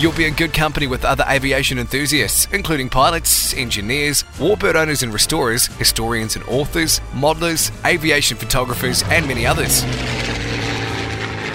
You'll 0.00 0.12
be 0.12 0.24
in 0.24 0.32
good 0.32 0.54
company 0.54 0.86
with 0.86 1.04
other 1.04 1.26
aviation 1.28 1.78
enthusiasts, 1.78 2.48
including 2.54 2.88
pilots, 2.88 3.52
engineers, 3.52 4.22
warbird 4.38 4.74
owners 4.74 5.02
and 5.02 5.12
restorers, 5.12 5.66
historians 5.66 6.36
and 6.36 6.44
authors, 6.46 7.00
modelers, 7.12 7.70
aviation 7.84 8.38
photographers, 8.38 9.02
and 9.10 9.28
many 9.28 9.44
others. 9.44 9.82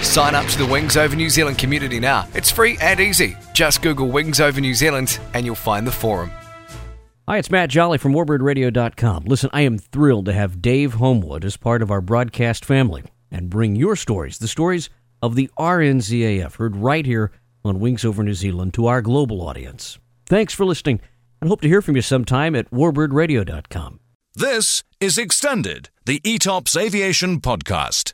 Sign 0.05 0.35
up 0.35 0.45
to 0.45 0.59
the 0.59 0.65
Wings 0.67 0.95
Over 0.95 1.15
New 1.15 1.31
Zealand 1.31 1.57
community 1.57 1.99
now. 1.99 2.27
It's 2.35 2.51
free 2.51 2.77
and 2.81 2.99
easy. 2.99 3.35
Just 3.55 3.81
Google 3.81 4.09
Wings 4.09 4.39
Over 4.39 4.61
New 4.61 4.75
Zealand 4.75 5.19
and 5.33 5.43
you'll 5.43 5.55
find 5.55 5.87
the 5.87 5.91
forum. 5.91 6.29
Hi, 7.27 7.39
it's 7.39 7.49
Matt 7.49 7.71
Jolly 7.71 7.97
from 7.97 8.13
WarbirdRadio.com. 8.13 9.23
Listen, 9.25 9.49
I 9.53 9.61
am 9.61 9.79
thrilled 9.79 10.25
to 10.25 10.33
have 10.33 10.61
Dave 10.61 10.93
Homewood 10.93 11.45
as 11.45 11.57
part 11.57 11.81
of 11.81 11.89
our 11.89 11.99
broadcast 11.99 12.63
family 12.63 13.05
and 13.31 13.49
bring 13.49 13.75
your 13.75 13.95
stories, 13.95 14.37
the 14.37 14.47
stories 14.47 14.91
of 15.23 15.33
the 15.33 15.49
RNZAF, 15.57 16.57
heard 16.57 16.75
right 16.75 17.07
here 17.07 17.31
on 17.65 17.79
Wings 17.79 18.05
Over 18.05 18.23
New 18.23 18.33
Zealand 18.33 18.73
to 18.75 18.87
our 18.87 19.01
global 19.01 19.41
audience. 19.41 19.97
Thanks 20.25 20.53
for 20.53 20.65
listening 20.65 21.01
and 21.41 21.49
hope 21.49 21.61
to 21.61 21.67
hear 21.67 21.81
from 21.81 21.95
you 21.95 22.01
sometime 22.01 22.55
at 22.55 22.69
WarbirdRadio.com. 22.71 23.99
This 24.35 24.83
is 24.99 25.17
Extended, 25.17 25.89
the 26.05 26.19
ETOPS 26.21 26.79
Aviation 26.79 27.39
Podcast. 27.39 28.13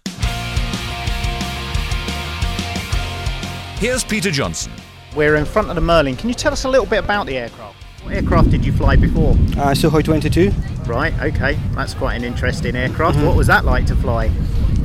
Here's 3.79 4.03
Peter 4.03 4.29
Johnson. 4.29 4.71
We're 5.15 5.35
in 5.35 5.45
front 5.45 5.69
of 5.69 5.75
the 5.75 5.81
Merlin. 5.81 6.15
Can 6.15 6.29
you 6.29 6.35
tell 6.35 6.53
us 6.53 6.65
a 6.65 6.69
little 6.69 6.85
bit 6.85 7.03
about 7.03 7.25
the 7.25 7.37
aircraft? 7.37 7.83
What 8.03 8.13
aircraft 8.13 8.51
did 8.51 8.65
you 8.65 8.71
fly 8.71 8.95
before? 8.95 9.31
Uh, 9.31 9.73
Sukhoi 9.73 10.03
22. 10.03 10.51
Right, 10.85 11.13
okay, 11.21 11.59
that's 11.73 11.93
quite 11.93 12.15
an 12.15 12.23
interesting 12.23 12.75
aircraft. 12.75 13.17
Mm-hmm. 13.17 13.27
What 13.27 13.35
was 13.35 13.47
that 13.47 13.65
like 13.65 13.85
to 13.87 13.95
fly? 13.95 14.29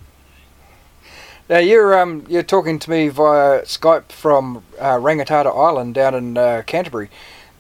Now 1.49 1.59
you're 1.59 1.99
um 1.99 2.25
you're 2.29 2.43
talking 2.43 2.79
to 2.79 2.91
me 2.91 3.09
via 3.09 3.63
Skype 3.63 4.11
from 4.11 4.65
uh, 4.79 4.95
Rangitata 4.97 5.47
Island 5.47 5.95
down 5.95 6.15
in 6.15 6.39
uh, 6.39 6.63
Canterbury, 6.67 7.11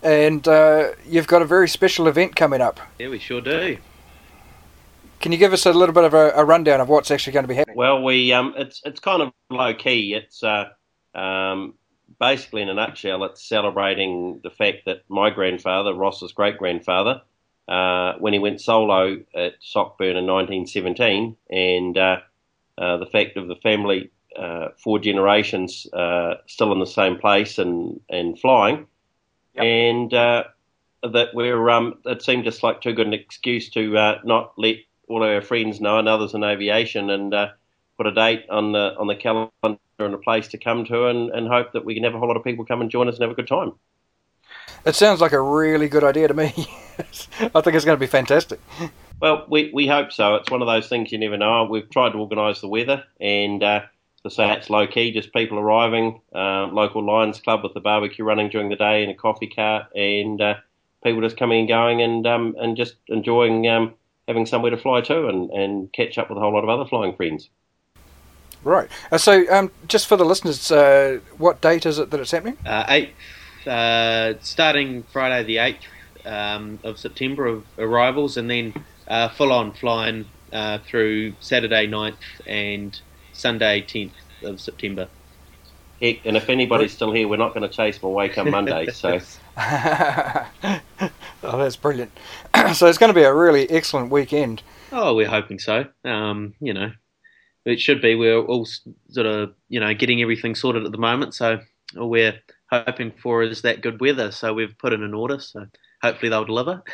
and 0.02 0.46
uh, 0.46 0.92
you've 1.06 1.26
got 1.26 1.42
a 1.42 1.44
very 1.44 1.68
special 1.68 2.06
event 2.06 2.36
coming 2.36 2.60
up. 2.60 2.80
Yeah, 2.98 3.08
we 3.08 3.18
sure 3.18 3.40
do. 3.40 3.78
Can 5.20 5.30
you 5.32 5.38
give 5.38 5.52
us 5.52 5.66
a 5.66 5.72
little 5.72 5.94
bit 5.94 6.04
of 6.04 6.14
a, 6.14 6.30
a 6.34 6.44
rundown 6.44 6.80
of 6.80 6.88
what's 6.88 7.10
actually 7.10 7.32
going 7.32 7.44
to 7.44 7.48
be 7.48 7.54
happening? 7.54 7.76
Well, 7.76 8.02
we 8.02 8.32
um 8.32 8.54
it's 8.56 8.80
it's 8.84 9.00
kind 9.00 9.20
of 9.20 9.32
low 9.50 9.74
key. 9.74 10.14
It's 10.14 10.42
uh 10.44 10.70
um 11.14 11.74
basically 12.20 12.62
in 12.62 12.68
a 12.68 12.74
nutshell, 12.74 13.24
it's 13.24 13.42
celebrating 13.42 14.40
the 14.44 14.50
fact 14.50 14.84
that 14.86 15.02
my 15.08 15.28
grandfather, 15.30 15.92
Ross's 15.92 16.32
great 16.32 16.56
grandfather, 16.56 17.22
uh, 17.66 18.14
when 18.18 18.32
he 18.32 18.38
went 18.38 18.60
solo 18.60 19.18
at 19.34 19.54
Sockburn 19.60 20.16
in 20.16 20.26
1917, 20.26 21.36
and 21.50 21.98
uh, 21.98 22.00
uh, 22.00 22.20
the 22.78 23.08
fact 23.10 23.36
of 23.36 23.48
the 23.48 23.56
family, 23.56 24.10
uh, 24.36 24.68
four 24.82 24.98
generations, 24.98 25.86
uh, 25.92 26.34
still 26.46 26.72
in 26.72 26.80
the 26.80 26.86
same 26.86 27.18
place 27.18 27.58
and, 27.58 28.00
and 28.08 28.38
flying, 28.38 28.86
yep. 29.54 29.64
and 29.64 30.14
uh, 30.14 30.44
that 31.02 31.28
we're 31.34 31.70
um, 31.70 31.98
it 32.04 32.22
seemed 32.22 32.44
just 32.44 32.62
like 32.62 32.80
too 32.80 32.92
good 32.92 33.06
an 33.06 33.12
excuse 33.12 33.68
to 33.70 33.92
not 34.24 34.52
let 34.56 34.76
all 35.08 35.22
of 35.22 35.28
our 35.28 35.42
friends 35.42 35.80
know 35.80 35.98
and 35.98 36.08
others 36.08 36.34
in 36.34 36.44
aviation 36.44 37.10
and 37.10 37.34
put 37.96 38.06
a 38.06 38.12
date 38.12 38.44
on 38.48 38.72
the 38.72 38.94
on 38.98 39.06
the 39.06 39.16
calendar 39.16 39.78
and 39.98 40.14
a 40.14 40.18
place 40.18 40.48
to 40.48 40.58
come 40.58 40.84
to, 40.86 41.06
and, 41.06 41.30
and 41.30 41.48
hope 41.48 41.72
that 41.72 41.84
we 41.84 41.94
can 41.94 42.04
have 42.04 42.14
a 42.14 42.18
whole 42.18 42.28
lot 42.28 42.36
of 42.36 42.44
people 42.44 42.64
come 42.64 42.80
and 42.80 42.90
join 42.90 43.08
us 43.08 43.14
and 43.14 43.22
have 43.22 43.30
a 43.30 43.34
good 43.34 43.46
time. 43.46 43.72
It 44.84 44.94
sounds 44.94 45.20
like 45.20 45.32
a 45.32 45.40
really 45.40 45.88
good 45.88 46.04
idea 46.04 46.28
to 46.28 46.34
me. 46.34 46.46
I 46.98 47.60
think 47.60 47.76
it's 47.76 47.84
going 47.84 47.96
to 47.96 48.00
be 48.00 48.06
fantastic. 48.06 48.60
Well, 49.22 49.46
we, 49.48 49.70
we 49.72 49.86
hope 49.86 50.10
so. 50.10 50.34
It's 50.34 50.50
one 50.50 50.62
of 50.62 50.66
those 50.66 50.88
things 50.88 51.12
you 51.12 51.18
never 51.18 51.36
know. 51.36 51.62
We've 51.62 51.88
tried 51.88 52.10
to 52.10 52.18
organise 52.18 52.60
the 52.60 52.66
weather, 52.66 53.04
and 53.20 53.62
uh, 53.62 53.82
to 54.24 54.30
say 54.30 54.50
it's 54.50 54.68
low 54.68 54.88
key, 54.88 55.12
just 55.12 55.32
people 55.32 55.60
arriving, 55.60 56.20
uh, 56.34 56.66
local 56.66 57.06
Lions 57.06 57.40
Club 57.40 57.62
with 57.62 57.72
the 57.72 57.78
barbecue 57.78 58.24
running 58.24 58.48
during 58.48 58.68
the 58.68 58.74
day 58.74 59.04
and 59.04 59.12
a 59.12 59.14
coffee 59.14 59.46
cart, 59.46 59.94
and 59.94 60.40
uh, 60.40 60.54
people 61.04 61.20
just 61.20 61.36
coming 61.36 61.60
and 61.60 61.68
going 61.68 62.02
and 62.02 62.26
um, 62.26 62.56
and 62.58 62.76
just 62.76 62.96
enjoying 63.06 63.68
um, 63.68 63.94
having 64.26 64.44
somewhere 64.44 64.72
to 64.72 64.76
fly 64.76 65.00
to 65.02 65.28
and, 65.28 65.50
and 65.50 65.92
catch 65.92 66.18
up 66.18 66.28
with 66.28 66.36
a 66.36 66.40
whole 66.40 66.52
lot 66.52 66.64
of 66.64 66.68
other 66.68 66.84
flying 66.84 67.14
friends. 67.14 67.48
Right. 68.64 68.88
Uh, 69.12 69.18
so, 69.18 69.48
um, 69.52 69.70
just 69.86 70.08
for 70.08 70.16
the 70.16 70.24
listeners, 70.24 70.72
uh, 70.72 71.20
what 71.38 71.60
date 71.60 71.86
is 71.86 72.00
it 72.00 72.10
that 72.10 72.18
it's 72.18 72.32
happening? 72.32 72.58
Uh, 72.66 72.86
eight, 72.88 73.10
uh, 73.68 74.34
starting 74.40 75.04
Friday 75.04 75.44
the 75.44 75.58
eighth 75.58 75.84
um, 76.24 76.80
of 76.82 76.98
September 76.98 77.46
of 77.46 77.64
arrivals, 77.78 78.36
and 78.36 78.50
then 78.50 78.74
uh, 79.12 79.28
full 79.28 79.52
on 79.52 79.72
flying 79.72 80.24
uh, 80.52 80.78
through 80.78 81.34
Saturday 81.38 81.86
9th 81.86 82.16
and 82.46 82.98
Sunday 83.34 83.82
tenth 83.82 84.12
of 84.42 84.58
September. 84.58 85.06
Heck, 86.00 86.24
and 86.24 86.34
if 86.36 86.48
anybody's 86.48 86.92
still 86.92 87.12
here, 87.12 87.28
we're 87.28 87.36
not 87.36 87.54
going 87.54 87.68
to 87.68 87.68
chase 87.68 87.98
them 87.98 88.08
away 88.08 88.30
come 88.30 88.50
Monday. 88.50 88.86
So. 88.86 89.20
oh, 89.56 90.80
that's 91.42 91.76
brilliant. 91.76 92.10
so 92.74 92.86
it's 92.86 92.98
going 92.98 93.10
to 93.10 93.14
be 93.14 93.22
a 93.22 93.34
really 93.34 93.68
excellent 93.70 94.10
weekend. 94.10 94.62
Oh, 94.90 95.14
we're 95.14 95.28
hoping 95.28 95.58
so. 95.58 95.84
Um, 96.04 96.54
you 96.58 96.72
know, 96.72 96.90
it 97.66 97.80
should 97.80 98.00
be. 98.00 98.14
We're 98.14 98.40
all 98.40 98.66
sort 99.10 99.26
of, 99.26 99.52
you 99.68 99.78
know, 99.78 99.92
getting 99.92 100.22
everything 100.22 100.54
sorted 100.54 100.86
at 100.86 100.90
the 100.90 100.98
moment. 100.98 101.34
So 101.34 101.60
all 101.98 102.08
we're 102.08 102.40
hoping 102.70 103.12
for 103.22 103.42
is 103.42 103.60
that 103.62 103.82
good 103.82 104.00
weather. 104.00 104.32
So 104.32 104.54
we've 104.54 104.76
put 104.78 104.94
in 104.94 105.02
an 105.02 105.12
order. 105.12 105.38
So 105.38 105.66
hopefully 106.02 106.30
they'll 106.30 106.46
deliver. 106.46 106.82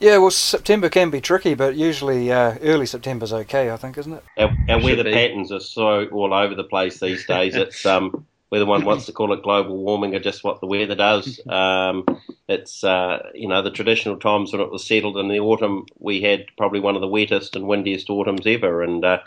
Yeah, 0.00 0.18
well, 0.18 0.30
September 0.30 0.88
can 0.88 1.10
be 1.10 1.20
tricky, 1.20 1.54
but 1.54 1.74
usually 1.74 2.30
uh, 2.30 2.56
early 2.62 2.86
September's 2.86 3.32
okay, 3.32 3.70
I 3.70 3.76
think, 3.76 3.98
isn't 3.98 4.12
it? 4.12 4.24
Our, 4.36 4.56
our 4.68 4.82
weather 4.82 5.04
be. 5.04 5.12
patterns 5.12 5.50
are 5.50 5.60
so 5.60 6.06
all 6.06 6.32
over 6.32 6.54
the 6.54 6.64
place 6.64 7.00
these 7.00 7.26
days. 7.28 7.56
it's 7.56 7.84
um, 7.84 8.26
whether 8.48 8.64
one 8.64 8.84
wants 8.84 9.06
to 9.06 9.12
call 9.12 9.32
it 9.32 9.42
global 9.42 9.76
warming 9.76 10.14
or 10.14 10.20
just 10.20 10.44
what 10.44 10.60
the 10.60 10.66
weather 10.66 10.94
does. 10.94 11.40
Um, 11.48 12.04
it's 12.48 12.82
uh, 12.82 13.28
you 13.34 13.46
know 13.46 13.60
the 13.62 13.70
traditional 13.70 14.16
times 14.16 14.52
when 14.52 14.62
it 14.62 14.70
was 14.70 14.86
settled 14.86 15.18
in 15.18 15.28
the 15.28 15.40
autumn, 15.40 15.84
we 15.98 16.22
had 16.22 16.46
probably 16.56 16.80
one 16.80 16.94
of 16.94 17.02
the 17.02 17.08
wettest 17.08 17.56
and 17.56 17.66
windiest 17.66 18.08
autumns 18.08 18.46
ever, 18.46 18.82
and 18.82 19.04
uh, 19.04 19.18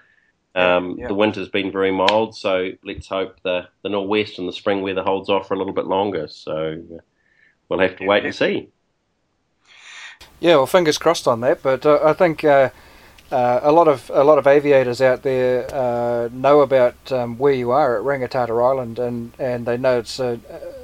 um, 0.55 0.97
yeah. 0.97 1.07
the 1.07 1.13
winter's 1.13 1.49
been 1.49 1.71
very 1.71 1.91
mild. 1.91 2.35
So 2.35 2.71
let's 2.83 3.07
hope 3.07 3.37
the 3.43 3.67
the 3.83 3.89
northwest 3.89 4.39
and 4.39 4.47
the 4.47 4.53
spring 4.53 4.81
weather 4.81 5.03
holds 5.03 5.29
off 5.29 5.47
for 5.47 5.53
a 5.53 5.57
little 5.57 5.73
bit 5.73 5.85
longer. 5.85 6.27
So 6.27 6.81
uh, 6.93 6.99
we'll 7.69 7.79
have 7.79 7.97
to 7.97 8.05
wait 8.05 8.25
and 8.25 8.33
see. 8.33 8.69
Yeah, 10.39 10.55
well, 10.55 10.65
fingers 10.65 10.97
crossed 10.97 11.27
on 11.27 11.41
that. 11.41 11.61
But 11.61 11.85
uh, 11.85 11.99
I 12.03 12.13
think 12.13 12.43
uh, 12.43 12.69
uh, 13.31 13.61
a 13.63 13.71
lot 13.71 13.87
of 13.87 14.11
a 14.13 14.23
lot 14.23 14.37
of 14.37 14.45
aviators 14.45 15.01
out 15.01 15.23
there 15.23 15.73
uh, 15.73 16.29
know 16.33 16.61
about 16.61 17.11
um, 17.11 17.37
where 17.37 17.53
you 17.53 17.71
are 17.71 17.97
at 17.97 18.03
Rangitata 18.03 18.49
Island, 18.49 18.99
and, 18.99 19.31
and 19.39 19.65
they 19.65 19.77
know 19.77 19.99
it's 19.99 20.19
a 20.19 20.39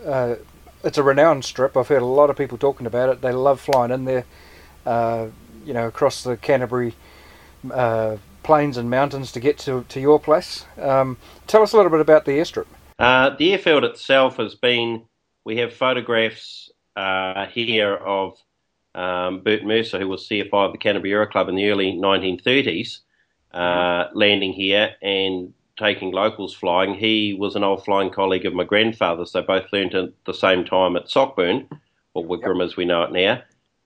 uh, 0.05 0.35
it's 0.83 0.97
a 0.97 1.03
renowned 1.03 1.43
strip. 1.43 1.75
I've 1.75 1.89
heard 1.89 2.01
a 2.01 2.05
lot 2.05 2.29
of 2.29 2.37
people 2.37 2.57
talking 2.57 2.87
about 2.87 3.09
it. 3.09 3.21
They 3.21 3.33
love 3.33 3.59
flying 3.59 3.91
in 3.91 4.05
there, 4.05 4.25
uh, 4.85 5.27
you 5.65 5.73
know, 5.73 5.87
across 5.87 6.23
the 6.23 6.37
Canterbury 6.37 6.95
uh, 7.71 8.17
plains 8.43 8.77
and 8.77 8.89
mountains 8.89 9.31
to 9.33 9.41
get 9.41 9.57
to 9.59 9.85
to 9.89 9.99
your 9.99 10.19
place. 10.19 10.65
Um, 10.79 11.17
tell 11.47 11.61
us 11.63 11.73
a 11.73 11.75
little 11.75 11.91
bit 11.91 11.99
about 11.99 12.23
the 12.23 12.31
airstrip. 12.31 12.67
Uh, 12.97 13.35
the 13.35 13.51
airfield 13.51 13.83
itself 13.83 14.37
has 14.37 14.55
been. 14.55 15.03
We 15.43 15.57
have 15.57 15.73
photographs 15.73 16.71
here 17.53 17.95
of 17.95 18.37
um, 18.97 19.41
Bert 19.41 19.63
Mercer, 19.63 19.99
who 19.99 20.07
was 20.07 20.27
CFI 20.27 20.65
of 20.65 20.71
the 20.71 20.77
Canterbury 20.77 21.13
Aero 21.13 21.27
Club 21.27 21.47
in 21.47 21.55
the 21.55 21.69
early 21.69 21.93
1930s, 21.93 22.99
uh, 23.53 24.07
landing 24.13 24.51
here 24.51 24.95
and 25.01 25.53
taking 25.77 26.11
locals 26.11 26.55
flying. 26.55 26.95
He 26.95 27.33
was 27.33 27.55
an 27.55 27.63
old 27.63 27.85
flying 27.85 28.09
colleague 28.09 28.45
of 28.45 28.55
my 28.55 28.63
grandfather's. 28.63 29.31
They 29.31 29.41
both 29.41 29.71
learnt 29.71 29.93
at 29.93 30.09
the 30.25 30.33
same 30.33 30.65
time 30.65 30.95
at 30.95 31.09
Sockburn, 31.09 31.69
or 32.15 32.25
Wigram 32.25 32.63
as 32.63 32.75
we 32.75 32.85
know 32.85 33.03
it 33.03 33.11
now, 33.11 33.33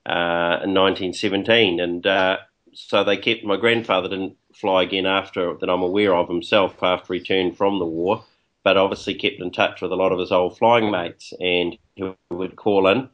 uh, 0.06 0.63
in 0.63 0.74
1917. 0.74 1.81
And 1.81 2.08
uh, 2.08 2.38
so 2.74 3.04
they 3.04 3.18
kept, 3.18 3.44
my 3.44 3.58
grandfather 3.58 4.08
didn't 4.08 4.38
fly 4.54 4.84
again 4.84 5.06
after, 5.06 5.56
that 5.58 5.69
I'm 5.69 5.84
aware 5.84 6.16
of 6.16 6.30
himself, 6.30 6.81
after 6.81 7.13
he 7.13 7.19
returned 7.19 7.58
from 7.58 7.80
the 7.80 7.86
war, 7.86 8.24
but 8.63 8.78
obviously 8.78 9.16
kept 9.16 9.42
in 9.42 9.52
touch 9.52 9.81
with 9.81 9.92
a 9.92 9.96
lot 9.96 10.13
of 10.13 10.19
his 10.19 10.31
old 10.31 10.58
flying 10.58 10.90
mates 10.90 11.34
and 11.42 11.78
he 11.96 12.13
would 12.30 12.56
call 12.56 12.88
in 12.88 13.10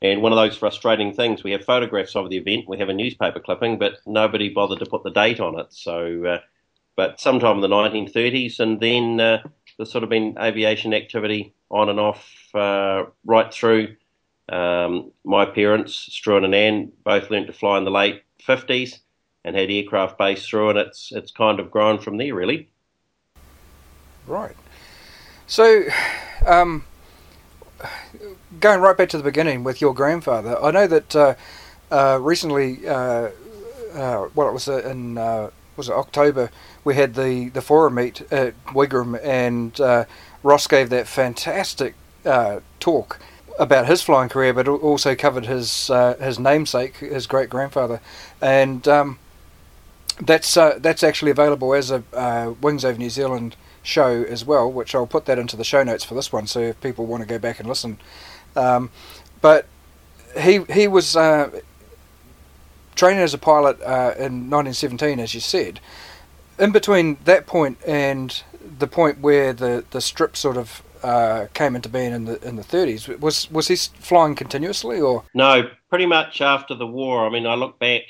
and 0.00 0.22
one 0.22 0.32
of 0.32 0.36
those 0.36 0.56
frustrating 0.56 1.12
things, 1.12 1.42
we 1.42 1.52
have 1.52 1.64
photographs 1.64 2.14
of 2.14 2.30
the 2.30 2.36
event, 2.36 2.68
we 2.68 2.78
have 2.78 2.88
a 2.88 2.94
newspaper 2.94 3.40
clipping, 3.40 3.78
but 3.78 3.98
nobody 4.06 4.48
bothered 4.48 4.78
to 4.78 4.86
put 4.86 5.02
the 5.02 5.10
date 5.10 5.40
on 5.40 5.58
it. 5.58 5.66
So, 5.70 6.24
uh, 6.24 6.38
but 6.96 7.20
sometime 7.20 7.56
in 7.56 7.60
the 7.62 7.68
1930s, 7.68 8.60
and 8.60 8.80
then 8.80 9.20
uh, 9.20 9.42
there's 9.76 9.90
sort 9.90 10.04
of 10.04 10.10
been 10.10 10.36
aviation 10.38 10.94
activity 10.94 11.54
on 11.70 11.88
and 11.88 12.00
off 12.00 12.54
uh, 12.54 13.04
right 13.24 13.52
through. 13.52 13.96
Um, 14.48 15.12
my 15.24 15.44
parents, 15.44 16.08
Struan 16.10 16.44
and 16.44 16.54
Anne, 16.54 16.92
both 17.04 17.30
learnt 17.30 17.48
to 17.48 17.52
fly 17.52 17.76
in 17.76 17.84
the 17.84 17.90
late 17.90 18.22
50s 18.46 19.00
and 19.44 19.56
had 19.56 19.70
aircraft 19.70 20.18
based 20.18 20.48
through, 20.48 20.70
and 20.70 20.78
it's 20.78 21.12
it's 21.12 21.30
kind 21.30 21.60
of 21.60 21.70
grown 21.70 21.98
from 21.98 22.16
there, 22.16 22.34
really. 22.34 22.68
Right. 24.26 24.56
So, 25.46 25.84
um, 26.46 26.84
going 28.60 28.80
right 28.80 28.96
back 28.96 29.08
to 29.10 29.18
the 29.18 29.22
beginning 29.22 29.64
with 29.64 29.80
your 29.80 29.94
grandfather, 29.94 30.62
I 30.62 30.70
know 30.70 30.86
that 30.86 31.16
uh, 31.16 31.34
uh, 31.90 32.18
recently, 32.20 32.86
uh, 32.86 33.30
uh 33.94 34.28
well, 34.34 34.48
it 34.48 34.52
was 34.52 34.68
uh, 34.68 34.82
in 34.84 35.18
uh, 35.18 35.50
was 35.76 35.88
it 35.88 35.92
October, 35.92 36.50
we 36.84 36.94
had 36.94 37.14
the, 37.14 37.50
the 37.50 37.62
forum 37.62 37.94
meet 37.94 38.20
at 38.32 38.54
Wigram, 38.66 39.22
and 39.22 39.78
Ross 40.42 40.66
gave 40.66 40.90
that 40.90 41.06
fantastic 41.06 41.94
talk 42.80 43.20
about 43.60 43.86
his 43.86 44.02
flying 44.02 44.28
career, 44.28 44.52
but 44.52 44.66
also 44.66 45.14
covered 45.14 45.46
his 45.46 45.88
his 46.20 46.38
namesake, 46.38 46.96
his 46.96 47.28
great 47.28 47.48
grandfather, 47.48 48.00
and 48.42 48.88
um, 48.88 49.18
that's 50.20 50.54
that's 50.54 51.04
actually 51.04 51.30
available 51.30 51.74
as 51.74 51.92
a 51.92 52.56
Wings 52.60 52.84
Over 52.84 52.98
New 52.98 53.10
Zealand 53.10 53.54
show 53.84 54.24
as 54.24 54.44
well, 54.44 54.70
which 54.70 54.94
I'll 54.94 55.06
put 55.06 55.26
that 55.26 55.38
into 55.38 55.56
the 55.56 55.64
show 55.64 55.82
notes 55.82 56.04
for 56.04 56.14
this 56.14 56.32
one. 56.32 56.46
So 56.48 56.60
if 56.60 56.80
people 56.80 57.06
want 57.06 57.22
to 57.22 57.28
go 57.28 57.38
back 57.38 57.60
and 57.60 57.68
listen, 57.68 57.98
um, 58.56 58.90
but 59.40 59.66
he 60.38 60.62
he 60.64 60.88
was 60.88 61.16
uh, 61.16 61.50
training 62.94 63.22
as 63.22 63.32
a 63.32 63.38
pilot 63.38 63.80
uh, 63.82 64.14
in 64.18 64.50
1917, 64.50 65.20
as 65.20 65.34
you 65.34 65.40
said. 65.40 65.80
In 66.58 66.72
between 66.72 67.18
that 67.24 67.46
point 67.46 67.78
and 67.86 68.42
the 68.78 68.88
point 68.88 69.20
where 69.20 69.52
the, 69.52 69.84
the 69.90 70.00
strip 70.00 70.36
sort 70.36 70.56
of 70.56 70.82
uh, 71.02 71.46
came 71.54 71.76
into 71.76 71.88
being 71.88 72.12
in 72.12 72.24
the 72.24 72.46
in 72.46 72.56
the 72.56 72.62
30s, 72.62 73.20
was 73.20 73.50
was 73.50 73.68
he 73.68 73.76
flying 73.76 74.34
continuously 74.34 75.00
or? 75.00 75.24
No, 75.34 75.70
pretty 75.88 76.06
much 76.06 76.40
after 76.40 76.74
the 76.74 76.86
war. 76.86 77.26
I 77.26 77.30
mean, 77.30 77.46
I 77.46 77.54
look 77.54 77.78
back. 77.78 78.02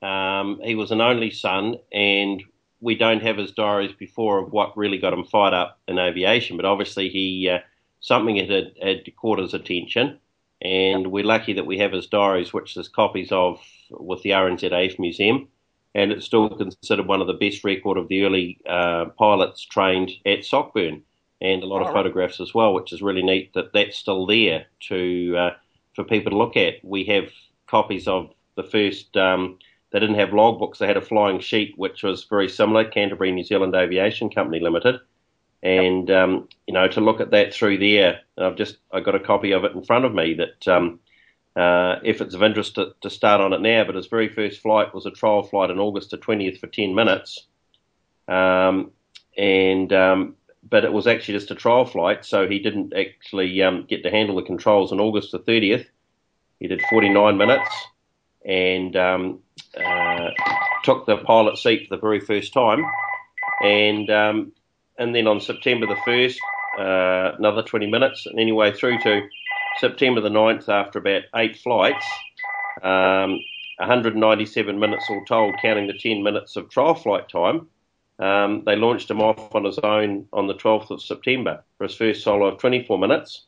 Um, 0.00 0.60
he 0.64 0.74
was 0.74 0.90
an 0.90 1.00
only 1.00 1.30
son, 1.30 1.76
and 1.92 2.42
we 2.80 2.96
don't 2.96 3.22
have 3.22 3.36
his 3.36 3.52
diaries 3.52 3.92
before 3.92 4.38
of 4.38 4.52
what 4.52 4.76
really 4.76 4.98
got 4.98 5.12
him 5.12 5.24
fired 5.24 5.54
up 5.54 5.78
in 5.86 5.98
aviation, 5.98 6.56
but 6.56 6.66
obviously 6.66 7.08
he 7.08 7.48
uh, 7.48 7.58
something 8.02 8.36
had, 8.36 8.72
had 8.82 9.16
caught 9.16 9.38
his 9.38 9.54
attention, 9.54 10.18
and 10.60 11.06
we're 11.06 11.24
lucky 11.24 11.54
that 11.54 11.66
we 11.66 11.78
have 11.78 11.92
his 11.92 12.06
diaries, 12.06 12.52
which 12.52 12.74
there's 12.74 12.88
copies 12.88 13.32
of 13.32 13.58
with 13.90 14.22
the 14.22 14.30
RNZAF 14.30 14.98
Museum, 14.98 15.48
and 15.94 16.12
it's 16.12 16.26
still 16.26 16.50
considered 16.50 17.06
one 17.06 17.20
of 17.20 17.26
the 17.26 17.32
best 17.32 17.64
record 17.64 17.96
of 17.96 18.08
the 18.08 18.24
early 18.24 18.58
uh, 18.68 19.06
pilots 19.18 19.64
trained 19.64 20.10
at 20.26 20.44
Sockburn, 20.44 21.02
and 21.40 21.62
a 21.62 21.66
lot 21.66 21.82
of 21.82 21.92
photographs 21.92 22.40
as 22.40 22.54
well, 22.54 22.74
which 22.74 22.92
is 22.92 23.02
really 23.02 23.22
neat 23.22 23.52
that 23.54 23.72
that's 23.72 23.98
still 23.98 24.26
there 24.26 24.66
to 24.88 25.36
uh, 25.36 25.50
for 25.94 26.04
people 26.04 26.30
to 26.30 26.38
look 26.38 26.56
at. 26.56 26.84
We 26.84 27.04
have 27.04 27.30
copies 27.66 28.06
of 28.06 28.32
the 28.56 28.62
first. 28.62 29.16
Um, 29.16 29.58
they 29.90 30.00
didn't 30.00 30.16
have 30.16 30.30
logbooks. 30.30 30.78
They 30.78 30.86
had 30.86 30.96
a 30.96 31.02
flying 31.02 31.40
sheet, 31.40 31.74
which 31.76 32.02
was 32.02 32.24
very 32.24 32.48
similar, 32.48 32.84
Canterbury 32.84 33.30
New 33.30 33.44
Zealand 33.44 33.74
Aviation 33.74 34.30
Company 34.30 34.60
Limited. 34.60 35.00
And 35.62 36.10
um, 36.10 36.48
you 36.66 36.74
know, 36.74 36.88
to 36.88 37.00
look 37.00 37.20
at 37.20 37.30
that 37.30 37.54
through 37.54 37.78
there, 37.78 38.20
I've 38.36 38.56
just 38.56 38.78
I 38.92 39.00
got 39.00 39.14
a 39.14 39.20
copy 39.20 39.52
of 39.52 39.64
it 39.64 39.72
in 39.72 39.84
front 39.84 40.04
of 40.04 40.12
me. 40.12 40.34
That 40.34 40.66
um, 40.68 40.98
uh, 41.54 41.96
if 42.02 42.20
it's 42.20 42.34
of 42.34 42.42
interest 42.42 42.74
to, 42.76 42.94
to, 43.02 43.10
start 43.10 43.40
on 43.40 43.52
it 43.52 43.60
now, 43.60 43.84
but 43.84 43.94
his 43.94 44.06
very 44.06 44.28
first 44.28 44.60
flight 44.60 44.94
was 44.94 45.06
a 45.06 45.10
trial 45.10 45.42
flight 45.42 45.70
in 45.70 45.78
August 45.78 46.10
the 46.10 46.16
20th 46.16 46.58
for 46.58 46.66
10 46.66 46.94
minutes, 46.94 47.46
um, 48.26 48.90
and 49.36 49.92
um, 49.92 50.34
but 50.68 50.84
it 50.84 50.92
was 50.92 51.06
actually 51.06 51.34
just 51.34 51.50
a 51.50 51.54
trial 51.54 51.84
flight, 51.84 52.24
so 52.24 52.48
he 52.48 52.58
didn't 52.58 52.94
actually 52.94 53.62
um, 53.62 53.84
get 53.88 54.02
to 54.02 54.10
handle 54.10 54.36
the 54.36 54.42
controls 54.42 54.92
on 54.92 55.00
August 55.00 55.30
the 55.30 55.38
30th. 55.40 55.86
He 56.58 56.68
did 56.68 56.80
49 56.88 57.36
minutes, 57.36 57.70
and 58.44 58.96
um, 58.96 59.40
uh, 59.76 60.30
took 60.82 61.06
the 61.06 61.18
pilot 61.18 61.58
seat 61.58 61.86
for 61.86 61.96
the 61.96 62.00
very 62.00 62.20
first 62.20 62.52
time, 62.52 62.84
and 63.62 64.10
and 64.98 65.14
then 65.14 65.26
on 65.26 65.40
September 65.40 65.86
the 65.86 65.96
first, 66.04 66.38
uh, 66.78 67.32
another 67.38 67.62
20 67.62 67.86
minutes, 67.86 68.26
and 68.26 68.38
anyway 68.38 68.72
through 68.72 68.98
to 69.00 69.22
September 69.78 70.20
the 70.20 70.28
9th, 70.28 70.68
after 70.68 70.98
about 70.98 71.22
eight 71.36 71.56
flights, 71.58 72.06
um, 72.82 73.38
197 73.78 74.78
minutes 74.78 75.06
all 75.08 75.24
told, 75.24 75.54
counting 75.60 75.86
the 75.86 75.98
10 75.98 76.22
minutes 76.22 76.56
of 76.56 76.68
trial 76.68 76.94
flight 76.94 77.28
time. 77.28 77.68
Um, 78.18 78.62
they 78.64 78.76
launched 78.76 79.10
him 79.10 79.20
off 79.20 79.54
on 79.54 79.64
his 79.64 79.78
own 79.78 80.26
on 80.32 80.46
the 80.46 80.54
12th 80.54 80.90
of 80.90 81.02
September 81.02 81.64
for 81.76 81.84
his 81.84 81.96
first 81.96 82.22
solo 82.22 82.46
of 82.46 82.58
24 82.58 82.98
minutes. 82.98 83.46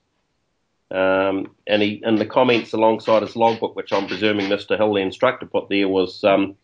Um, 0.90 1.54
and 1.66 1.82
he 1.82 2.02
and 2.04 2.18
the 2.18 2.26
comments 2.26 2.72
alongside 2.72 3.22
his 3.22 3.36
logbook, 3.36 3.74
which 3.74 3.92
I'm 3.92 4.06
presuming 4.06 4.48
Mr. 4.48 4.76
Hill, 4.76 4.94
the 4.94 5.00
instructor, 5.00 5.46
put 5.46 5.68
there 5.68 5.88
was 5.88 6.22
um, 6.24 6.56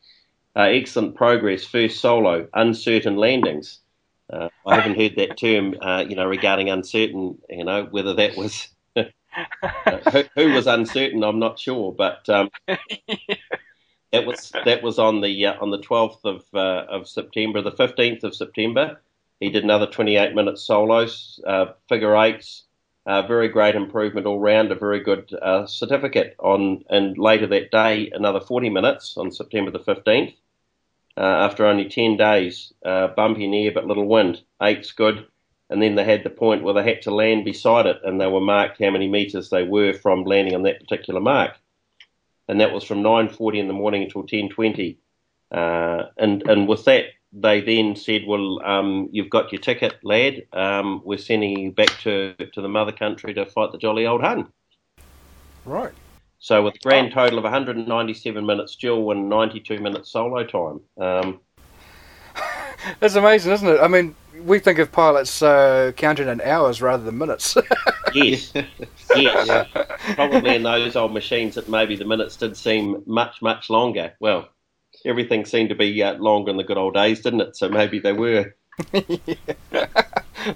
uh, 0.56 0.60
excellent 0.60 1.14
progress, 1.14 1.64
first 1.64 2.00
solo, 2.00 2.48
uncertain 2.54 3.16
landings. 3.16 3.80
Uh, 4.32 4.48
I 4.66 4.76
haven't 4.76 4.98
heard 4.98 5.16
that 5.16 5.36
term, 5.36 5.74
uh, 5.80 6.04
you 6.08 6.16
know, 6.16 6.26
regarding 6.26 6.70
uncertain. 6.70 7.38
You 7.48 7.64
know, 7.64 7.86
whether 7.90 8.14
that 8.14 8.36
was 8.36 8.68
who, 8.94 10.24
who, 10.34 10.52
was 10.52 10.66
uncertain, 10.66 11.24
I'm 11.24 11.38
not 11.38 11.58
sure, 11.58 11.92
but 11.92 12.28
um, 12.28 12.50
that 12.66 14.26
was 14.26 14.52
that 14.64 14.82
was 14.82 14.98
on 14.98 15.20
the 15.20 15.46
uh, 15.46 15.54
on 15.60 15.70
the 15.70 15.78
12th 15.78 16.24
of 16.24 16.44
uh, 16.54 16.86
of 16.88 17.08
September, 17.08 17.62
the 17.62 17.72
15th 17.72 18.24
of 18.24 18.34
September. 18.34 19.00
He 19.40 19.50
did 19.50 19.64
another 19.64 19.86
28 19.86 20.34
minute 20.34 20.58
solos, 20.58 21.40
uh, 21.46 21.72
figure 21.88 22.14
eights 22.16 22.64
uh, 23.06 23.22
very 23.22 23.48
great 23.48 23.74
improvement 23.74 24.26
all 24.26 24.38
round, 24.38 24.70
a 24.70 24.74
very 24.74 25.00
good 25.00 25.32
uh, 25.40 25.66
certificate 25.66 26.36
on, 26.38 26.84
and 26.90 27.16
later 27.16 27.46
that 27.46 27.70
day, 27.70 28.10
another 28.12 28.40
40 28.40 28.70
minutes 28.70 29.16
on 29.16 29.32
September 29.32 29.70
the 29.70 29.80
15th. 29.80 30.34
Uh, 31.20 31.44
after 31.44 31.66
only 31.66 31.86
10 31.86 32.16
days, 32.16 32.72
uh, 32.82 33.08
bumpy 33.08 33.44
air 33.66 33.70
but 33.70 33.86
little 33.86 34.06
wind, 34.06 34.40
eight's 34.62 34.90
good. 34.90 35.26
And 35.68 35.82
then 35.82 35.94
they 35.94 36.04
had 36.04 36.24
the 36.24 36.30
point 36.30 36.62
where 36.62 36.72
they 36.72 36.82
had 36.82 37.02
to 37.02 37.14
land 37.14 37.44
beside 37.44 37.84
it, 37.84 37.98
and 38.02 38.18
they 38.18 38.26
were 38.26 38.40
marked 38.40 38.82
how 38.82 38.90
many 38.90 39.06
metres 39.06 39.50
they 39.50 39.62
were 39.62 39.92
from 39.92 40.24
landing 40.24 40.54
on 40.54 40.62
that 40.62 40.80
particular 40.80 41.20
mark. 41.20 41.58
And 42.48 42.58
that 42.58 42.72
was 42.72 42.84
from 42.84 43.02
9:40 43.02 43.58
in 43.58 43.68
the 43.68 43.74
morning 43.74 44.02
until 44.02 44.22
10:20. 44.22 44.96
Uh, 45.52 46.04
and 46.16 46.42
and 46.48 46.66
with 46.66 46.86
that 46.86 47.04
they 47.32 47.60
then 47.60 47.96
said, 47.96 48.26
"Well, 48.26 48.60
um, 48.64 49.10
you've 49.12 49.30
got 49.30 49.52
your 49.52 49.60
ticket, 49.60 49.96
lad. 50.02 50.46
Um, 50.54 51.02
we're 51.04 51.18
sending 51.18 51.58
you 51.58 51.70
back 51.70 51.90
to 52.00 52.34
to 52.54 52.62
the 52.62 52.68
mother 52.68 52.92
country 52.92 53.34
to 53.34 53.44
fight 53.44 53.72
the 53.72 53.78
jolly 53.78 54.06
old 54.06 54.22
Hun." 54.22 54.50
Right. 55.66 55.92
So 56.40 56.62
with 56.62 56.74
a 56.76 56.78
grand 56.78 57.12
total 57.12 57.36
of 57.36 57.44
197 57.44 58.44
minutes 58.46 58.74
dual 58.74 59.12
and 59.12 59.28
92 59.28 59.78
minutes 59.78 60.10
solo 60.10 60.42
time. 60.42 60.80
Um, 60.98 61.40
That's 63.00 63.14
amazing, 63.14 63.52
isn't 63.52 63.68
it? 63.68 63.78
I 63.78 63.88
mean, 63.88 64.14
we 64.42 64.58
think 64.58 64.78
of 64.78 64.90
pilots 64.90 65.42
uh, 65.42 65.92
counting 65.96 66.28
in 66.28 66.40
hours 66.40 66.80
rather 66.80 67.04
than 67.04 67.18
minutes. 67.18 67.58
yes, 68.14 68.54
yes. 69.14 69.68
Probably 70.14 70.56
in 70.56 70.62
those 70.62 70.96
old 70.96 71.12
machines 71.12 71.56
that 71.56 71.68
maybe 71.68 71.94
the 71.94 72.06
minutes 72.06 72.36
did 72.36 72.56
seem 72.56 73.02
much, 73.04 73.42
much 73.42 73.68
longer. 73.68 74.14
Well, 74.18 74.48
everything 75.04 75.44
seemed 75.44 75.68
to 75.68 75.74
be 75.74 76.02
uh, 76.02 76.14
longer 76.14 76.50
in 76.50 76.56
the 76.56 76.64
good 76.64 76.78
old 76.78 76.94
days, 76.94 77.20
didn't 77.20 77.42
it? 77.42 77.56
So 77.56 77.68
maybe 77.68 77.98
they 77.98 78.14
were. 78.14 78.54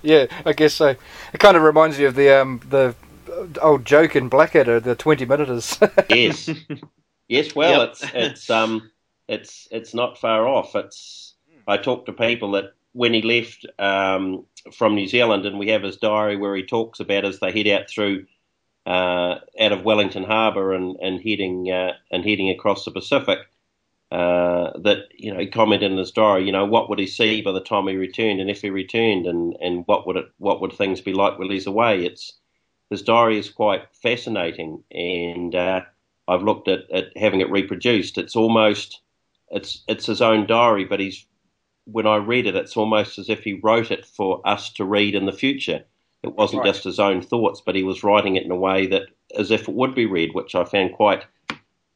yeah, 0.02 0.26
I 0.46 0.54
guess 0.56 0.72
so. 0.72 0.96
It 1.34 1.40
kind 1.40 1.58
of 1.58 1.62
reminds 1.62 1.98
you 1.98 2.06
of 2.06 2.14
the 2.14 2.30
um, 2.40 2.62
the 2.70 2.94
old 3.60 3.84
joke 3.84 4.16
in 4.16 4.28
Blackadder, 4.28 4.80
the 4.80 4.94
twenty 4.94 5.24
minuters. 5.24 5.78
yes, 6.10 6.48
yes. 7.28 7.54
Well, 7.54 7.80
Yep. 7.80 7.88
it's 7.90 8.04
it's 8.14 8.50
um 8.50 8.90
it's 9.28 9.68
it's 9.70 9.94
not 9.94 10.18
far 10.18 10.46
off. 10.46 10.74
It's 10.74 11.34
I 11.66 11.76
talk 11.76 12.06
to 12.06 12.12
people 12.12 12.52
that 12.52 12.74
when 12.92 13.12
he 13.14 13.22
left 13.22 13.66
um, 13.78 14.44
from 14.72 14.94
New 14.94 15.06
Zealand, 15.08 15.46
and 15.46 15.58
we 15.58 15.68
have 15.70 15.82
his 15.82 15.96
diary 15.96 16.36
where 16.36 16.54
he 16.54 16.62
talks 16.64 17.00
about 17.00 17.24
as 17.24 17.40
they 17.40 17.50
head 17.52 17.66
out 17.68 17.88
through 17.88 18.26
uh, 18.86 19.38
out 19.60 19.72
of 19.72 19.84
Wellington 19.84 20.24
Harbour 20.24 20.72
and 20.74 20.96
and 21.00 21.20
heading 21.20 21.70
uh, 21.70 21.92
and 22.10 22.24
heading 22.24 22.50
across 22.50 22.84
the 22.84 22.90
Pacific. 22.90 23.38
Uh, 24.10 24.78
that 24.78 25.08
you 25.16 25.32
know, 25.32 25.40
he 25.40 25.46
commented 25.48 25.90
in 25.90 25.98
his 25.98 26.12
diary. 26.12 26.44
You 26.44 26.52
know, 26.52 26.66
what 26.66 26.88
would 26.88 27.00
he 27.00 27.06
see 27.06 27.42
by 27.42 27.50
the 27.50 27.60
time 27.60 27.88
he 27.88 27.96
returned, 27.96 28.40
and 28.40 28.48
if 28.48 28.62
he 28.62 28.70
returned, 28.70 29.26
and, 29.26 29.56
and 29.60 29.82
what 29.86 30.06
would 30.06 30.16
it, 30.16 30.26
what 30.38 30.60
would 30.60 30.72
things 30.72 31.00
be 31.00 31.12
like 31.12 31.36
while 31.38 31.48
he's 31.48 31.66
away? 31.66 32.04
It's 32.04 32.38
his 32.94 33.02
diary 33.02 33.38
is 33.38 33.50
quite 33.50 33.82
fascinating, 34.02 34.82
and 34.92 35.54
uh, 35.54 35.80
I've 36.28 36.42
looked 36.42 36.68
at, 36.68 36.90
at 36.92 37.16
having 37.16 37.40
it 37.40 37.50
reproduced. 37.50 38.18
It's 38.18 38.36
almost 38.36 39.00
it's 39.50 39.82
it's 39.88 40.06
his 40.06 40.22
own 40.22 40.46
diary, 40.46 40.84
but 40.84 41.00
he's 41.00 41.26
when 41.86 42.06
I 42.06 42.16
read 42.16 42.46
it, 42.46 42.56
it's 42.56 42.76
almost 42.76 43.18
as 43.18 43.28
if 43.28 43.40
he 43.42 43.60
wrote 43.62 43.90
it 43.90 44.06
for 44.06 44.40
us 44.46 44.72
to 44.74 44.84
read 44.84 45.14
in 45.14 45.26
the 45.26 45.32
future. 45.32 45.84
It 46.22 46.34
wasn't 46.34 46.62
Right. 46.62 46.72
just 46.72 46.84
his 46.84 46.98
own 46.98 47.20
thoughts, 47.20 47.60
but 47.60 47.74
he 47.74 47.82
was 47.82 48.02
writing 48.04 48.36
it 48.36 48.44
in 48.44 48.50
a 48.50 48.56
way 48.56 48.86
that 48.86 49.08
as 49.36 49.50
if 49.50 49.68
it 49.68 49.74
would 49.74 49.94
be 49.94 50.06
read, 50.06 50.34
which 50.34 50.54
I 50.54 50.64
found 50.64 50.94
quite 50.94 51.24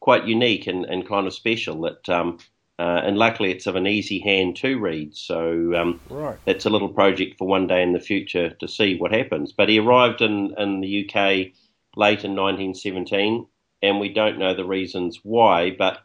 quite 0.00 0.26
unique 0.26 0.66
and, 0.66 0.84
and 0.84 1.08
kind 1.08 1.26
of 1.26 1.32
special. 1.32 1.80
That 1.82 2.08
um, 2.08 2.38
uh, 2.78 3.02
and 3.04 3.18
luckily 3.18 3.50
it's 3.50 3.66
of 3.66 3.76
an 3.76 3.87
easy 3.87 4.18
hand 4.20 4.56
to 4.56 4.78
read, 4.78 5.14
so 5.16 5.75
um, 5.75 6.00
Right. 6.11 6.38
it's 6.47 6.66
a 6.66 6.70
little 6.70 6.88
project 6.88 7.38
for 7.38 7.47
one 7.49 7.66
day 7.66 7.82
in 7.82 7.92
the 7.92 8.00
future 8.00 8.50
to 8.50 8.68
see 8.68 8.97
what 8.97 9.12
happens. 9.12 9.52
But 9.52 9.68
he 9.68 9.78
arrived 9.78 10.20
in, 10.23 10.54
in 10.58 10.80
the 10.80 11.04
UK 11.04 11.52
late 11.97 12.25
in 12.25 12.35
1917, 12.37 13.47
and 13.82 14.00
we 14.00 14.08
don't 14.08 14.38
know 14.38 14.54
the 14.54 14.64
reasons 14.64 15.20
why, 15.23 15.70
but 15.70 16.00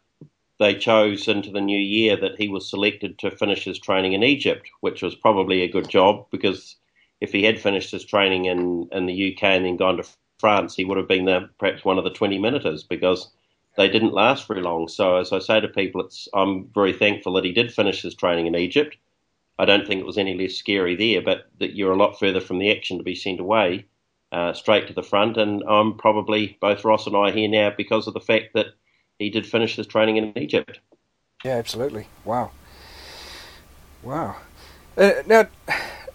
they 0.59 0.75
chose 0.75 1.27
into 1.27 1.51
the 1.51 1.61
new 1.61 1.77
year 1.79 2.15
that 2.17 2.37
he 2.37 2.47
was 2.47 2.69
selected 2.69 3.19
to 3.19 3.31
finish 3.31 3.65
his 3.65 3.79
training 3.79 4.13
in 4.13 4.23
Egypt, 4.23 4.67
which 4.81 5.01
was 5.01 5.15
probably 5.15 5.61
a 5.61 5.67
good 5.71 5.89
job 5.89 6.27
because 6.31 6.77
if 7.21 7.31
he 7.31 7.43
had 7.43 7.59
finished 7.59 7.91
his 7.91 8.05
training 8.05 8.45
in, 8.45 8.87
in 8.91 9.05
the 9.05 9.33
UK 9.33 9.43
and 9.43 9.65
then 9.65 9.77
gone 9.77 9.97
to 9.97 10.07
France, 10.39 10.75
he 10.75 10.85
would 10.85 10.97
have 10.97 11.07
been 11.07 11.25
the, 11.25 11.49
perhaps 11.59 11.83
one 11.85 11.97
of 11.97 12.03
the 12.03 12.09
20 12.11 12.37
minuters 12.39 12.83
because 12.83 13.31
they 13.75 13.89
didn't 13.89 14.13
last 14.13 14.47
very 14.47 14.61
long. 14.61 14.87
So, 14.87 15.17
as 15.17 15.31
I 15.31 15.39
say 15.39 15.59
to 15.59 15.67
people, 15.67 16.01
it's, 16.01 16.27
I'm 16.33 16.67
very 16.73 16.93
thankful 16.93 17.33
that 17.33 17.45
he 17.45 17.51
did 17.51 17.73
finish 17.73 18.01
his 18.01 18.15
training 18.15 18.47
in 18.47 18.55
Egypt. 18.55 18.97
I 19.59 19.65
don't 19.65 19.87
think 19.87 19.99
it 19.99 20.05
was 20.05 20.17
any 20.17 20.35
less 20.35 20.55
scary 20.55 20.95
there, 20.95 21.21
but 21.21 21.47
that 21.59 21.75
you're 21.75 21.91
a 21.91 21.97
lot 21.97 22.19
further 22.19 22.41
from 22.41 22.59
the 22.59 22.71
action 22.71 22.97
to 22.97 23.03
be 23.03 23.15
sent 23.15 23.39
away 23.39 23.85
uh, 24.31 24.53
straight 24.53 24.87
to 24.87 24.93
the 24.93 25.03
front. 25.03 25.37
And 25.37 25.63
I'm 25.67 25.97
probably, 25.97 26.57
both 26.59 26.83
Ross 26.83 27.07
and 27.07 27.15
I, 27.15 27.31
here 27.31 27.47
now 27.47 27.71
because 27.75 28.07
of 28.07 28.13
the 28.13 28.19
fact 28.19 28.53
that 28.53 28.67
he 29.19 29.29
did 29.29 29.45
finish 29.45 29.75
his 29.75 29.87
training 29.87 30.17
in 30.17 30.37
Egypt. 30.37 30.79
Yeah, 31.43 31.57
absolutely. 31.57 32.07
Wow. 32.25 32.51
Wow. 34.01 34.37
Uh, 34.97 35.11
now, 35.27 35.47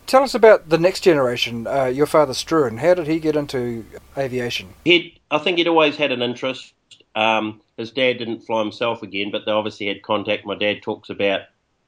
tell 0.06 0.22
us 0.22 0.34
about 0.34 0.68
the 0.68 0.78
next 0.78 1.00
generation. 1.00 1.66
Uh, 1.66 1.84
your 1.84 2.06
father, 2.06 2.32
Struan. 2.32 2.78
How 2.78 2.94
did 2.94 3.06
he 3.06 3.20
get 3.20 3.36
into 3.36 3.84
aviation? 4.16 4.74
He'd, 4.84 5.18
I 5.30 5.38
think 5.38 5.58
he'd 5.58 5.68
always 5.68 5.96
had 5.96 6.12
an 6.12 6.22
interest. 6.22 6.72
Um, 7.18 7.60
his 7.76 7.90
dad 7.90 8.18
didn't 8.18 8.42
fly 8.42 8.60
himself 8.60 9.02
again, 9.02 9.32
but 9.32 9.44
they 9.44 9.50
obviously 9.50 9.88
had 9.88 10.02
contact. 10.02 10.46
My 10.46 10.54
dad 10.54 10.82
talks 10.82 11.10
about, 11.10 11.40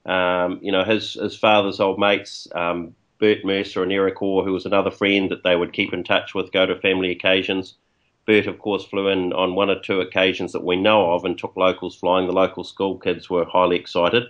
um, 0.04 0.58
you 0.60 0.72
know, 0.72 0.82
his 0.82 1.14
his 1.14 1.36
father's 1.36 1.78
old 1.78 2.00
mates, 2.00 2.48
um, 2.52 2.96
Bert 3.20 3.44
Mercer 3.44 3.84
and 3.84 3.92
Eric 3.92 4.20
Orr, 4.20 4.44
who 4.44 4.52
was 4.52 4.66
another 4.66 4.90
friend 4.90 5.30
that 5.30 5.44
they 5.44 5.54
would 5.54 5.72
keep 5.72 5.92
in 5.92 6.02
touch 6.02 6.34
with, 6.34 6.50
go 6.50 6.66
to 6.66 6.80
family 6.80 7.12
occasions. 7.12 7.74
Bert, 8.26 8.48
of 8.48 8.58
course, 8.58 8.84
flew 8.84 9.06
in 9.06 9.32
on 9.32 9.54
one 9.54 9.70
or 9.70 9.78
two 9.78 10.00
occasions 10.00 10.50
that 10.50 10.64
we 10.64 10.74
know 10.74 11.12
of 11.12 11.24
and 11.24 11.38
took 11.38 11.56
locals 11.56 11.94
flying. 11.94 12.26
The 12.26 12.32
local 12.32 12.64
school 12.64 12.98
kids 12.98 13.30
were 13.30 13.44
highly 13.44 13.76
excited, 13.76 14.24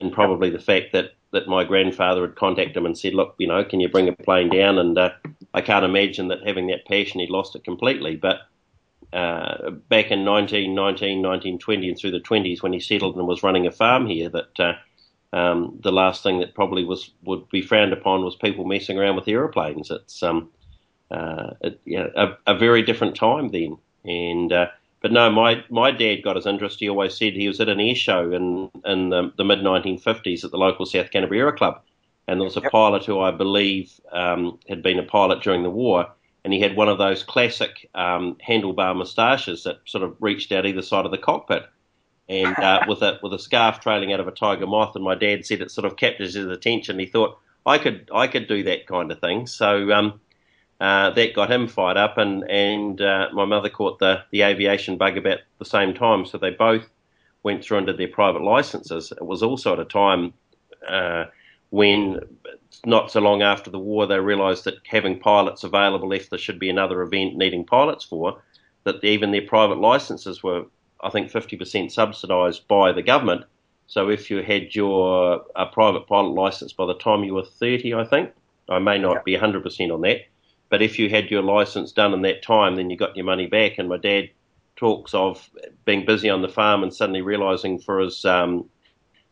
and 0.00 0.12
probably 0.12 0.50
the 0.50 0.58
fact 0.58 0.92
that, 0.92 1.12
that 1.30 1.46
my 1.46 1.62
grandfather 1.62 2.22
had 2.22 2.34
contacted 2.34 2.76
him 2.76 2.86
and 2.86 2.98
said, 2.98 3.14
"Look, 3.14 3.36
you 3.38 3.46
know, 3.46 3.62
can 3.64 3.78
you 3.78 3.88
bring 3.88 4.08
a 4.08 4.12
plane 4.12 4.48
down?" 4.48 4.78
And 4.78 4.98
uh, 4.98 5.12
I 5.54 5.60
can't 5.60 5.84
imagine 5.84 6.26
that 6.28 6.44
having 6.44 6.66
that 6.66 6.84
passion, 6.86 7.20
he'd 7.20 7.30
lost 7.30 7.54
it 7.54 7.62
completely. 7.62 8.16
But 8.16 8.40
uh, 9.12 9.70
back 9.88 10.10
in 10.10 10.24
1919, 10.24 11.22
1920, 11.22 11.88
and 11.88 11.98
through 11.98 12.10
the 12.10 12.20
20s, 12.20 12.62
when 12.62 12.72
he 12.72 12.80
settled 12.80 13.16
and 13.16 13.26
was 13.26 13.42
running 13.42 13.66
a 13.66 13.70
farm 13.70 14.06
here, 14.06 14.28
that 14.30 14.60
uh, 14.60 15.36
um, 15.36 15.78
the 15.82 15.92
last 15.92 16.22
thing 16.22 16.40
that 16.40 16.54
probably 16.54 16.84
was 16.84 17.10
would 17.24 17.48
be 17.50 17.62
frowned 17.62 17.92
upon 17.92 18.24
was 18.24 18.36
people 18.36 18.64
messing 18.64 18.98
around 18.98 19.16
with 19.16 19.28
aeroplanes. 19.28 19.90
It's 19.90 20.22
um, 20.22 20.50
uh, 21.10 21.50
it, 21.60 21.80
you 21.84 21.98
know, 21.98 22.10
a, 22.16 22.54
a 22.54 22.58
very 22.58 22.82
different 22.82 23.14
time 23.14 23.50
then. 23.50 23.76
And 24.04 24.52
uh, 24.52 24.68
but 25.00 25.12
no, 25.12 25.30
my 25.30 25.64
my 25.68 25.90
dad 25.90 26.22
got 26.22 26.36
his 26.36 26.46
interest. 26.46 26.80
He 26.80 26.88
always 26.88 27.16
said 27.16 27.34
he 27.34 27.48
was 27.48 27.60
at 27.60 27.68
an 27.68 27.80
air 27.80 27.94
show 27.94 28.32
in 28.32 28.70
in 28.84 29.10
the, 29.10 29.32
the 29.36 29.44
mid 29.44 29.60
1950s 29.60 30.44
at 30.44 30.50
the 30.50 30.58
local 30.58 30.86
South 30.86 31.10
Canterbury 31.10 31.40
Aero 31.40 31.52
Club, 31.52 31.82
and 32.28 32.40
there 32.40 32.44
was 32.44 32.56
a 32.56 32.62
pilot 32.62 33.04
who 33.04 33.20
I 33.20 33.30
believe 33.30 34.00
um, 34.12 34.58
had 34.68 34.82
been 34.82 34.98
a 34.98 35.04
pilot 35.04 35.42
during 35.42 35.62
the 35.62 35.70
war, 35.70 36.06
and 36.44 36.52
he 36.52 36.60
had 36.60 36.76
one 36.76 36.88
of 36.88 36.98
those 36.98 37.22
classic 37.22 37.88
um, 37.94 38.36
handlebar 38.46 38.96
moustaches 38.96 39.64
that 39.64 39.80
sort 39.84 40.02
of 40.02 40.16
reached 40.20 40.50
out 40.52 40.66
either 40.66 40.82
side 40.82 41.04
of 41.04 41.10
the 41.10 41.18
cockpit. 41.18 41.64
And 42.28 42.56
uh, 42.58 42.84
with 42.88 43.02
a 43.02 43.18
with 43.22 43.32
a 43.32 43.38
scarf 43.38 43.80
trailing 43.80 44.12
out 44.12 44.20
of 44.20 44.28
a 44.28 44.32
tiger 44.32 44.66
moth, 44.66 44.94
and 44.94 45.04
my 45.04 45.14
dad 45.14 45.44
said 45.44 45.60
it 45.60 45.70
sort 45.70 45.84
of 45.84 45.96
captured 45.96 46.34
his 46.34 46.36
attention. 46.36 46.98
He 46.98 47.06
thought 47.06 47.38
I 47.64 47.78
could 47.78 48.10
I 48.12 48.26
could 48.26 48.48
do 48.48 48.62
that 48.64 48.86
kind 48.86 49.10
of 49.12 49.20
thing. 49.20 49.46
So 49.46 49.92
um, 49.92 50.20
uh, 50.80 51.10
that 51.10 51.34
got 51.34 51.50
him 51.50 51.68
fired 51.68 51.96
up, 51.96 52.18
and 52.18 52.48
and 52.50 53.00
uh, 53.00 53.28
my 53.32 53.44
mother 53.44 53.68
caught 53.68 53.98
the 53.98 54.24
the 54.30 54.42
aviation 54.42 54.96
bug 54.96 55.16
about 55.16 55.38
the 55.58 55.64
same 55.64 55.94
time. 55.94 56.26
So 56.26 56.38
they 56.38 56.50
both 56.50 56.88
went 57.42 57.64
through 57.64 57.84
did 57.84 57.98
their 57.98 58.08
private 58.08 58.42
licenses. 58.42 59.12
It 59.12 59.24
was 59.24 59.42
also 59.42 59.74
at 59.74 59.80
a 59.80 59.84
time 59.84 60.32
uh, 60.88 61.26
when, 61.72 62.20
not 62.84 63.10
so 63.10 63.18
long 63.18 63.40
after 63.40 63.70
the 63.70 63.78
war, 63.78 64.06
they 64.06 64.20
realised 64.20 64.64
that 64.64 64.74
having 64.86 65.18
pilots 65.18 65.64
available 65.64 66.12
if 66.12 66.28
there 66.28 66.38
should 66.38 66.58
be 66.58 66.68
another 66.68 67.00
event 67.00 67.34
needing 67.34 67.64
pilots 67.64 68.04
for, 68.04 68.42
that 68.84 69.02
even 69.02 69.30
their 69.30 69.46
private 69.46 69.78
licenses 69.78 70.42
were, 70.42 70.66
I 71.02 71.08
think, 71.08 71.32
50% 71.32 71.90
subsidised 71.90 72.68
by 72.68 72.92
the 72.92 73.00
government. 73.00 73.44
So 73.86 74.10
if 74.10 74.30
you 74.30 74.42
had 74.42 74.74
your 74.74 75.46
a 75.56 75.64
private 75.64 76.06
pilot 76.06 76.34
license 76.34 76.74
by 76.74 76.84
the 76.84 76.98
time 76.98 77.24
you 77.24 77.32
were 77.32 77.44
30, 77.44 77.94
I 77.94 78.04
think, 78.04 78.32
I 78.68 78.78
may 78.78 78.98
not 78.98 79.24
be 79.24 79.34
100% 79.34 79.94
on 79.94 80.02
that, 80.02 80.26
but 80.68 80.82
if 80.82 80.98
you 80.98 81.08
had 81.08 81.30
your 81.30 81.42
license 81.42 81.90
done 81.90 82.12
in 82.12 82.20
that 82.22 82.42
time, 82.42 82.76
then 82.76 82.90
you 82.90 82.98
got 82.98 83.16
your 83.16 83.24
money 83.24 83.46
back. 83.46 83.78
And 83.78 83.88
my 83.88 83.96
dad 83.96 84.28
talks 84.76 85.14
of 85.14 85.48
being 85.86 86.04
busy 86.04 86.28
on 86.28 86.42
the 86.42 86.48
farm 86.50 86.82
and 86.82 86.92
suddenly 86.92 87.22
realising 87.22 87.78
for 87.78 88.00
his 88.00 88.26
um, 88.26 88.68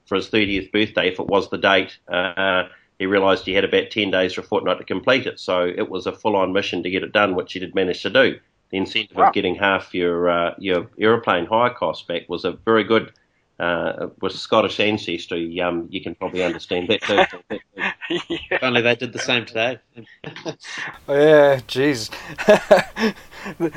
for 0.07 0.17
his 0.17 0.29
30th 0.29 0.73
birthday, 0.73 1.09
if 1.09 1.21
it 1.21 1.27
was 1.27 1.49
the 1.51 1.59
date, 1.59 1.99
uh, 2.09 2.65
he 2.99 3.07
realised 3.07 3.47
he 3.47 3.55
had 3.55 3.65
about 3.65 3.91
10 3.91 4.11
days 4.11 4.37
or 4.37 4.43
a 4.43 4.45
fortnight 4.45 4.79
to 4.79 4.85
complete 4.85 5.27
it. 5.27 5.41
So 5.41 5.65
it 5.65 5.89
was 5.89 6.07
a 6.07 6.13
full-on 6.13 6.53
mission 6.53 6.83
to 6.83 6.91
get 6.91 7.03
it 7.03 7.13
done, 7.13 7.35
which 7.35 7.55
he 7.55 7.59
did 7.59 7.75
manage 7.75 8.03
to 8.03 8.11
do. 8.11 8.39
The 8.71 8.77
incentive 8.77 9.19
of 9.19 9.33
getting 9.33 9.57
half 9.57 9.95
your 9.95 10.29
uh, 10.29 10.55
your 10.59 10.89
aeroplane 11.01 11.47
hire 11.47 11.71
cost 11.71 12.07
back 12.07 12.29
was 12.29 12.45
a 12.45 12.53
very 12.53 12.85
good. 12.85 13.13
Uh, 13.59 14.09
with 14.23 14.33
Scottish 14.33 14.81
ancestry, 14.81 15.61
um, 15.61 15.87
you 15.91 16.01
can 16.01 16.15
probably 16.15 16.43
understand 16.43 16.89
that. 16.89 17.03
too. 17.03 17.51
If 18.51 18.63
only 18.63 18.81
they 18.81 18.97
did 18.97 19.13
the 19.13 19.19
same 19.19 19.45
today. 19.45 19.79
Yeah, 21.09 21.61
jeez. 21.69 22.11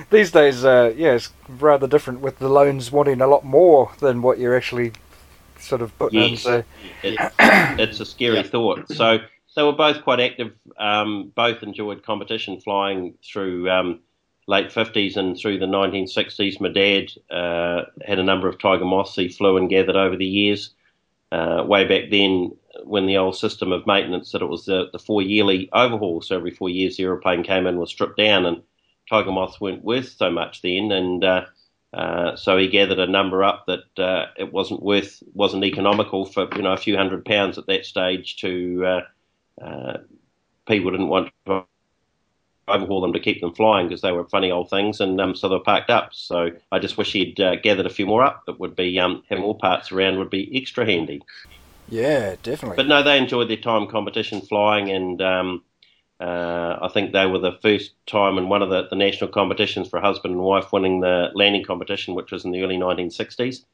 These 0.10 0.32
days, 0.32 0.64
uh, 0.64 0.94
yeah, 0.96 1.14
it's 1.14 1.32
rather 1.50 1.88
different 1.88 2.22
with 2.22 2.40
the 2.40 2.48
loans 2.48 2.92
wanting 2.92 3.20
a 3.22 3.28
lot 3.28 3.44
more 3.44 3.92
than 4.00 4.22
what 4.22 4.40
you're 4.40 4.56
actually 4.56 4.94
sort 5.64 5.82
of 5.82 5.98
putting 5.98 6.22
in. 6.22 6.30
Yes, 6.32 6.42
So, 6.42 6.64
it, 7.04 7.34
it's 7.80 8.00
a 8.00 8.06
scary 8.06 8.44
thought. 8.44 8.90
So 8.92 9.20
so 9.54 9.70
we're 9.70 9.78
both 9.78 10.04
quite 10.04 10.20
active. 10.20 10.52
Um, 10.80 11.32
both 11.36 11.62
enjoyed 11.62 12.04
competition 12.04 12.60
flying 12.60 13.14
through 13.24 13.70
um, 13.70 14.00
late 14.48 14.70
50s 14.70 15.16
and 15.16 15.38
through 15.38 15.60
the 15.60 15.68
1960s. 15.68 16.60
My 16.60 16.70
dad 16.70 17.12
uh, 17.30 17.84
had 18.04 18.18
a 18.18 18.24
number 18.24 18.48
of 18.48 18.58
Tiger 18.58 18.86
Moths 18.86 19.16
he 19.16 19.30
flew 19.30 19.58
and 19.58 19.70
gathered 19.70 19.96
over 19.96 20.16
the 20.16 20.26
years. 20.26 20.72
Uh, 21.32 21.64
way 21.68 21.86
back 21.86 22.10
then, 22.10 22.52
when 22.84 23.06
the 23.06 23.18
old 23.18 23.36
system 23.36 23.72
of 23.72 23.86
maintenance 23.86 24.32
that 24.32 24.42
it 24.42 24.48
was 24.48 24.66
the, 24.66 24.90
the 24.92 25.00
four 25.00 25.22
yearly 25.22 25.70
overhaul. 25.72 26.22
So 26.22 26.36
every 26.36 26.52
four 26.52 26.70
years 26.70 26.98
the 26.98 27.04
aeroplane 27.04 27.44
came 27.44 27.68
in 27.68 27.78
was 27.78 27.92
stripped 27.92 28.18
down, 28.18 28.46
and 28.48 28.64
tiger 29.08 29.32
moths 29.32 29.62
weren't 29.62 29.84
worth 29.84 30.10
so 30.10 30.32
much 30.32 30.64
then, 30.64 30.92
and 30.92 31.24
uh, 31.24 31.46
uh, 31.94 32.36
so 32.36 32.58
he 32.58 32.68
gathered 32.68 33.00
a 33.00 33.08
number 33.08 33.44
up 33.44 33.66
that 33.68 34.00
uh, 34.04 34.26
it 34.38 34.52
wasn't 34.52 34.82
worth, 34.82 35.22
wasn't 35.34 35.64
economical 35.64 36.26
for 36.26 36.48
you 36.56 36.62
know 36.62 36.74
a 36.74 36.78
few 36.78 36.98
hundred 36.98 37.24
pounds 37.24 37.58
at 37.58 37.68
that 37.68 37.86
stage 37.86 38.38
to 38.38 38.86
uh, 38.86 39.64
uh, 39.64 39.98
people 40.68 40.92
didn't 40.92 41.10
want 41.10 41.32
to 41.46 41.64
overhaul 42.68 43.02
them 43.02 43.14
to 43.14 43.20
keep 43.20 43.42
them 43.42 43.54
flying 43.54 43.88
because 43.88 44.02
they 44.02 44.12
were 44.12 44.26
funny 44.26 44.52
old 44.52 44.70
things, 44.70 45.00
and 45.00 45.20
um, 45.22 45.36
so 45.36 45.48
they 45.48 45.56
were 45.56 45.64
parked 45.64 45.92
up. 45.92 46.14
So 46.14 46.50
I 46.72 46.80
just 46.80 46.98
wish 46.98 47.12
he'd 47.12 47.40
uh, 47.40 47.58
gathered 47.58 47.86
a 47.86 47.92
few 47.92 48.08
more 48.08 48.24
up. 48.24 48.44
It 48.48 48.60
would 48.60 48.76
be 48.76 49.00
um, 49.00 49.24
having 49.30 49.44
more 49.44 49.58
parts 49.58 49.92
around 49.92 50.18
would 50.18 50.32
be 50.32 50.50
extra 50.60 50.86
handy. 50.86 51.22
Yeah, 51.90 52.36
definitely. 52.42 52.78
But 52.78 52.88
no, 52.88 53.04
they 53.04 53.18
enjoyed 53.18 53.50
their 53.50 53.58
time 53.58 53.88
competition 53.88 54.42
flying, 54.42 54.90
and 54.90 55.22
um, 55.22 55.64
uh, 56.24 56.80
I 56.82 56.88
think 56.88 57.12
they 57.12 57.26
were 57.26 57.40
the 57.40 57.60
first 57.62 57.92
time 58.08 58.38
in 58.38 58.48
one 58.48 58.62
of 58.62 58.70
the, 58.70 58.88
the 58.88 58.96
national 58.96 59.30
competitions 59.30 59.90
for 59.90 60.00
husband 60.00 60.36
and 60.36 60.42
wife 60.42 60.72
winning 60.72 61.02
the 61.02 61.32
landing 61.36 61.66
competition, 61.66 62.16
which 62.16 62.32
was 62.32 62.46
in 62.46 62.52
the 62.52 62.62
early 62.64 62.78
1960s. 62.78 63.66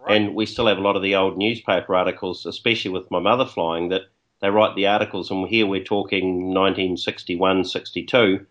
Right. 0.00 0.16
And 0.16 0.34
we 0.34 0.46
still 0.46 0.66
have 0.66 0.78
a 0.78 0.80
lot 0.80 0.96
of 0.96 1.02
the 1.02 1.14
old 1.14 1.38
newspaper 1.38 1.94
articles, 1.94 2.44
especially 2.44 2.90
with 2.90 3.08
my 3.12 3.20
mother 3.20 3.46
flying, 3.46 3.90
that 3.90 4.08
they 4.40 4.50
write 4.50 4.74
the 4.74 4.88
articles, 4.88 5.30
and 5.30 5.46
here 5.46 5.64
we're 5.64 5.84
talking 5.84 6.52
1961, 6.52 7.64
62. 7.64 8.44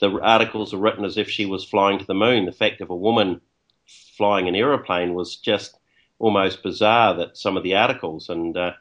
The 0.00 0.20
articles 0.20 0.72
are 0.72 0.78
written 0.78 1.04
as 1.04 1.18
if 1.18 1.28
she 1.28 1.46
was 1.46 1.64
flying 1.64 1.98
to 1.98 2.06
the 2.06 2.14
moon. 2.14 2.46
The 2.46 2.52
fact 2.52 2.80
of 2.80 2.90
a 2.90 2.96
woman 2.96 3.40
flying 4.16 4.46
an 4.46 4.54
aeroplane 4.54 5.14
was 5.14 5.34
just 5.34 5.76
almost 6.20 6.62
bizarre. 6.62 7.14
That 7.14 7.36
some 7.36 7.56
of 7.56 7.64
the 7.64 7.74
articles, 7.74 8.28
and 8.28 8.56
uh, 8.56 8.72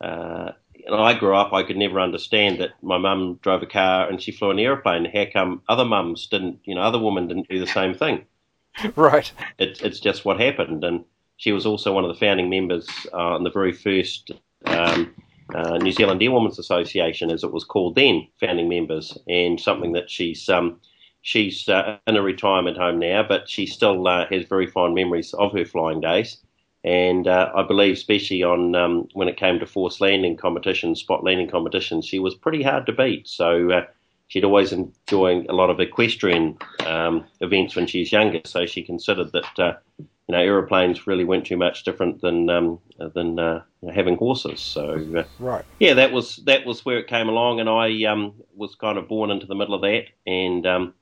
uh, 0.00 0.52
I 0.92 1.14
grew 1.18 1.34
up, 1.34 1.52
I 1.52 1.62
could 1.62 1.76
never 1.76 2.00
understand 2.00 2.60
that 2.60 2.70
my 2.82 2.98
mum 2.98 3.38
drove 3.42 3.62
a 3.62 3.66
car 3.66 4.08
and 4.08 4.20
she 4.20 4.32
flew 4.32 4.50
an 4.50 4.58
aeroplane. 4.58 5.04
How 5.04 5.26
come 5.32 5.62
other 5.68 5.84
mums 5.84 6.26
didn't? 6.26 6.60
You 6.64 6.74
know, 6.74 6.82
other 6.82 6.98
women 6.98 7.28
didn't 7.28 7.48
do 7.48 7.58
the 7.58 7.66
same 7.66 7.94
thing. 7.94 8.24
right. 8.96 9.30
It, 9.58 9.80
it's 9.82 10.00
just 10.00 10.24
what 10.24 10.40
happened, 10.40 10.84
and 10.84 11.04
she 11.36 11.52
was 11.52 11.66
also 11.66 11.92
one 11.92 12.04
of 12.04 12.08
the 12.08 12.18
founding 12.18 12.50
members 12.50 12.88
uh, 13.12 13.34
on 13.34 13.44
the 13.44 13.50
very 13.50 13.72
first. 13.72 14.30
Um, 14.66 15.14
uh, 15.54 15.78
New 15.78 15.92
Zealand 15.92 16.20
Airwomen's 16.20 16.58
Association, 16.58 17.30
as 17.30 17.44
it 17.44 17.52
was 17.52 17.64
called 17.64 17.94
then, 17.94 18.26
founding 18.40 18.68
members, 18.68 19.16
and 19.28 19.60
something 19.60 19.92
that 19.92 20.10
she's 20.10 20.48
um, 20.48 20.80
she's 21.22 21.68
uh, 21.68 21.98
in 22.06 22.16
a 22.16 22.22
retirement 22.22 22.76
home 22.76 22.98
now, 22.98 23.22
but 23.22 23.48
she 23.48 23.66
still 23.66 24.06
uh, 24.08 24.26
has 24.30 24.44
very 24.46 24.66
fond 24.66 24.94
memories 24.94 25.32
of 25.34 25.52
her 25.52 25.64
flying 25.64 26.00
days. 26.00 26.38
And 26.86 27.26
uh, 27.26 27.50
I 27.54 27.64
believe, 27.64 27.94
especially 27.94 28.44
on 28.44 28.76
um, 28.76 29.08
when 29.12 29.26
it 29.26 29.36
came 29.36 29.58
to 29.58 29.66
forced 29.66 30.00
landing 30.00 30.36
competitions, 30.36 31.00
spot 31.00 31.24
landing 31.24 31.50
competitions, 31.50 32.06
she 32.06 32.20
was 32.20 32.36
pretty 32.36 32.62
hard 32.62 32.86
to 32.86 32.92
beat. 32.92 33.26
So 33.26 33.72
uh, 33.72 33.84
she'd 34.28 34.44
always 34.44 34.72
enjoy 34.72 35.44
a 35.48 35.52
lot 35.52 35.68
of 35.68 35.80
equestrian 35.80 36.56
um, 36.86 37.24
events 37.40 37.74
when 37.74 37.88
she 37.88 37.98
was 37.98 38.12
younger. 38.12 38.40
So 38.44 38.66
she 38.66 38.84
considered 38.84 39.32
that 39.32 39.58
uh, 39.58 39.72
you 39.98 40.32
know, 40.32 40.38
aeroplanes 40.38 41.08
really 41.08 41.24
weren't 41.24 41.46
too 41.46 41.56
much 41.56 41.82
different 41.82 42.20
than 42.20 42.48
um, 42.50 42.78
than 43.14 43.38
uh, 43.38 43.62
having 43.92 44.16
horses. 44.16 44.60
So 44.60 45.04
uh, 45.16 45.24
right, 45.40 45.64
yeah, 45.80 45.94
that 45.94 46.12
was 46.12 46.36
that 46.46 46.66
was 46.66 46.84
where 46.84 46.98
it 46.98 47.08
came 47.08 47.28
along, 47.28 47.58
and 47.58 47.68
I 47.68 48.04
um, 48.04 48.34
was 48.54 48.76
kind 48.76 48.96
of 48.96 49.08
born 49.08 49.30
into 49.30 49.46
the 49.46 49.54
middle 49.56 49.74
of 49.74 49.82
that. 49.82 50.04
And 50.24 50.66
um, 50.66 50.94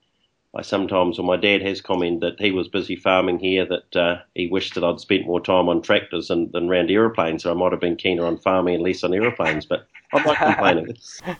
I 0.56 0.62
sometimes, 0.62 1.18
or 1.18 1.24
my 1.24 1.36
dad 1.36 1.62
has 1.62 1.80
commented 1.80 2.20
that 2.20 2.40
he 2.40 2.52
was 2.52 2.68
busy 2.68 2.94
farming 2.94 3.40
here, 3.40 3.66
that 3.66 3.96
uh, 3.96 4.20
he 4.34 4.46
wished 4.46 4.74
that 4.74 4.84
I'd 4.84 5.00
spent 5.00 5.26
more 5.26 5.40
time 5.40 5.68
on 5.68 5.82
tractors 5.82 6.28
than, 6.28 6.50
than 6.52 6.68
around 6.68 6.90
aeroplanes. 6.90 7.42
So 7.42 7.50
I 7.50 7.54
might 7.54 7.72
have 7.72 7.80
been 7.80 7.96
keener 7.96 8.24
on 8.24 8.38
farming 8.38 8.76
and 8.76 8.84
less 8.84 9.02
on 9.02 9.12
aeroplanes, 9.12 9.66
but 9.66 9.88
I'm 10.12 10.22
not 10.22 10.36
complaining. 10.36 10.96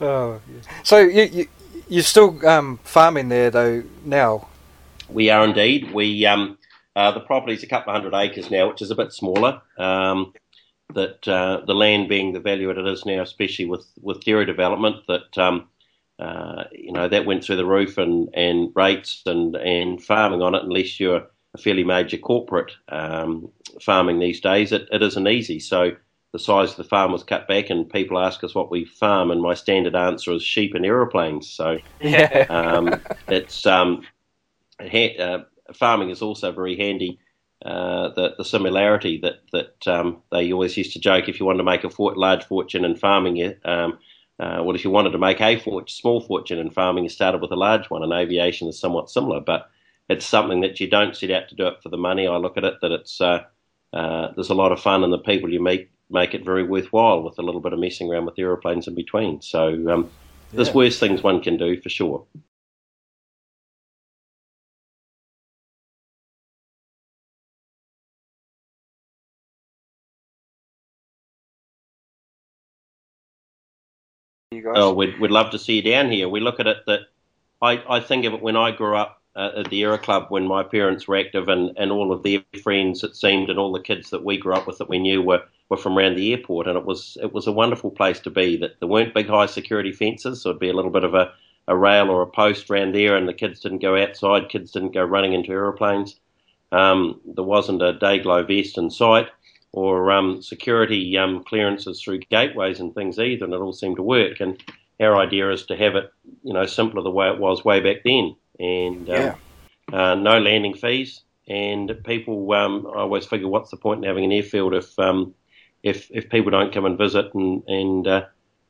oh, 0.00 0.40
so 0.84 0.98
you, 0.98 1.22
you 1.24 1.48
you're 1.88 2.02
still 2.02 2.46
um, 2.46 2.78
farming 2.84 3.28
there 3.28 3.50
though 3.50 3.82
now? 4.04 4.48
We 5.08 5.30
are 5.30 5.44
indeed. 5.44 5.92
We 5.92 6.24
um, 6.26 6.58
uh, 6.94 7.12
the 7.12 7.20
property's 7.20 7.62
a 7.62 7.66
couple 7.66 7.92
of 7.92 8.00
hundred 8.00 8.16
acres 8.16 8.50
now, 8.50 8.68
which 8.68 8.82
is 8.82 8.90
a 8.90 8.96
bit 8.96 9.12
smaller. 9.12 9.60
Um, 9.76 10.32
that 10.94 11.26
uh, 11.26 11.62
the 11.66 11.74
land 11.74 12.08
being 12.08 12.32
the 12.32 12.40
value 12.40 12.68
that 12.68 12.78
it 12.78 12.86
is 12.86 13.04
now, 13.04 13.20
especially 13.20 13.66
with, 13.66 13.84
with 14.02 14.22
dairy 14.22 14.46
development, 14.46 15.04
that 15.08 15.36
um, 15.36 15.68
uh, 16.18 16.64
you 16.72 16.92
know 16.92 17.08
that 17.08 17.26
went 17.26 17.44
through 17.44 17.56
the 17.56 17.66
roof 17.66 17.98
and, 17.98 18.28
and 18.34 18.70
rates 18.74 19.22
and, 19.26 19.54
and 19.56 20.02
farming 20.02 20.42
on 20.42 20.54
it. 20.54 20.62
Unless 20.62 20.98
you're 20.98 21.26
a 21.54 21.58
fairly 21.58 21.84
major 21.84 22.16
corporate 22.16 22.72
um, 22.88 23.50
farming 23.82 24.18
these 24.18 24.40
days, 24.40 24.72
it, 24.72 24.88
it 24.90 25.02
isn't 25.02 25.28
easy. 25.28 25.60
So 25.60 25.92
the 26.32 26.38
size 26.38 26.70
of 26.70 26.76
the 26.76 26.84
farm 26.84 27.12
was 27.12 27.22
cut 27.22 27.46
back, 27.48 27.70
and 27.70 27.88
people 27.88 28.18
ask 28.18 28.42
us 28.44 28.54
what 28.54 28.70
we 28.70 28.84
farm, 28.84 29.30
and 29.30 29.42
my 29.42 29.54
standard 29.54 29.94
answer 29.94 30.32
is 30.32 30.42
sheep 30.42 30.74
and 30.74 30.86
aeroplanes. 30.86 31.50
So 31.50 31.78
yeah. 32.00 32.46
um, 32.50 33.00
it's 33.28 33.66
um, 33.66 34.02
uh, 34.80 35.38
farming 35.74 36.10
is 36.10 36.22
also 36.22 36.52
very 36.52 36.76
handy. 36.76 37.18
Uh, 37.64 38.10
the, 38.14 38.34
the 38.36 38.44
similarity 38.44 39.18
that 39.18 39.40
that 39.50 39.88
um, 39.88 40.22
they 40.30 40.52
always 40.52 40.76
used 40.76 40.92
to 40.92 41.00
joke 41.00 41.26
if 41.26 41.40
you 41.40 41.46
wanted 41.46 41.58
to 41.58 41.64
make 41.64 41.84
a 41.84 41.90
fort, 41.90 42.16
large 42.16 42.44
fortune 42.44 42.84
in 42.84 42.94
farming, 42.94 43.54
um, 43.64 43.98
uh, 44.38 44.60
well, 44.62 44.76
if 44.76 44.84
you 44.84 44.90
wanted 44.90 45.10
to 45.10 45.18
make 45.18 45.40
a 45.40 45.60
small 45.86 46.20
fortune 46.20 46.58
in 46.58 46.70
farming, 46.70 47.04
you 47.04 47.10
started 47.10 47.40
with 47.40 47.52
a 47.52 47.56
large 47.56 47.88
one, 47.88 48.02
and 48.02 48.12
aviation 48.12 48.68
is 48.68 48.78
somewhat 48.78 49.10
similar. 49.10 49.40
But 49.40 49.70
it's 50.08 50.26
something 50.26 50.60
that 50.60 50.78
you 50.78 50.88
don't 50.88 51.16
set 51.16 51.30
out 51.30 51.48
to 51.48 51.54
do 51.54 51.66
it 51.66 51.82
for 51.82 51.88
the 51.88 51.96
money. 51.96 52.26
I 52.26 52.36
look 52.36 52.56
at 52.56 52.64
it 52.64 52.74
that 52.82 52.92
it's 52.92 53.20
uh, 53.20 53.44
uh, 53.92 54.32
there's 54.34 54.50
a 54.50 54.54
lot 54.54 54.72
of 54.72 54.80
fun, 54.80 55.02
and 55.04 55.12
the 55.12 55.18
people 55.18 55.52
you 55.52 55.62
meet 55.62 55.90
make 56.10 56.34
it 56.34 56.44
very 56.44 56.62
worthwhile 56.62 57.22
with 57.22 57.38
a 57.38 57.42
little 57.42 57.60
bit 57.60 57.72
of 57.72 57.78
messing 57.78 58.10
around 58.10 58.26
with 58.26 58.36
the 58.36 58.42
aeroplanes 58.42 58.86
in 58.86 58.94
between. 58.94 59.40
So 59.42 59.68
um, 59.68 60.04
yeah. 60.04 60.08
there's 60.52 60.72
worse 60.72 61.00
things 61.00 61.22
one 61.22 61.42
can 61.42 61.56
do 61.56 61.80
for 61.80 61.88
sure. 61.88 62.24
Oh, 74.78 74.92
we'd, 74.92 75.18
we'd 75.18 75.30
love 75.30 75.50
to 75.52 75.58
see 75.58 75.76
you 75.76 75.82
down 75.82 76.10
here. 76.10 76.28
We 76.28 76.40
look 76.40 76.60
at 76.60 76.66
it 76.66 76.84
that 76.86 77.00
I, 77.62 77.82
I 77.88 78.00
think 78.00 78.26
of 78.26 78.34
it 78.34 78.42
when 78.42 78.56
I 78.56 78.72
grew 78.72 78.94
up 78.94 79.22
uh, 79.34 79.52
at 79.56 79.70
the 79.70 79.82
Aero 79.82 79.96
Club 79.96 80.26
when 80.28 80.46
my 80.46 80.62
parents 80.62 81.08
were 81.08 81.16
active 81.16 81.48
and, 81.48 81.72
and 81.78 81.90
all 81.90 82.12
of 82.12 82.22
their 82.22 82.42
friends, 82.62 83.02
it 83.02 83.16
seemed, 83.16 83.48
and 83.48 83.58
all 83.58 83.72
the 83.72 83.80
kids 83.80 84.10
that 84.10 84.22
we 84.22 84.36
grew 84.36 84.52
up 84.52 84.66
with 84.66 84.76
that 84.78 84.90
we 84.90 84.98
knew 84.98 85.22
were, 85.22 85.42
were 85.70 85.78
from 85.78 85.96
around 85.96 86.16
the 86.16 86.30
airport. 86.32 86.66
And 86.66 86.76
it 86.76 86.84
was 86.84 87.16
it 87.22 87.32
was 87.32 87.46
a 87.46 87.52
wonderful 87.52 87.90
place 87.90 88.20
to 88.20 88.30
be. 88.30 88.58
That 88.58 88.78
There 88.78 88.88
weren't 88.88 89.14
big 89.14 89.28
high 89.28 89.46
security 89.46 89.92
fences, 89.92 90.42
so 90.42 90.50
it'd 90.50 90.60
be 90.60 90.68
a 90.68 90.74
little 90.74 90.90
bit 90.90 91.04
of 91.04 91.14
a, 91.14 91.32
a 91.66 91.74
rail 91.76 92.10
or 92.10 92.20
a 92.20 92.26
post 92.26 92.70
around 92.70 92.94
there, 92.94 93.16
and 93.16 93.26
the 93.26 93.34
kids 93.34 93.60
didn't 93.60 93.78
go 93.78 93.96
outside, 93.96 94.50
kids 94.50 94.72
didn't 94.72 94.92
go 94.92 95.02
running 95.02 95.32
into 95.32 95.52
aeroplanes. 95.52 96.16
Um, 96.70 97.20
there 97.24 97.44
wasn't 97.44 97.80
a 97.80 97.94
day 97.94 98.18
glow 98.18 98.42
vest 98.42 98.76
in 98.76 98.90
sight 98.90 99.28
or 99.76 100.10
um, 100.10 100.40
security 100.40 101.18
um, 101.18 101.44
clearances 101.44 102.00
through 102.00 102.18
gateways 102.30 102.80
and 102.80 102.94
things 102.94 103.18
either, 103.18 103.44
and 103.44 103.52
it 103.52 103.60
all 103.60 103.74
seemed 103.74 103.96
to 103.96 104.02
work. 104.02 104.40
And 104.40 104.58
our 104.98 105.14
idea 105.16 105.52
is 105.52 105.66
to 105.66 105.76
have 105.76 105.96
it, 105.96 106.10
you 106.42 106.54
know, 106.54 106.64
simpler 106.64 107.02
the 107.02 107.10
way 107.10 107.28
it 107.28 107.38
was 107.38 107.62
way 107.62 107.80
back 107.80 108.02
then, 108.02 108.34
and 108.58 109.10
um, 109.10 109.14
yeah. 109.14 109.34
uh, 109.92 110.14
no 110.14 110.40
landing 110.40 110.74
fees. 110.74 111.20
And 111.46 111.94
people, 112.04 112.50
um, 112.54 112.86
I 112.86 113.00
always 113.00 113.26
figure, 113.26 113.48
what's 113.48 113.70
the 113.70 113.76
point 113.76 114.02
in 114.02 114.08
having 114.08 114.24
an 114.24 114.32
airfield 114.32 114.72
if 114.72 114.98
um, 114.98 115.34
if 115.82 116.10
if 116.10 116.30
people 116.30 116.50
don't 116.50 116.72
come 116.72 116.86
and 116.86 116.96
visit? 116.96 117.34
And 117.34 117.62
and 117.68 118.08
uh, 118.08 118.24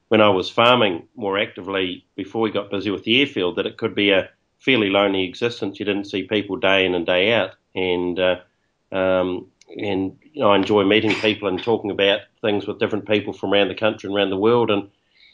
when 0.09 0.21
I 0.21 0.31
was 0.31 0.51
farming 0.51 1.07
more 1.15 1.39
actively 1.39 2.05
before 2.17 2.43
we 2.43 2.51
got 2.51 2.69
busy 2.69 2.91
with 2.91 3.05
the 3.05 3.21
airfield, 3.21 3.57
that 3.57 3.67
it 3.67 3.77
could 3.77 3.95
be 3.95 4.11
a 4.11 4.29
fairly 4.59 4.91
lonely 4.91 5.23
existence. 5.23 5.79
You 5.79 5.87
didn't 5.87 6.11
see 6.11 6.25
people 6.25 6.57
day 6.57 6.85
in 6.85 6.97
and 6.97 7.07
day 7.07 7.33
out, 7.33 7.53
and 7.77 8.19
uh, 8.19 8.37
um, 8.91 9.47
and 9.69 10.17
you 10.33 10.41
know, 10.41 10.53
I 10.53 10.57
enjoy 10.57 10.85
meeting 10.85 11.15
people 11.15 11.49
and 11.49 11.63
talking 11.63 11.91
about 11.91 12.21
things 12.41 12.67
with 12.67 12.79
different 12.79 13.07
people 13.07 13.33
from 13.33 13.53
around 13.53 13.69
the 13.69 13.75
country 13.75 14.09
and 14.09 14.17
around 14.17 14.31
the 14.31 14.37
world, 14.37 14.71
and 14.71 14.89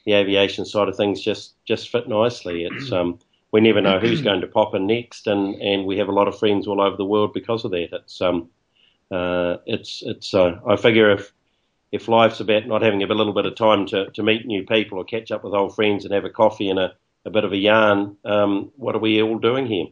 the 0.05 0.15
aviation 0.15 0.65
side 0.65 0.89
of 0.89 0.97
things 0.97 1.21
just 1.21 1.55
just 1.65 1.91
fit 1.91 2.09
nicely. 2.09 2.65
It's 2.65 2.91
um, 2.93 3.19
we 3.53 3.61
never 3.61 3.81
know 3.81 3.99
who's 3.99 4.23
going 4.23 4.41
to 4.41 4.47
pop 4.47 4.75
in 4.75 4.87
next, 4.87 5.27
and, 5.27 5.55
and 5.61 5.85
we 5.85 5.99
have 5.99 6.09
a 6.09 6.13
lot 6.13 6.29
of 6.29 6.39
friends 6.39 6.67
all 6.67 6.81
over 6.81 6.97
the 6.97 7.05
world 7.05 7.35
because 7.35 7.65
of 7.65 7.71
that. 7.73 7.93
It's 7.93 8.21
um, 8.21 8.49
uh, 9.11 9.59
it's 9.67 10.03
it's 10.05 10.33
uh, 10.35 10.59
I 10.67 10.77
figure 10.77 11.11
if 11.11 11.33
if 11.93 12.09
life's 12.09 12.41
about 12.41 12.67
not 12.67 12.83
having 12.83 13.03
a 13.03 13.07
little 13.07 13.35
bit 13.35 13.45
of 13.45 13.55
time 13.55 13.85
to, 13.87 14.11
to 14.13 14.23
meet 14.23 14.47
new 14.47 14.65
people 14.65 14.99
or 14.99 15.05
catch 15.05 15.31
up 15.31 15.45
with 15.45 15.53
old 15.53 15.75
friends 15.75 16.05
and 16.05 16.15
have 16.15 16.25
a 16.25 16.31
coffee 16.31 16.71
and 16.71 16.79
a, 16.79 16.95
a 17.27 17.31
bit 17.31 17.45
of 17.45 17.53
a 17.53 17.57
yarn, 17.57 18.17
um, 18.25 18.73
what 18.77 18.97
are 18.97 18.99
we 19.01 19.23
all 19.23 19.39
doing 19.39 19.67
here? 19.67 19.89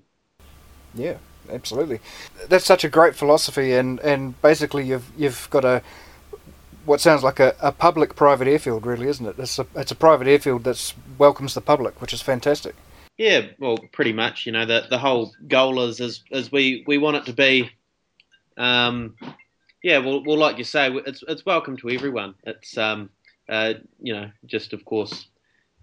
Yeah, 0.95 1.19
absolutely. 1.49 2.01
That's 2.49 2.65
such 2.65 2.85
a 2.85 2.89
great 2.89 3.15
philosophy, 3.15 3.73
and, 3.73 4.01
and 4.01 4.41
basically 4.43 4.87
you've 4.87 5.11
you've 5.17 5.49
got 5.51 5.65
a 5.65 5.83
what 6.85 7.01
sounds 7.01 7.23
like 7.23 7.39
a, 7.39 7.55
a 7.61 7.73
public 7.73 8.17
private 8.17 8.49
airfield, 8.49 8.87
really, 8.87 9.07
isn't 9.07 9.27
it? 9.27 9.39
It's 9.39 9.59
a 9.59 9.67
it's 9.75 9.93
a 9.93 9.97
private 9.97 10.27
airfield 10.27 10.65
that 10.65 10.95
welcomes 11.19 11.55
the 11.55 11.61
public, 11.61 12.01
which 12.01 12.13
is 12.13 12.23
fantastic. 12.23 12.75
Yeah, 13.19 13.49
well, 13.59 13.79
pretty 13.93 14.13
much. 14.13 14.47
You 14.47 14.53
know, 14.53 14.67
the 14.67 14.87
the 14.89 14.99
whole 14.99 15.33
goal 15.47 15.81
is 15.83 16.01
is, 16.01 16.25
is 16.31 16.51
we 16.51 16.85
we 16.87 16.99
want 16.99 17.17
it 17.17 17.27
to 17.27 17.33
be, 17.33 17.71
um, 18.57 19.15
Yeah, 19.83 19.99
well, 19.99 20.23
well, 20.25 20.39
like 20.39 20.59
you 20.59 20.65
say, 20.65 20.91
it's 21.07 21.25
it's 21.27 21.47
welcome 21.47 21.77
to 21.79 21.91
everyone. 21.91 22.35
It's 22.45 22.77
um, 22.77 23.09
uh, 23.49 23.75
you 24.01 24.13
know, 24.13 24.31
just 24.45 24.73
of 24.73 24.85
course, 24.85 25.27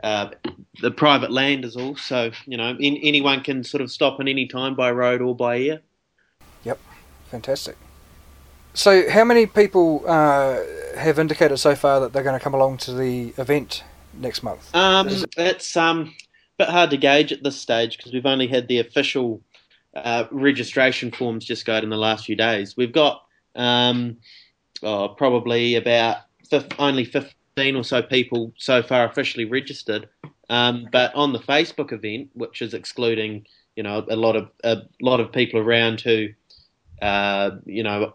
uh, 0.04 0.30
the 0.82 0.92
private 0.92 1.32
land 1.32 1.66
is 1.66 1.76
also, 1.76 2.32
you 2.46 2.58
know, 2.58 2.76
in, 2.80 2.98
anyone 2.98 3.42
can 3.42 3.64
sort 3.64 3.82
of 3.82 3.92
stop 3.92 4.20
at 4.20 4.28
any 4.28 4.48
time 4.48 4.76
by 4.76 4.92
road 4.92 5.22
or 5.22 5.36
by 5.36 5.60
air. 5.60 5.82
Yep, 6.64 6.80
fantastic. 7.32 7.78
So, 8.74 9.10
how 9.10 9.24
many 9.24 9.48
people 9.48 10.04
uh, 10.08 10.60
have 10.96 11.18
indicated 11.18 11.58
so 11.58 11.76
far 11.76 12.00
that 12.00 12.14
they're 12.14 12.24
going 12.24 12.38
to 12.38 12.44
come 12.44 12.54
along 12.54 12.78
to 12.80 12.94
the 12.94 13.34
event 13.38 13.84
next 14.14 14.44
month? 14.44 14.74
Um, 14.76 15.10
it's 15.36 15.76
um, 15.76 16.14
a 16.60 16.66
bit 16.66 16.70
hard 16.70 16.92
to 16.92 16.98
gauge 16.98 17.32
at 17.32 17.44
this 17.44 17.60
stage 17.60 17.98
because 17.98 18.14
we've 18.14 18.26
only 18.26 18.48
had 18.48 18.68
the 18.68 18.78
official 18.80 19.42
uh, 19.96 20.26
registration 20.30 21.12
forms 21.12 21.44
just 21.44 21.66
go 21.66 21.76
out 21.76 21.84
in 21.84 21.90
the 21.90 21.98
last 21.98 22.26
few 22.26 22.36
days. 22.36 22.78
We've 22.78 22.92
got 22.92 23.24
um, 23.56 24.18
oh, 24.84 25.10
probably 25.10 25.76
about 25.76 26.18
only 26.78 27.06
15 27.58 27.76
or 27.76 27.84
so 27.84 28.04
people 28.04 28.54
so 28.56 28.84
far 28.84 29.06
officially 29.06 29.46
registered. 29.46 30.08
Um, 30.48 30.88
but 30.92 31.14
on 31.16 31.34
the 31.34 31.40
Facebook 31.40 31.92
event, 31.92 32.30
which 32.34 32.62
is 32.62 32.76
excluding, 32.76 33.48
you 33.76 33.82
know, 33.82 34.06
a 34.08 34.16
lot 34.16 34.36
of 34.36 34.52
a 34.64 34.84
lot 35.02 35.20
of 35.20 35.32
people 35.32 35.60
around 35.60 36.00
who, 36.02 36.30
uh, 37.02 37.52
you 37.66 37.82
know, 37.82 38.14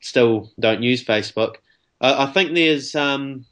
still 0.00 0.50
don't 0.58 0.82
use 0.82 1.04
Facebook. 1.04 1.56
I, 2.00 2.24
I 2.24 2.32
think 2.32 2.54
there's, 2.54 2.94
um, 2.94 3.44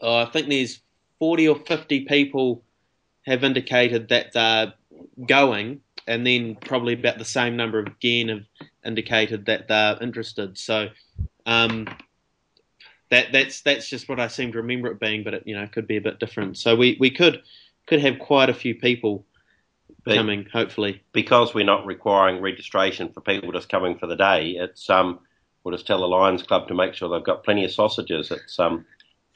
oh, 0.00 0.18
I 0.18 0.26
think 0.26 0.48
there's 0.48 0.80
40 1.18 1.48
or 1.48 1.56
50 1.56 2.04
people 2.04 2.62
have 3.26 3.42
indicated 3.42 4.08
that 4.10 4.32
they're 4.32 4.72
going, 5.26 5.80
and 6.06 6.24
then 6.24 6.54
probably 6.54 6.94
about 6.94 7.18
the 7.18 7.24
same 7.24 7.56
number 7.56 7.80
again 7.80 8.28
have 8.28 8.44
indicated 8.86 9.46
that 9.46 9.66
they're 9.66 9.98
interested. 10.00 10.56
So 10.56 10.90
um, 11.44 11.88
that 13.14 13.32
that's 13.32 13.60
that's 13.62 13.88
just 13.88 14.08
what 14.08 14.20
I 14.20 14.28
seem 14.28 14.52
to 14.52 14.58
remember 14.58 14.88
it 14.88 15.00
being, 15.00 15.22
but 15.24 15.34
it 15.34 15.42
you 15.46 15.54
know 15.56 15.66
could 15.68 15.86
be 15.86 15.96
a 15.96 16.00
bit 16.00 16.18
different. 16.18 16.58
So 16.58 16.76
we, 16.76 16.96
we 17.00 17.10
could 17.10 17.42
could 17.86 18.00
have 18.00 18.18
quite 18.18 18.50
a 18.50 18.54
few 18.54 18.74
people 18.74 19.24
But- 20.04 20.16
coming, 20.16 20.46
hopefully. 20.52 21.02
because 21.12 21.54
we're 21.54 21.64
not 21.64 21.86
requiring 21.86 22.40
registration 22.40 23.10
for 23.12 23.20
people 23.20 23.52
just 23.52 23.68
coming 23.68 23.98
for 23.98 24.06
the 24.06 24.16
day, 24.16 24.50
it's 24.52 24.88
um, 24.90 25.20
we'll 25.62 25.74
just 25.74 25.86
tell 25.86 26.00
the 26.00 26.06
Lions 26.08 26.42
Club 26.42 26.68
to 26.68 26.74
make 26.74 26.94
sure 26.94 27.08
they've 27.08 27.24
got 27.24 27.44
plenty 27.44 27.64
of 27.64 27.70
sausages. 27.70 28.30
It's 28.30 28.58
um, 28.58 28.84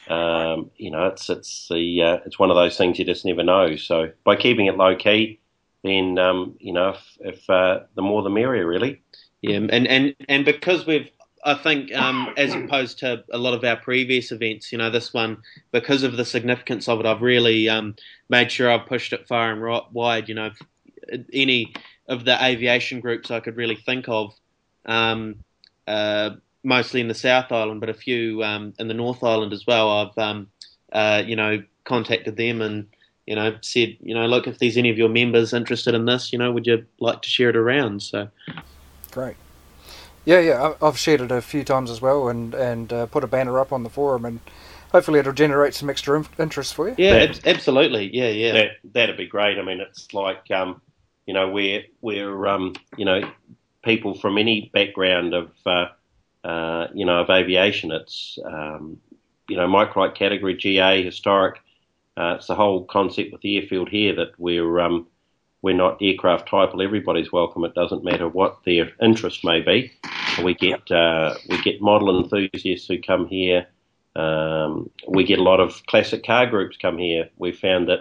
um, 0.09 0.71
you 0.77 0.91
know, 0.91 1.07
it's 1.07 1.29
it's 1.31 1.69
the 1.69 2.03
uh, 2.03 2.19
it's 2.27 2.39
one 2.39 2.51
of 2.51 2.57
those 2.57 2.77
things 2.77 2.99
you 2.99 3.05
just 3.05 3.25
never 3.25 3.45
know. 3.45 3.77
So 3.77 4.11
by 4.25 4.37
keeping 4.37 4.67
it 4.67 4.77
low 4.77 4.97
key, 4.97 5.41
then 5.85 6.19
um, 6.19 6.57
you 6.59 6.73
know, 6.73 6.91
if, 6.91 7.19
if 7.21 7.51
uh, 7.51 7.81
the 7.95 8.03
more 8.03 8.23
the 8.23 8.31
merrier, 8.31 8.67
really. 8.67 9.03
Yeah, 9.43 9.57
and 9.57 9.87
and 9.87 10.15
and 10.29 10.45
because 10.45 10.85
we've, 10.87 11.11
I 11.45 11.55
think, 11.55 11.95
um, 11.95 12.33
as 12.37 12.55
opposed 12.55 12.99
to 13.01 13.25
a 13.31 13.39
lot 13.39 13.55
of 13.55 13.65
our 13.65 13.77
previous 13.77 14.33
events, 14.33 14.73
you 14.73 14.79
know, 14.79 14.91
this 14.91 15.15
one 15.15 15.39
because 15.73 16.03
of 16.03 16.17
the 16.17 16.25
significance 16.25 16.89
of 16.89 17.01
it, 17.01 17.07
I've 17.07 17.23
really 17.23 17.69
um, 17.69 17.95
made 18.29 18.51
sure 18.51 18.71
I've 18.71 18.87
pushed 18.87 19.13
it 19.13 19.29
far 19.29 19.53
and 19.53 19.63
ri- 19.63 19.81
wide. 19.93 20.29
You 20.29 20.35
know, 20.35 20.51
any 21.33 21.73
of 22.09 22.25
the 22.25 22.43
aviation 22.43 23.01
groups 23.01 23.31
I 23.31 23.41
could 23.41 23.57
really 23.57 23.77
think 23.77 24.09
of, 24.09 24.35
um, 24.87 25.37
uh, 25.87 26.31
mostly 26.65 27.01
in 27.01 27.09
the 27.09 27.15
South 27.15 27.53
Island, 27.53 27.81
but 27.81 27.89
a 27.89 27.95
few 27.95 28.43
um, 28.43 28.75
in 28.79 28.89
the 28.89 28.95
North 28.95 29.23
Island 29.23 29.53
as 29.53 29.67
well. 29.67 29.91
I've, 29.91 30.19
um, 30.19 30.49
uh, 30.93 31.23
you 31.25 31.37
know, 31.37 31.63
contacted 31.85 32.37
them 32.37 32.61
and 32.61 32.87
you 33.27 33.35
know 33.35 33.57
said, 33.61 33.97
you 34.01 34.15
know, 34.15 34.27
look, 34.27 34.47
if 34.47 34.59
there's 34.59 34.77
any 34.77 34.91
of 34.91 34.99
your 34.99 35.09
members 35.09 35.53
interested 35.53 35.95
in 35.95 36.07
this, 36.07 36.33
you 36.33 36.39
know, 36.39 36.51
would 36.51 36.67
you 36.67 36.85
like 37.01 37.23
to 37.23 37.31
share 37.31 37.51
it 37.51 37.57
around? 37.57 38.03
So. 38.03 38.29
Great. 39.11 39.37
Yeah, 40.29 40.41
yeah, 40.41 40.63
I- 40.83 40.87
I've 40.87 40.99
shared 40.99 41.23
it 41.23 41.33
a 41.33 41.41
few 41.41 41.65
times 41.65 41.91
as 41.91 42.03
well, 42.03 42.29
and 42.29 42.55
and 42.55 42.93
uh, 42.93 43.07
put 43.07 43.25
a 43.25 43.27
banner 43.27 43.59
up 43.59 43.73
on 43.73 43.83
the 43.83 43.89
forum, 43.89 44.27
and 44.27 44.41
hopefully 44.93 45.19
it'll 45.21 45.33
generate 45.33 45.73
some 45.75 45.89
extra 45.89 46.19
in- 46.19 46.27
interest 46.39 46.75
for 46.75 46.87
you. 46.87 46.95
Yeah, 46.99 47.15
ab- 47.15 47.41
absolutely. 47.47 48.15
Yeah, 48.15 48.29
yeah. 48.29 48.53
That 48.53 48.71
that'd 48.93 49.17
be 49.17 49.27
great. 49.27 49.59
I 49.59 49.63
mean, 49.63 49.81
it's 49.81 50.13
like 50.13 50.51
um, 50.51 50.83
you 51.27 51.33
know, 51.33 51.49
we're 51.49 51.83
we're 52.03 52.47
um, 52.47 52.75
you 52.99 53.07
know, 53.07 53.23
people 53.83 54.13
from 54.13 54.37
any 54.37 54.71
background 54.75 55.33
of 55.33 55.51
uh, 55.65 55.87
uh, 56.45 56.89
you 56.93 57.07
know 57.07 57.21
of 57.23 57.31
aviation. 57.31 57.91
It's 57.91 58.39
um, 58.45 58.99
you 59.49 59.57
know, 59.57 59.67
microlight 59.67 60.15
category, 60.15 60.55
GA, 60.59 61.03
historic. 61.03 61.59
Uh, 62.19 62.35
it's 62.37 62.49
the 62.49 62.55
whole 62.55 62.85
concept 62.85 63.33
with 63.33 63.41
the 63.41 63.57
airfield 63.57 63.89
here 63.89 64.15
that 64.17 64.33
we're 64.37 64.79
um, 64.79 65.07
we're 65.63 65.75
not 65.75 66.03
aircraft 66.03 66.51
type. 66.51 66.75
Well, 66.75 66.83
everybody's 66.83 67.33
welcome. 67.33 67.65
It 67.65 67.75
doesn't 67.75 68.05
matter 68.05 68.29
what 68.29 68.59
their 68.67 68.93
interest 69.01 69.43
may 69.43 69.63
be. 69.63 69.91
We 70.43 70.55
get 70.55 70.91
uh, 70.91 71.35
we 71.49 71.61
get 71.63 71.81
model 71.81 72.23
enthusiasts 72.23 72.89
who 72.89 73.01
come 73.01 73.27
here. 73.27 73.67
Um, 74.17 74.91
we 75.07 75.25
get 75.25 75.39
a 75.39 75.43
lot 75.43 75.61
of 75.61 75.85
classic 75.87 76.25
car 76.25 76.47
groups 76.47 76.77
come 76.81 76.99
here. 76.99 77.31
We 77.37 77.53
found 77.53 77.89
that 77.89 78.01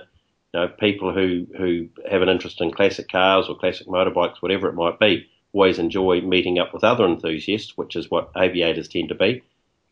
you 0.54 0.62
know, 0.62 0.68
people 0.68 1.14
who, 1.14 1.46
who 1.58 1.90
have 2.10 2.22
an 2.22 2.30
interest 2.30 2.62
in 2.62 2.72
classic 2.72 3.10
cars 3.10 3.48
or 3.48 3.58
classic 3.58 3.88
motorbikes, 3.88 4.38
whatever 4.40 4.68
it 4.68 4.74
might 4.74 5.00
be, 5.00 5.28
always 5.54 5.80
enjoy 5.80 6.22
meeting 6.22 6.60
up 6.60 6.74
with 6.74 6.84
other 6.84 7.06
enthusiasts, 7.06 7.78
which 7.78 7.96
is 7.96 8.10
what 8.10 8.32
aviators 8.36 8.88
tend 8.88 9.10
to 9.10 9.16
be. 9.16 9.44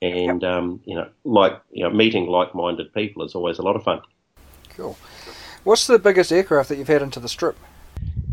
And 0.01 0.43
um, 0.43 0.81
you 0.86 0.95
know, 0.95 1.10
like 1.23 1.62
you 1.71 1.84
know, 1.84 1.89
meeting 1.89 2.27
like-minded 2.27 2.93
people 2.93 3.23
is 3.23 3.36
always 3.36 3.60
a 3.60 3.63
lot 3.63 3.75
of 3.75 3.84
fun. 3.84 4.01
Cool. 4.69 4.97
What's 5.63 5.88
the 5.88 5.99
biggest 5.99 6.31
aircraft 6.31 6.69
that 6.69 6.77
you've 6.77 6.88
had 6.88 7.01
into 7.01 7.19
the 7.19 7.29
strip? 7.29 7.58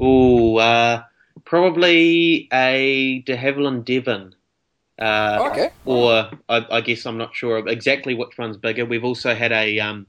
Ooh, 0.03 0.57
uh, 0.57 1.03
probably 1.45 2.49
a 2.53 3.21
de 3.21 3.37
Havilland 3.37 3.85
Devon. 3.85 4.35
Uh, 4.99 5.49
Okay. 5.51 5.71
Or 5.85 6.31
I, 6.49 6.67
I 6.71 6.81
guess 6.81 7.07
I'm 7.07 7.19
not 7.19 7.35
sure 7.35 7.67
exactly 7.69 8.15
which 8.15 8.39
one's 8.39 8.57
bigger. 8.57 8.85
We've 8.87 9.05
also 9.05 9.35
had 9.35 9.53
a, 9.53 9.81
um, 9.81 10.07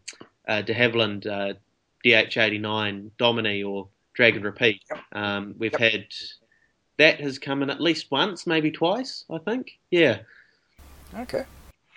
a 0.48 0.62
de 0.62 0.74
Havilland 0.74 1.26
uh, 1.26 1.54
DH89 2.06 3.12
Dominie 3.18 3.64
or 3.64 3.88
Dragon 4.14 4.44
Rapide. 4.44 4.80
Um, 5.14 5.56
we've 5.58 5.76
had 5.76 6.06
that 6.98 7.20
has 7.20 7.40
come 7.40 7.64
in 7.64 7.70
at 7.70 7.82
least 7.82 8.12
once, 8.12 8.46
maybe 8.46 8.70
twice. 8.70 9.26
I 9.32 9.40
think. 9.40 9.80
Yeah. 9.90 10.20
Okay. 11.18 11.46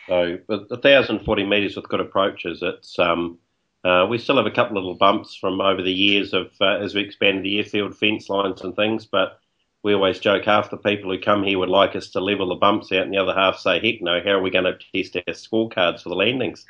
So, 0.09 0.39
with 0.47 0.71
1,040 0.71 1.45
metres 1.45 1.77
with 1.77 1.89
good 1.89 2.01
approaches, 2.01 2.63
it's 2.63 2.99
um, 2.99 3.39
uh, 3.87 4.05
we 4.05 4.19
still 4.19 4.37
have 4.37 4.47
a 4.47 4.51
couple 4.51 4.77
of 4.77 4.83
little 4.83 4.99
bumps 4.99 5.37
from 5.37 5.61
over 5.61 5.81
the 5.81 5.93
years 5.93 6.35
of 6.35 6.51
uh, 6.61 6.79
as 6.79 6.93
we 6.95 7.03
expanded 7.03 7.45
the 7.45 7.59
airfield 7.59 7.97
fence 7.97 8.29
lines 8.29 8.63
and 8.63 8.75
things. 8.75 9.07
But 9.07 9.39
we 9.85 9.95
always 9.95 10.19
joke 10.19 10.45
half 10.45 10.71
the 10.71 10.77
people 10.77 11.13
who 11.13 11.21
come 11.21 11.45
here 11.45 11.61
would 11.61 11.69
like 11.69 11.95
us 11.95 12.09
to 12.11 12.21
level 12.21 12.49
the 12.49 12.57
bumps 12.57 12.91
out, 12.91 13.03
and 13.03 13.15
the 13.15 13.19
other 13.19 13.33
half 13.33 13.61
say, 13.61 13.79
"Heck 13.79 14.03
no! 14.03 14.21
How 14.21 14.31
are 14.33 14.43
we 14.43 14.51
going 14.51 14.65
to 14.65 14.77
test 14.93 15.17
our 15.17 15.35
scorecards 15.35 16.03
for 16.03 16.09
the 16.09 16.17
landings?" 16.17 16.67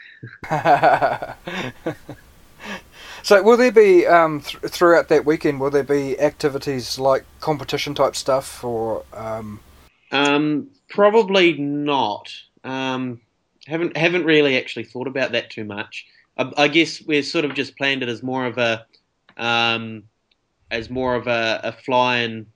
so, 3.22 3.42
will 3.42 3.56
there 3.56 3.72
be 3.72 4.06
um, 4.06 4.42
th- 4.42 4.64
throughout 4.64 5.08
that 5.08 5.24
weekend? 5.24 5.58
Will 5.58 5.70
there 5.70 5.82
be 5.82 6.20
activities 6.20 6.98
like 6.98 7.24
competition 7.40 7.94
type 7.94 8.14
stuff, 8.14 8.62
or 8.62 9.06
um, 9.14 9.60
Um, 10.12 10.68
probably 10.90 11.54
not. 11.54 12.30
Um, 12.62 13.22
haven't 13.66 13.96
haven't 13.96 14.26
really 14.26 14.58
actually 14.58 14.84
thought 14.84 15.06
about 15.06 15.32
that 15.32 15.48
too 15.48 15.64
much. 15.64 16.04
I, 16.36 16.52
I 16.56 16.68
guess 16.68 17.02
we're 17.02 17.22
sort 17.22 17.44
of 17.44 17.54
just 17.54 17.76
planned 17.76 18.02
it 18.02 18.08
as 18.08 18.22
more 18.22 18.46
of 18.46 18.58
a 18.58 18.86
um, 19.36 20.04
as 20.70 20.90
more 20.90 21.14
of 21.14 21.26
a, 21.26 21.60
a 21.62 21.72
fly-in, 21.72 22.46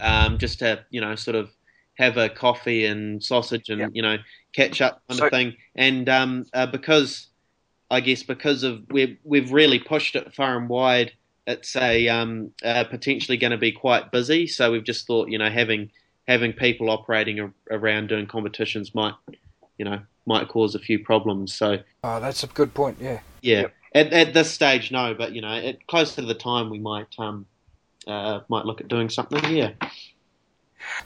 um, 0.00 0.38
just 0.38 0.60
to 0.60 0.84
you 0.90 1.00
know 1.00 1.14
sort 1.14 1.36
of 1.36 1.50
have 1.94 2.16
a 2.16 2.28
coffee 2.28 2.86
and 2.86 3.22
sausage 3.22 3.68
and 3.68 3.94
you 3.94 4.02
know 4.02 4.16
catch 4.54 4.80
up 4.80 5.02
kind 5.08 5.18
So- 5.18 5.26
of 5.26 5.30
thing. 5.30 5.56
And 5.74 6.08
um, 6.08 6.46
uh, 6.54 6.66
because 6.66 7.28
I 7.90 8.00
guess 8.00 8.22
because 8.22 8.62
of 8.62 8.82
we've 8.90 9.16
we've 9.24 9.52
really 9.52 9.78
pushed 9.78 10.16
it 10.16 10.34
far 10.34 10.56
and 10.56 10.68
wide. 10.68 11.12
It's 11.46 11.74
a 11.74 12.06
um, 12.08 12.52
uh, 12.62 12.84
potentially 12.84 13.36
going 13.36 13.50
to 13.50 13.56
be 13.58 13.72
quite 13.72 14.12
busy, 14.12 14.46
so 14.46 14.70
we've 14.70 14.84
just 14.84 15.06
thought 15.06 15.30
you 15.30 15.38
know 15.38 15.50
having 15.50 15.90
having 16.28 16.52
people 16.52 16.90
operating 16.90 17.40
a, 17.40 17.50
around 17.72 18.08
doing 18.08 18.26
competitions 18.26 18.94
might 18.94 19.14
you 19.80 19.84
know 19.86 19.98
might 20.26 20.46
cause 20.48 20.74
a 20.74 20.78
few 20.78 20.98
problems. 20.98 21.54
So 21.54 21.78
oh, 22.04 22.20
that's 22.20 22.44
a 22.44 22.46
good 22.48 22.74
point. 22.74 22.98
Yeah. 23.00 23.20
yeah, 23.40 23.68
at, 23.94 24.12
at 24.12 24.34
this 24.34 24.50
stage, 24.50 24.92
no, 24.92 25.14
but 25.14 25.32
you 25.32 25.40
know, 25.40 25.54
at 25.54 25.86
closer 25.86 26.16
to 26.20 26.26
the 26.26 26.34
time, 26.34 26.68
we 26.68 26.78
might 26.78 27.08
um 27.18 27.46
uh, 28.06 28.40
might 28.48 28.66
look 28.66 28.82
at 28.82 28.88
doing 28.88 29.08
something. 29.08 29.42
Yeah. 29.56 29.72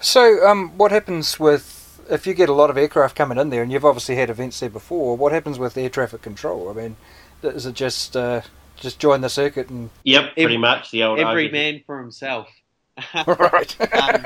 So, 0.01 0.45
um, 0.47 0.77
what 0.77 0.91
happens 0.91 1.39
with 1.39 2.01
if 2.11 2.27
you 2.27 2.35
get 2.35 2.49
a 2.49 2.53
lot 2.53 2.69
of 2.69 2.77
aircraft 2.77 3.15
coming 3.17 3.39
in 3.39 3.51
there, 3.51 3.63
and 3.63 3.71
you've 3.71 3.85
obviously 3.85 4.17
had 4.17 4.29
events 4.29 4.59
there 4.59 4.71
before? 4.71 5.17
What 5.17 5.31
happens 5.31 5.57
with 5.57 5.77
air 5.77 5.89
traffic 5.89 6.23
control? 6.23 6.69
I 6.69 6.73
mean, 6.73 6.97
is 7.45 7.67
it 7.67 7.75
just 7.77 8.17
uh, 8.17 8.43
just 8.77 8.99
join 8.99 9.21
the 9.21 9.29
circuit 9.29 9.69
and 9.69 9.91
Yep, 10.03 10.35
pretty 10.35 10.57
much 10.59 10.91
the 10.91 11.05
old 11.05 11.21
Every 11.21 11.47
overhead- 11.47 11.53
man 11.53 11.83
for 11.87 12.01
himself. 12.01 12.49
right? 13.27 13.95
um, 14.03 14.25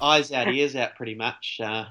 eyes 0.00 0.30
out, 0.32 0.48
ears 0.52 0.76
out, 0.76 0.94
pretty 0.94 1.14
much. 1.14 1.58
Uh, 1.62 1.86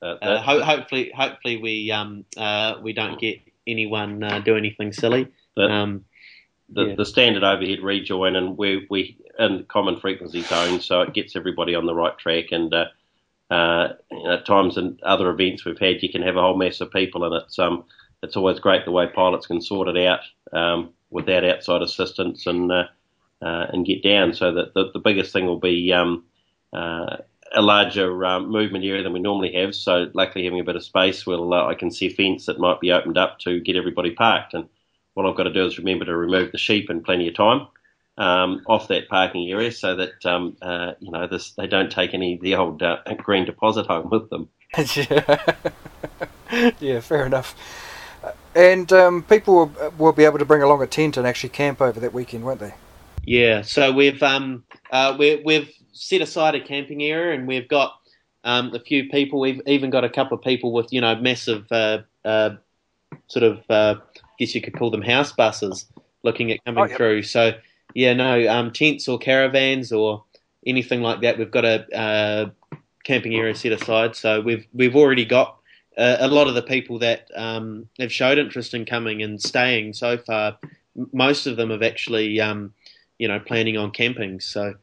Uh, 0.00 0.16
uh, 0.22 0.40
ho- 0.42 0.62
hopefully, 0.62 1.10
hopefully 1.14 1.56
we 1.56 1.90
um 1.90 2.24
uh 2.36 2.74
we 2.82 2.92
don't 2.92 3.20
get 3.20 3.40
anyone 3.66 4.22
uh, 4.22 4.38
do 4.40 4.56
anything 4.56 4.92
silly. 4.92 5.28
that- 5.56 5.70
Um, 5.70 6.04
the, 6.70 6.84
yeah. 6.88 6.94
the 6.96 7.04
standard 7.06 7.44
overhead 7.44 7.80
rejoin, 7.80 8.36
and 8.36 8.56
we 8.58 8.86
we 8.90 9.16
in 9.38 9.64
common 9.68 9.98
frequency 9.98 10.42
zone, 10.42 10.80
so 10.80 11.00
it 11.00 11.14
gets 11.14 11.34
everybody 11.34 11.74
on 11.74 11.86
the 11.86 11.94
right 11.94 12.16
track. 12.18 12.52
And 12.52 12.72
uh, 12.74 12.86
uh, 13.50 13.94
at 14.28 14.44
times 14.44 14.76
in 14.76 14.98
other 15.02 15.30
events 15.30 15.64
we've 15.64 15.78
had, 15.78 16.02
you 16.02 16.10
can 16.10 16.20
have 16.22 16.36
a 16.36 16.42
whole 16.42 16.56
mass 16.58 16.80
of 16.82 16.90
people, 16.92 17.24
and 17.24 17.34
it's 17.42 17.58
um, 17.58 17.84
it's 18.22 18.36
always 18.36 18.60
great 18.60 18.84
the 18.84 18.90
way 18.90 19.06
pilots 19.06 19.46
can 19.46 19.62
sort 19.62 19.88
it 19.88 19.96
out 20.06 20.20
um, 20.52 20.90
without 21.10 21.44
outside 21.44 21.80
assistance 21.80 22.46
and 22.46 22.70
uh, 22.70 22.84
uh, 23.40 23.66
and 23.72 23.86
get 23.86 24.02
down. 24.02 24.34
So 24.34 24.52
that 24.52 24.74
the, 24.74 24.90
the 24.92 24.98
biggest 24.98 25.32
thing 25.32 25.46
will 25.46 25.60
be 25.60 25.90
um, 25.92 26.24
uh, 26.74 27.16
a 27.54 27.62
larger 27.62 28.24
um, 28.24 28.50
movement 28.50 28.84
area 28.84 29.02
than 29.02 29.12
we 29.12 29.20
normally 29.20 29.52
have. 29.54 29.74
So 29.74 30.10
luckily 30.14 30.44
having 30.44 30.60
a 30.60 30.64
bit 30.64 30.76
of 30.76 30.84
space, 30.84 31.26
we'll 31.26 31.52
uh, 31.52 31.66
I 31.66 31.74
can 31.74 31.90
see 31.90 32.06
a 32.06 32.14
fence 32.14 32.46
that 32.46 32.58
might 32.58 32.80
be 32.80 32.92
opened 32.92 33.18
up 33.18 33.38
to 33.40 33.60
get 33.60 33.76
everybody 33.76 34.10
parked. 34.10 34.54
And 34.54 34.68
what 35.14 35.26
I've 35.26 35.36
got 35.36 35.44
to 35.44 35.52
do 35.52 35.66
is 35.66 35.78
remember 35.78 36.04
to 36.04 36.16
remove 36.16 36.52
the 36.52 36.58
sheep 36.58 36.90
in 36.90 37.02
plenty 37.02 37.28
of 37.28 37.34
time. 37.34 37.68
Um, 38.16 38.64
off 38.66 38.88
that 38.88 39.08
parking 39.08 39.48
area, 39.48 39.70
so 39.70 39.94
that 39.94 40.26
um, 40.26 40.56
uh, 40.60 40.94
you 40.98 41.12
know 41.12 41.28
this, 41.28 41.52
they 41.52 41.68
don't 41.68 41.92
take 41.92 42.14
any 42.14 42.34
of 42.34 42.40
the 42.40 42.56
old 42.56 42.82
uh, 42.82 42.96
green 43.16 43.44
deposit 43.44 43.86
home 43.86 44.10
with 44.10 44.28
them. 44.28 44.48
yeah. 44.96 45.54
yeah, 46.80 46.98
fair 46.98 47.26
enough. 47.26 47.54
And 48.56 48.92
um, 48.92 49.22
people 49.22 49.54
will, 49.54 49.92
will, 49.98 50.12
be 50.12 50.24
able 50.24 50.40
to 50.40 50.44
bring 50.44 50.62
along 50.62 50.82
a 50.82 50.88
tent 50.88 51.16
and 51.16 51.28
actually 51.28 51.50
camp 51.50 51.80
over 51.80 52.00
that 52.00 52.12
weekend, 52.12 52.44
won't 52.44 52.58
they? 52.58 52.74
Yeah. 53.24 53.62
So 53.62 53.92
we've 53.92 54.20
um, 54.20 54.64
uh, 54.90 55.14
we, 55.16 55.40
we've 55.44 55.72
set 55.98 56.20
aside 56.20 56.54
a 56.54 56.60
camping 56.60 57.02
area, 57.02 57.34
and 57.34 57.46
we've 57.46 57.68
got 57.68 57.98
um, 58.44 58.74
a 58.74 58.80
few 58.80 59.08
people. 59.08 59.40
We've 59.40 59.60
even 59.66 59.90
got 59.90 60.04
a 60.04 60.08
couple 60.08 60.38
of 60.38 60.44
people 60.44 60.72
with 60.72 60.92
you 60.92 61.00
know 61.00 61.16
massive 61.16 61.66
uh, 61.70 61.98
uh, 62.24 62.56
sort 63.26 63.42
of 63.42 63.58
uh, 63.68 63.96
I 64.16 64.20
guess 64.38 64.54
you 64.54 64.60
could 64.60 64.78
call 64.78 64.90
them 64.90 65.02
house 65.02 65.32
buses 65.32 65.86
looking 66.22 66.50
at 66.50 66.64
coming 66.64 66.84
oh, 66.84 66.86
yep. 66.86 66.96
through. 66.96 67.22
So 67.24 67.52
yeah, 67.94 68.14
no 68.14 68.48
um, 68.48 68.72
tents 68.72 69.08
or 69.08 69.18
caravans 69.18 69.92
or 69.92 70.24
anything 70.66 71.02
like 71.02 71.20
that. 71.22 71.38
We've 71.38 71.50
got 71.50 71.64
a 71.64 71.96
uh, 71.96 72.50
camping 73.04 73.34
area 73.34 73.54
set 73.54 73.72
aside. 73.72 74.14
So 74.14 74.40
we've 74.40 74.66
we've 74.72 74.96
already 74.96 75.24
got 75.24 75.58
uh, 75.96 76.18
a 76.20 76.28
lot 76.28 76.46
of 76.46 76.54
the 76.54 76.62
people 76.62 77.00
that 77.00 77.28
um, 77.34 77.88
have 77.98 78.12
showed 78.12 78.38
interest 78.38 78.74
in 78.74 78.84
coming 78.84 79.22
and 79.22 79.40
staying 79.42 79.94
so 79.94 80.16
far. 80.16 80.58
Most 81.12 81.46
of 81.46 81.56
them 81.56 81.70
have 81.70 81.82
actually, 81.82 82.40
um, 82.40 82.72
you 83.18 83.28
know, 83.28 83.40
planning 83.40 83.76
on 83.76 83.90
camping. 83.90 84.40
So 84.40 84.74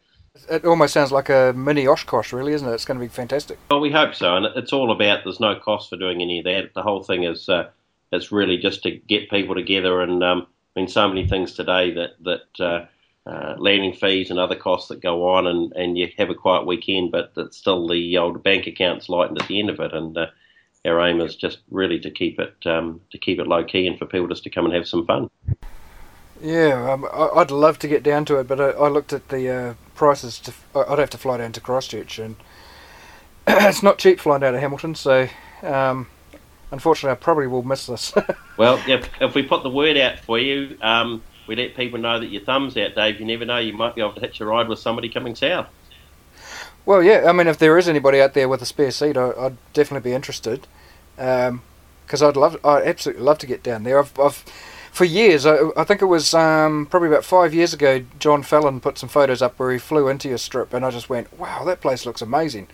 it 0.50 0.66
almost 0.66 0.94
sounds 0.94 1.12
like 1.12 1.30
a 1.30 1.54
mini 1.56 1.88
Oshkosh, 1.88 2.34
really, 2.34 2.54
isn't 2.54 2.68
it? 2.68 2.74
It's 2.74 2.86
going 2.86 3.00
to 3.00 3.06
be 3.06 3.10
fantastic. 3.10 3.58
Well, 3.70 3.80
we 3.80 3.92
hope 3.92 4.16
so, 4.16 4.36
and 4.36 4.46
it's 4.56 4.74
all 4.74 4.92
about 4.92 5.24
there's 5.24 5.40
no 5.40 5.56
cost 5.56 5.90
for 5.90 5.98
doing 5.98 6.22
any 6.22 6.40
of 6.40 6.46
that. 6.46 6.74
The 6.74 6.84
whole 6.84 7.04
thing 7.04 7.24
is 7.24 7.50
uh, 7.50 7.70
it's 8.12 8.32
really 8.32 8.58
just 8.58 8.84
to 8.84 8.92
get 8.92 9.30
people 9.30 9.56
together, 9.56 10.02
and 10.02 10.24
um, 10.24 10.48
I 10.76 10.80
mean, 10.80 10.90
so 10.90 11.08
many 11.08 11.28
things 11.28 11.54
today 11.54 11.92
that 11.94 12.12
that. 12.24 12.64
Uh, 12.64 12.86
uh, 13.28 13.56
landing 13.58 13.92
fees 13.92 14.30
and 14.30 14.38
other 14.38 14.56
costs 14.56 14.88
that 14.88 15.02
go 15.02 15.28
on, 15.28 15.48
and, 15.48 15.74
and 15.74 15.98
you 15.98 16.08
have 16.16 16.30
a 16.30 16.36
quiet 16.36 16.68
weekend, 16.68 17.12
but 17.12 17.32
it's 17.38 17.58
still 17.58 17.88
the 17.88 18.16
old 18.20 18.44
bank 18.44 18.68
account's 18.68 19.10
lightened 19.10 19.42
at 19.42 19.48
the 19.48 19.60
end 19.60 19.72
of 19.72 19.80
it. 19.80 19.94
And 19.94 20.16
uh, 20.16 20.28
our 20.86 21.02
aim 21.02 21.20
is 21.22 21.36
just 21.36 21.60
really 21.72 22.00
to 22.00 22.12
keep 22.12 22.40
it 22.40 22.56
um, 22.66 23.02
to 23.12 23.18
keep 23.18 23.40
it 23.40 23.48
low 23.48 23.64
key 23.64 23.88
and 23.88 23.98
for 23.98 24.06
people 24.06 24.28
just 24.28 24.44
to 24.44 24.50
come 24.50 24.66
and 24.66 24.74
have 24.76 24.88
some 24.88 25.06
fun. 25.06 25.30
Yeah, 26.40 26.92
um, 26.92 27.08
I'd 27.36 27.50
love 27.50 27.80
to 27.80 27.88
get 27.88 28.04
down 28.04 28.26
to 28.26 28.38
it, 28.38 28.48
but 28.48 28.62
I, 28.62 28.70
I 28.72 28.90
looked 28.90 29.14
at 29.14 29.30
the 29.30 29.50
uh, 29.50 29.74
prices. 29.96 30.40
To, 30.40 30.54
I'd 30.76 31.00
have 31.00 31.10
to 31.12 31.18
fly 31.18 31.38
down 31.38 31.52
to 31.54 31.62
Christchurch, 31.62 32.20
and 32.20 32.36
it's 33.48 33.82
not 33.82 33.98
cheap 33.98 34.20
flying 34.20 34.42
down 34.42 34.54
to 34.54 34.60
Hamilton. 34.60 34.96
So, 34.96 35.28
um, 35.64 36.08
unfortunately, 36.72 37.12
I 37.12 37.16
probably 37.16 37.48
will 37.48 37.64
miss 37.64 37.88
this. 37.88 38.14
well, 38.58 38.82
if, 38.88 39.10
if 39.22 39.34
we 39.34 39.44
put 39.44 39.64
the 39.64 39.70
word 39.70 39.98
out 39.98 40.20
for 40.20 40.38
you, 40.38 40.78
um, 40.82 41.24
we 41.48 41.56
let 41.56 41.76
people 41.76 42.00
know 42.00 42.20
that 42.20 42.28
your 42.28 42.42
thumb's 42.42 42.78
out, 42.78 42.96
Dave. 42.96 43.20
You 43.20 43.26
never 43.26 43.46
know; 43.46 43.58
you 43.58 43.74
might 43.74 43.96
be 43.96 44.02
able 44.02 44.14
to 44.14 44.22
hitch 44.22 44.40
a 44.42 44.46
ride 44.46 44.68
with 44.68 44.80
somebody 44.80 45.10
coming 45.10 45.36
south. 45.36 45.68
Well, 46.86 47.02
yeah. 47.02 47.26
I 47.28 47.32
mean, 47.32 47.48
if 47.48 47.58
there 47.58 47.78
is 47.78 47.90
anybody 47.90 48.22
out 48.22 48.34
there 48.34 48.48
with 48.48 48.62
a 48.62 48.66
spare 48.66 48.92
seat, 48.92 49.18
I, 49.18 49.30
would 49.30 49.58
definitely 49.74 50.10
be 50.10 50.16
interested. 50.16 50.68
Because 51.16 51.50
um, 52.22 52.28
I'd 52.30 52.38
love, 52.38 52.58
I 52.64 52.84
absolutely 52.84 53.24
love 53.24 53.40
to 53.40 53.48
get 53.48 53.64
down 53.64 53.84
there. 53.84 54.00
I've, 54.00 54.20
I've 54.20 54.44
for 54.96 55.04
years, 55.04 55.46
I, 55.46 55.58
I 55.76 55.84
think 55.84 56.02
it 56.02 56.06
was 56.06 56.34
um, 56.34 56.88
probably 56.90 57.10
about 57.10 57.26
five 57.26 57.54
years 57.54 57.74
ago, 57.74 58.06
John 58.18 58.44
Fallon 58.44 58.80
put 58.80 58.98
some 58.98 59.10
photos 59.10 59.42
up 59.42 59.60
where 59.60 59.74
he 59.74 59.78
flew 59.78 60.08
into 60.08 60.30
your 60.30 60.38
strip, 60.38 60.74
and 60.74 60.86
I 60.86 60.90
just 60.90 61.10
went, 61.10 61.38
"Wow, 61.38 61.66
that 61.66 61.82
place 61.82 62.06
looks 62.06 62.22
amazing." 62.22 62.70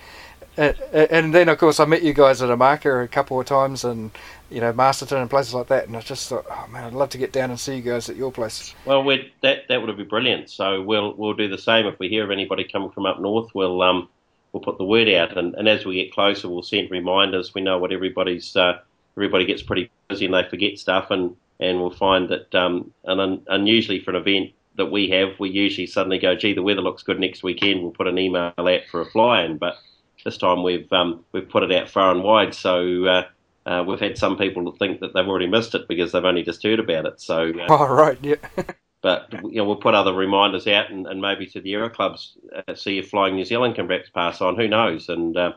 And, 0.55 0.77
and 0.93 1.33
then, 1.33 1.49
of 1.49 1.57
course, 1.57 1.79
I 1.79 1.85
met 1.85 2.03
you 2.03 2.13
guys 2.13 2.43
at 2.43 2.49
Omaka 2.49 3.03
a 3.03 3.07
couple 3.07 3.39
of 3.39 3.47
times, 3.47 3.83
and 3.83 4.11
you 4.51 4.61
know 4.61 4.71
Masterton 4.71 5.17
and 5.17 5.31
places 5.31 5.55
like 5.55 5.67
that, 5.69 5.87
and 5.87 5.97
I 5.97 6.01
just 6.01 6.29
thought, 6.29 6.45
"Oh 6.47 6.67
man, 6.71 6.83
I'd 6.83 6.93
love 6.93 7.09
to 7.09 7.17
get 7.17 7.33
down 7.33 7.49
and 7.49 7.59
see 7.59 7.77
you 7.77 7.81
guys 7.81 8.07
at 8.07 8.15
your 8.15 8.31
place." 8.31 8.75
Well, 8.85 9.03
that 9.41 9.67
that 9.67 9.81
would 9.81 9.97
be 9.97 10.03
brilliant. 10.03 10.51
So 10.51 10.79
we'll 10.79 11.15
we'll 11.15 11.33
do 11.33 11.47
the 11.47 11.57
same 11.57 11.87
if 11.87 11.97
we 11.97 12.07
hear 12.07 12.23
of 12.23 12.29
anybody 12.29 12.65
coming 12.65 12.91
from 12.91 13.07
up 13.07 13.19
north. 13.19 13.49
We'll 13.55 13.81
um 13.81 14.09
we'll 14.53 14.61
put 14.61 14.77
the 14.77 14.85
word 14.85 15.09
out, 15.09 15.39
and, 15.39 15.55
and 15.55 15.67
as 15.67 15.85
we 15.85 15.95
get 15.95 16.13
closer, 16.13 16.47
we'll 16.47 16.61
send 16.61 16.91
reminders. 16.91 17.55
We 17.55 17.61
know 17.61 17.79
what 17.79 17.91
everybody's 17.91 18.55
uh, 18.55 18.79
everybody 19.17 19.45
gets 19.45 19.63
pretty 19.63 19.89
busy 20.07 20.25
and 20.25 20.35
they 20.35 20.43
forget 20.43 20.77
stuff, 20.77 21.09
and 21.09 21.35
and 21.61 21.79
we'll 21.79 21.91
find 21.91 22.27
that 22.29 22.53
um, 22.53 22.91
and 23.05 23.41
unusually 23.47 24.03
for 24.03 24.11
an 24.11 24.17
event 24.17 24.51
that 24.75 24.87
we 24.87 25.09
have, 25.09 25.39
we 25.39 25.49
usually 25.49 25.87
suddenly 25.87 26.17
go, 26.17 26.35
gee, 26.35 26.53
the 26.53 26.63
weather 26.63 26.81
looks 26.81 27.03
good 27.03 27.19
next 27.19 27.43
weekend. 27.43 27.81
We'll 27.81 27.91
put 27.91 28.07
an 28.07 28.17
email 28.17 28.53
out 28.57 28.81
for 28.89 29.01
a 29.01 29.05
fly-in, 29.05 29.57
but 29.57 29.75
this 30.23 30.37
time 30.37 30.63
we've 30.63 30.91
um, 30.91 31.23
we've 31.31 31.47
put 31.47 31.63
it 31.63 31.71
out 31.71 31.89
far 31.89 32.11
and 32.11 32.23
wide, 32.23 32.53
so 32.53 33.05
uh, 33.05 33.23
uh, 33.65 33.83
we've 33.87 33.99
had 33.99 34.17
some 34.17 34.37
people 34.37 34.71
think 34.73 34.99
that 34.99 35.13
they've 35.13 35.27
already 35.27 35.47
missed 35.47 35.75
it 35.75 35.87
because 35.87 36.11
they've 36.11 36.25
only 36.25 36.43
just 36.43 36.63
heard 36.63 36.79
about 36.79 37.05
it. 37.05 37.21
So, 37.21 37.49
uh, 37.49 37.67
oh 37.69 37.87
right, 37.87 38.17
yeah. 38.21 38.35
but 39.01 39.31
you 39.43 39.57
know, 39.57 39.65
we'll 39.65 39.75
put 39.75 39.93
other 39.93 40.13
reminders 40.13 40.67
out, 40.67 40.89
and, 40.91 41.07
and 41.07 41.21
maybe 41.21 41.45
to 41.47 41.61
the 41.61 41.73
aero 41.73 41.89
clubs, 41.89 42.37
uh, 42.55 42.75
see 42.75 42.99
if 42.99 43.09
Flying 43.09 43.35
New 43.35 43.45
Zealand 43.45 43.75
can 43.75 43.87
perhaps 43.87 44.09
pass 44.09 44.41
on. 44.41 44.55
Who 44.55 44.67
knows? 44.67 45.09
And 45.09 45.35
uh, 45.35 45.53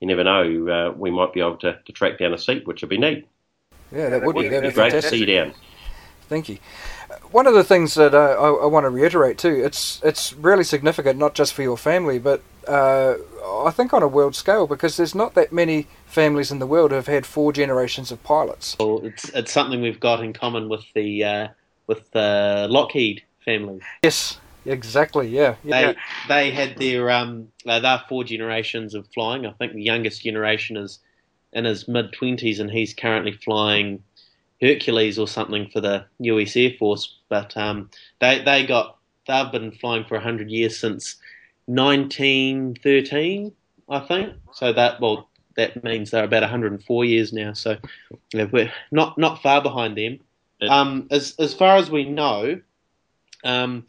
you 0.00 0.06
never 0.06 0.24
know. 0.24 0.68
Uh, 0.68 0.92
we 0.96 1.10
might 1.10 1.32
be 1.32 1.40
able 1.40 1.58
to, 1.58 1.78
to 1.84 1.92
track 1.92 2.18
down 2.18 2.34
a 2.34 2.38
seat, 2.38 2.66
which 2.66 2.82
would 2.82 2.90
be 2.90 2.98
neat. 2.98 3.26
Yeah, 3.92 4.10
that 4.10 4.22
would 4.22 4.36
be. 4.36 4.48
That'd 4.48 4.70
be 4.70 4.74
great 4.74 4.92
fantastic. 4.92 5.02
to 5.02 5.08
see 5.08 5.20
you 5.20 5.26
down. 5.26 5.54
Thank 6.28 6.48
you. 6.48 6.58
One 7.30 7.46
of 7.46 7.54
the 7.54 7.62
things 7.62 7.94
that 7.94 8.14
uh, 8.14 8.36
I, 8.38 8.64
I, 8.64 8.66
want 8.66 8.84
to 8.84 8.90
reiterate 8.90 9.38
too, 9.38 9.62
it's 9.64 10.00
it's 10.02 10.32
really 10.32 10.64
significant 10.64 11.18
not 11.18 11.34
just 11.34 11.54
for 11.54 11.62
your 11.62 11.76
family, 11.76 12.18
but 12.18 12.42
uh, 12.66 13.14
I 13.64 13.70
think 13.70 13.94
on 13.94 14.02
a 14.02 14.08
world 14.08 14.34
scale 14.34 14.66
because 14.66 14.96
there's 14.96 15.14
not 15.14 15.34
that 15.34 15.52
many 15.52 15.86
families 16.06 16.50
in 16.50 16.58
the 16.58 16.66
world 16.66 16.90
who 16.90 16.96
have 16.96 17.06
had 17.06 17.24
four 17.24 17.52
generations 17.52 18.10
of 18.10 18.22
pilots. 18.24 18.76
Well, 18.80 19.00
it's 19.04 19.28
it's 19.30 19.52
something 19.52 19.80
we've 19.80 20.00
got 20.00 20.22
in 20.22 20.32
common 20.32 20.68
with 20.68 20.84
the 20.94 21.24
uh, 21.24 21.48
with 21.86 22.10
the 22.10 22.66
Lockheed 22.68 23.22
family. 23.44 23.80
Yes, 24.02 24.40
exactly. 24.64 25.28
Yeah, 25.28 25.54
yeah. 25.62 25.92
They 25.92 25.96
they 26.28 26.50
had 26.50 26.76
their 26.76 27.10
um 27.10 27.48
uh, 27.66 27.78
they're 27.78 28.02
four 28.08 28.24
generations 28.24 28.94
of 28.94 29.06
flying. 29.14 29.46
I 29.46 29.52
think 29.52 29.74
the 29.74 29.82
youngest 29.82 30.22
generation 30.22 30.76
is 30.76 30.98
in 31.56 31.64
his 31.64 31.88
mid 31.88 32.12
twenties, 32.12 32.60
and 32.60 32.70
he's 32.70 32.94
currently 32.94 33.32
flying 33.32 34.02
Hercules 34.60 35.18
or 35.18 35.26
something 35.26 35.68
for 35.70 35.80
the 35.80 36.04
US 36.20 36.54
Air 36.56 36.72
Force. 36.78 37.16
But 37.28 37.56
um, 37.56 37.90
they 38.20 38.42
they 38.44 38.64
got 38.64 38.98
they've 39.26 39.50
been 39.50 39.72
flying 39.72 40.04
for 40.04 40.20
hundred 40.20 40.50
years 40.50 40.78
since 40.78 41.16
1913, 41.66 43.52
I 43.88 44.00
think. 44.00 44.34
So 44.52 44.72
that 44.72 45.00
well 45.00 45.28
that 45.56 45.82
means 45.82 46.10
they're 46.10 46.24
about 46.24 46.42
104 46.42 47.04
years 47.04 47.32
now. 47.32 47.54
So 47.54 47.78
yeah, 48.32 48.46
we're 48.52 48.72
not 48.92 49.18
not 49.18 49.42
far 49.42 49.62
behind 49.62 49.96
them. 49.96 50.20
Um, 50.68 51.08
as 51.10 51.34
as 51.38 51.54
far 51.54 51.76
as 51.76 51.90
we 51.90 52.04
know, 52.04 52.60
um, 53.44 53.86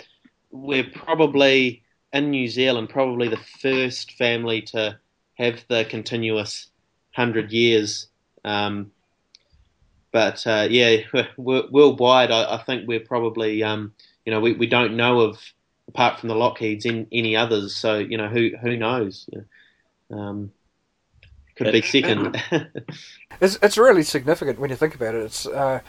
we're 0.51 0.89
probably 0.89 1.83
in 2.13 2.31
New 2.31 2.47
Zealand, 2.47 2.89
probably 2.89 3.27
the 3.27 3.37
first 3.61 4.13
family 4.13 4.61
to 4.61 4.97
have 5.35 5.63
the 5.67 5.85
continuous 5.85 6.67
hundred 7.17 7.51
years. 7.51 8.07
Um, 8.45 8.91
but 10.11 10.45
uh, 10.47 10.67
yeah, 10.69 10.97
worldwide, 11.37 12.31
I, 12.31 12.55
I, 12.55 12.63
think 12.63 12.87
we're 12.87 13.01
probably 13.01 13.63
um, 13.63 13.93
you 14.25 14.31
know 14.31 14.39
we, 14.39 14.53
we 14.53 14.67
don't 14.67 14.95
know 14.95 15.21
of 15.21 15.41
apart 15.87 16.19
from 16.19 16.29
the 16.29 16.35
Lockheeds 16.35 16.85
in 16.85 17.07
any 17.11 17.35
others. 17.35 17.75
So 17.75 17.97
you 17.97 18.17
know 18.17 18.29
who 18.29 18.51
who 18.61 18.77
knows. 18.77 19.27
Um, 20.09 20.51
could 21.55 21.71
be 21.71 21.81
second. 21.81 22.41
it's 23.41 23.57
it's 23.61 23.77
really 23.77 24.03
significant 24.03 24.59
when 24.59 24.69
you 24.69 24.75
think 24.75 24.95
about 24.95 25.15
it. 25.15 25.23
It's 25.23 25.47
uh, 25.47 25.79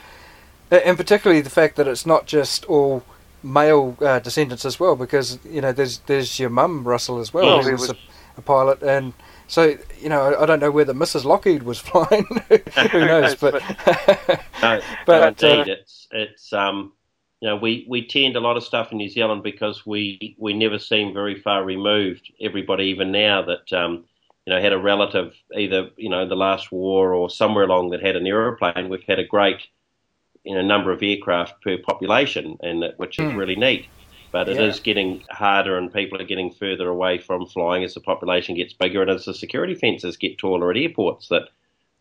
and 0.71 0.97
particularly 0.97 1.41
the 1.41 1.49
fact 1.49 1.75
that 1.77 1.87
it's 1.87 2.05
not 2.05 2.25
just 2.25 2.65
all 2.65 3.03
male 3.43 3.95
uh, 4.01 4.19
descendants 4.19 4.65
as 4.65 4.79
well, 4.79 4.95
because 4.95 5.39
you 5.45 5.61
know 5.61 5.71
there's 5.71 5.99
there's 5.99 6.39
your 6.39 6.49
mum 6.49 6.87
Russell 6.87 7.19
as 7.19 7.33
well, 7.33 7.61
who 7.61 7.71
was 7.73 7.91
a, 7.91 7.95
a 8.35 8.41
pilot, 8.41 8.81
and 8.81 9.13
so 9.49 9.75
you 9.99 10.09
know, 10.09 10.37
I 10.39 10.45
don't 10.45 10.59
know 10.59 10.71
whether 10.71 10.93
Mrs. 10.93 11.25
Lockheed 11.25 11.63
was 11.63 11.79
flying. 11.79 12.25
Who 12.91 12.99
knows? 12.99 13.35
But 13.35 13.53
no, 14.61 14.79
but 15.05 15.19
no, 15.19 15.27
indeed, 15.27 15.69
uh, 15.69 15.73
it's 15.73 16.07
it's 16.11 16.53
um, 16.53 16.93
you 17.41 17.47
know, 17.47 17.55
we, 17.55 17.85
we 17.89 18.05
tend 18.05 18.35
a 18.35 18.41
lot 18.41 18.57
of 18.57 18.63
stuff 18.63 18.91
in 18.91 18.97
New 18.97 19.09
Zealand 19.09 19.43
because 19.43 19.85
we 19.85 20.35
we 20.37 20.53
never 20.53 20.77
seem 20.77 21.13
very 21.13 21.39
far 21.39 21.63
removed. 21.63 22.31
Everybody, 22.39 22.85
even 22.85 23.11
now, 23.11 23.41
that 23.41 23.73
um, 23.73 24.05
you 24.45 24.53
know 24.53 24.61
had 24.61 24.71
a 24.71 24.77
relative 24.77 25.33
either 25.55 25.89
you 25.97 26.09
know 26.09 26.27
the 26.27 26.35
last 26.35 26.71
war 26.71 27.13
or 27.13 27.29
somewhere 27.29 27.63
along 27.63 27.89
that 27.89 28.05
had 28.05 28.15
an 28.15 28.27
aeroplane. 28.27 28.87
We've 28.87 29.03
had 29.03 29.19
a 29.19 29.25
great 29.25 29.61
you 30.43 30.53
know 30.53 30.61
number 30.61 30.91
of 30.91 31.01
aircraft 31.01 31.61
per 31.63 31.77
population, 31.79 32.57
and 32.61 32.93
which 32.97 33.17
is 33.17 33.31
mm. 33.31 33.35
really 33.35 33.55
neat. 33.55 33.87
But 34.31 34.47
it 34.47 34.57
Yeah. 34.57 34.67
is 34.67 34.79
getting 34.79 35.23
harder, 35.29 35.77
and 35.77 35.91
people 35.91 36.21
are 36.21 36.25
getting 36.25 36.51
further 36.51 36.87
away 36.87 37.17
from 37.17 37.47
flying 37.47 37.83
as 37.83 37.93
the 37.93 37.99
population 37.99 38.55
gets 38.55 38.73
bigger, 38.73 39.01
and 39.01 39.09
as 39.09 39.25
the 39.25 39.33
security 39.33 39.73
fences 39.75 40.17
get 40.17 40.37
taller 40.37 40.69
at 40.71 40.77
airports. 40.77 41.29
That 41.29 41.49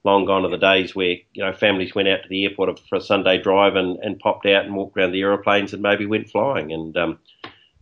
long 0.05 0.25
gone 0.25 0.45
are 0.45 0.51
the 0.51 0.59
days 0.59 0.95
where 0.95 1.17
you 1.33 1.45
know 1.45 1.53
families 1.53 1.95
went 1.95 2.09
out 2.09 2.23
to 2.23 2.29
the 2.29 2.45
airport 2.45 2.79
for 2.89 2.97
a 2.97 3.01
Sunday 3.01 3.41
drive 3.41 3.77
and, 3.77 3.99
and 3.99 4.19
popped 4.21 4.47
out 4.47 4.65
and 4.65 4.77
walked 4.77 4.97
around 4.97 5.13
the 5.13 5.23
aeroplanes 5.23 5.73
and 5.73 5.83
maybe 5.83 6.07
went 6.07 6.31
flying. 6.31 6.73
And 6.73 6.97
um, 6.97 7.19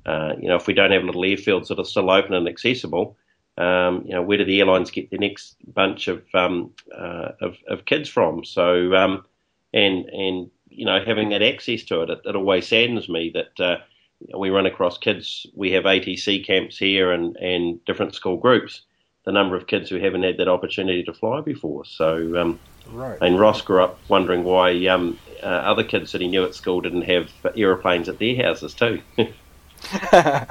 uh, 0.07 0.35
you 0.41 0.49
know, 0.49 0.57
if 0.57 0.67
we 0.67 0.75
don't 0.75 0.93
have 0.93 1.05
little 1.05 1.23
airfields 1.23 1.69
that 1.69 1.79
are 1.79 1.85
still 1.85 2.11
open 2.11 2.35
and 2.35 2.49
accessible, 2.49 3.17
um, 3.59 4.03
you 4.07 4.13
know, 4.15 4.23
where 4.23 4.39
do 4.39 4.45
the 4.45 4.61
airlines 4.61 4.91
get 4.91 5.11
the 5.11 5.19
next 5.19 5.57
bunch 5.75 6.09
of 6.09 6.23
um, 6.35 6.73
uh, 6.97 7.33
of, 7.41 7.57
of 7.69 7.85
kids 7.85 8.09
from? 8.09 8.45
So, 8.45 8.95
um, 8.95 9.25
and 9.75 10.05
and 10.07 10.51
you 10.69 10.85
know, 10.85 11.03
having 11.05 11.31
that 11.31 11.43
access 11.43 11.83
to 11.85 12.03
it, 12.03 12.11
it, 12.11 12.21
it 12.25 12.37
always 12.37 12.69
saddens 12.69 13.09
me 13.09 13.33
that 13.35 13.61
uh, 13.65 13.79
we 14.37 14.51
run 14.51 14.67
across 14.67 14.99
kids. 14.99 15.47
We 15.55 15.73
have 15.73 15.85
ATC 15.85 16.45
camps 16.45 16.79
here 16.79 17.13
and 17.13 17.37
and 17.37 17.85
different 17.85 18.15
school 18.15 18.37
groups. 18.37 18.83
The 19.25 19.33
number 19.33 19.57
of 19.57 19.67
kids 19.67 19.91
who 19.91 19.97
haven't 19.99 20.23
had 20.23 20.37
that 20.39 20.49
opportunity 20.49 21.03
to 21.05 21.13
fly 21.13 21.41
before. 21.41 21.85
So, 21.85 22.37
um, 22.41 22.61
Right. 22.89 23.19
and 23.21 23.41
Ross 23.41 23.61
grew 23.63 23.83
up 23.83 23.99
wondering 24.09 24.45
why 24.45 24.87
um, 24.87 25.19
uh, 25.43 25.47
other 25.47 25.83
kids 25.83 26.13
that 26.13 26.21
he 26.21 26.29
knew 26.29 26.45
at 26.45 26.55
school 26.55 26.81
didn't 26.81 27.03
have 27.03 27.29
aeroplanes 27.57 28.09
at 28.09 28.21
their 28.21 28.37
houses 28.37 28.75
too. 28.75 29.03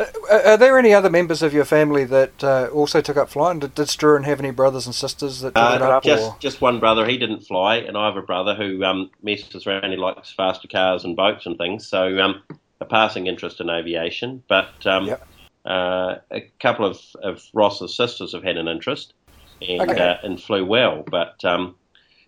Uh, 0.00 0.40
Are 0.44 0.56
there 0.56 0.78
any 0.78 0.94
other 0.94 1.10
members 1.10 1.42
of 1.42 1.52
your 1.52 1.64
family 1.64 2.04
that 2.04 2.42
uh, 2.42 2.68
also 2.72 3.00
took 3.00 3.16
up 3.16 3.28
flying? 3.28 3.58
Did, 3.58 3.74
did 3.74 3.86
Struan 3.88 4.24
have 4.24 4.38
any 4.40 4.50
brothers 4.50 4.86
and 4.86 4.94
sisters 4.94 5.40
that 5.40 5.54
took 5.54 5.62
Uh, 5.62 5.84
up? 5.84 6.02
just 6.02 6.30
or? 6.30 6.36
just 6.40 6.60
one 6.60 6.80
brother. 6.80 7.06
He 7.06 7.18
didn't 7.18 7.40
fly, 7.42 7.76
and 7.76 7.96
I 7.96 8.06
have 8.06 8.16
a 8.16 8.22
brother 8.22 8.54
who 8.54 8.82
um, 8.84 9.10
messes 9.22 9.66
around. 9.66 9.90
He 9.90 9.96
likes 9.96 10.32
faster 10.32 10.68
cars 10.68 11.04
and 11.04 11.16
boats 11.16 11.44
and 11.46 11.58
things. 11.58 11.86
So 11.86 12.18
um, 12.18 12.42
a 12.80 12.84
passing 12.84 13.26
interest 13.26 13.60
in 13.60 13.68
aviation. 13.68 14.42
But 14.48 14.86
um, 14.86 15.14
uh, 15.66 16.16
a 16.30 16.40
couple 16.60 16.86
of, 16.86 16.98
of 17.22 17.42
Ross's 17.52 17.94
sisters 17.94 18.32
have 18.32 18.42
had 18.42 18.56
an 18.56 18.68
interest 18.68 19.12
and 19.60 19.82
Okay. 19.90 20.00
uh, 20.00 20.16
and 20.22 20.40
flew 20.40 20.64
well. 20.64 21.04
But 21.10 21.44
um, 21.44 21.74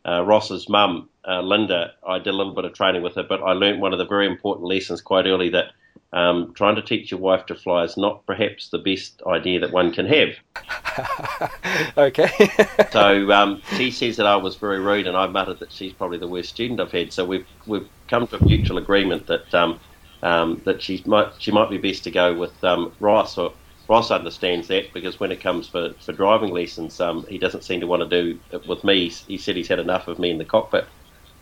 uh, 0.07 0.23
Ross's 0.25 0.69
mum, 0.69 1.09
uh, 1.27 1.41
Linda, 1.41 1.93
I 2.07 2.19
did 2.19 2.35
a 2.35 2.37
little 2.37 2.55
bit 2.55 2.67
of 2.67 2.75
training 2.75 3.03
with 3.03 3.15
her, 3.15 3.23
but 3.23 3.43
I 3.43 3.53
learned 3.53 3.81
one 3.81 3.93
of 3.95 3.99
the 3.99 4.05
very 4.07 4.27
important 4.27 4.67
lessons 4.69 5.01
quite 5.01 5.27
early 5.27 5.49
that. 5.51 5.73
Um, 6.14 6.52
trying 6.55 6.76
to 6.76 6.83
teach 6.83 7.11
your 7.11 7.20
wife 7.20 7.46
to 7.46 7.55
fly 7.55 7.85
is 7.85 7.96
not 7.96 8.26
perhaps 8.26 8.68
the 8.68 8.76
best 8.76 9.22
idea 9.26 9.61
that 9.61 9.72
one 9.72 9.92
can 9.92 10.07
have. 10.07 11.50
okay. 11.96 12.31
So 12.92 13.33
um, 13.33 13.62
she 13.76 13.90
says 13.90 14.18
that 14.18 14.26
I 14.26 14.37
was 14.37 14.57
very 14.57 14.78
rude, 14.78 15.07
and 15.07 15.16
I 15.16 15.26
muttered 15.26 15.61
that 15.61 15.72
she's 15.72 15.94
probably 15.94 16.18
the 16.18 16.28
worst 16.28 16.50
student 16.50 16.78
I've 16.78 16.92
had. 16.92 17.11
So 17.11 17.24
we've 17.24 17.46
we've 17.66 17.88
come 18.09 18.26
to 18.26 18.37
a 18.37 18.44
mutual 18.44 18.76
agreement 18.76 19.26
that 19.28 19.55
um, 19.55 19.81
um, 20.22 20.61
that 20.64 20.83
she 20.83 21.02
might 21.07 21.28
she 21.38 21.50
might 21.50 21.70
be 21.70 21.78
best 21.78 22.05
to 22.05 22.11
go 22.11 22.35
with 22.35 22.62
um, 22.62 22.92
Ross. 23.00 23.38
Or 23.38 23.55
Ross 23.88 24.11
understands 24.11 24.68
that 24.68 24.92
because 24.92 25.18
when 25.18 25.33
it 25.33 25.40
comes 25.40 25.68
for, 25.68 25.94
for 26.00 26.12
driving 26.12 26.50
lessons, 26.50 27.00
um, 27.00 27.24
he 27.28 27.38
doesn't 27.38 27.64
seem 27.64 27.81
to 27.81 27.87
want 27.87 28.02
to 28.02 28.09
do 28.09 28.38
it 28.52 28.66
with 28.66 28.85
me. 28.85 29.09
He 29.09 29.38
said 29.38 29.57
he's 29.57 29.68
had 29.68 29.78
enough 29.78 30.09
of 30.09 30.18
me 30.18 30.31
in 30.31 30.38
the 30.38 30.44
cockpit. 30.44 30.85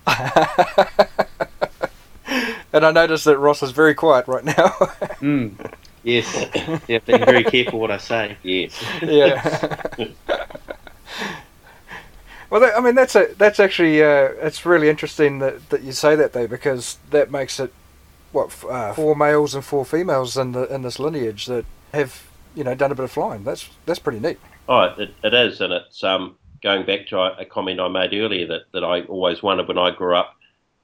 and 2.72 2.85
I 2.85 2.92
notice 2.92 3.24
that 3.24 3.38
Ross 3.38 3.62
is 3.62 3.70
very 3.70 3.94
quiet 3.94 4.26
right 4.28 4.44
now. 4.44 4.74
Mm. 5.20 5.74
Yes. 6.02 6.35
yeah, 6.88 6.98
being 7.00 7.26
very 7.26 7.44
careful 7.44 7.78
what 7.78 7.90
I 7.90 7.98
say. 7.98 8.38
Yes. 8.42 8.83
yeah. 9.02 9.68
well, 12.48 12.61
that, 12.62 12.74
I 12.74 12.80
mean, 12.80 12.94
that's 12.94 13.14
a 13.14 13.35
that's 13.37 13.61
actually 13.61 14.02
uh, 14.02 14.30
it's 14.40 14.64
really 14.64 14.88
interesting 14.88 15.40
that, 15.40 15.68
that 15.68 15.83
you 15.83 15.92
say 15.92 16.16
that 16.16 16.33
though, 16.33 16.46
because 16.46 16.96
that 17.11 17.30
makes 17.30 17.61
it 17.61 17.70
what 18.33 18.46
f- 18.46 18.64
uh, 18.64 18.94
four 18.94 19.14
males 19.14 19.54
and 19.54 19.62
four 19.62 19.85
females 19.85 20.38
in 20.38 20.52
the 20.52 20.72
in 20.72 20.80
this 20.80 20.98
lineage 20.98 21.44
that 21.46 21.66
have 21.92 22.26
you 22.54 22.64
know 22.64 22.74
done 22.74 22.92
a 22.92 22.94
bit 22.94 23.04
of 23.04 23.11
flying. 23.11 23.44
That's 23.44 23.68
that's 23.85 23.98
pretty 23.98 24.20
neat. 24.20 24.38
Oh, 24.68 24.83
it, 24.96 25.14
it 25.22 25.35
is, 25.35 25.61
and 25.61 25.72
it's 25.72 26.02
um, 26.02 26.37
going 26.62 26.87
back 26.87 27.06
to 27.09 27.18
a, 27.18 27.40
a 27.40 27.44
comment 27.44 27.80
I 27.80 27.88
made 27.88 28.12
earlier 28.14 28.46
that, 28.46 28.72
that 28.72 28.85
I 28.85 29.02
always 29.02 29.42
wondered 29.42 29.68
when 29.68 29.78
I 29.78 29.90
grew 29.90 30.16
up. 30.16 30.35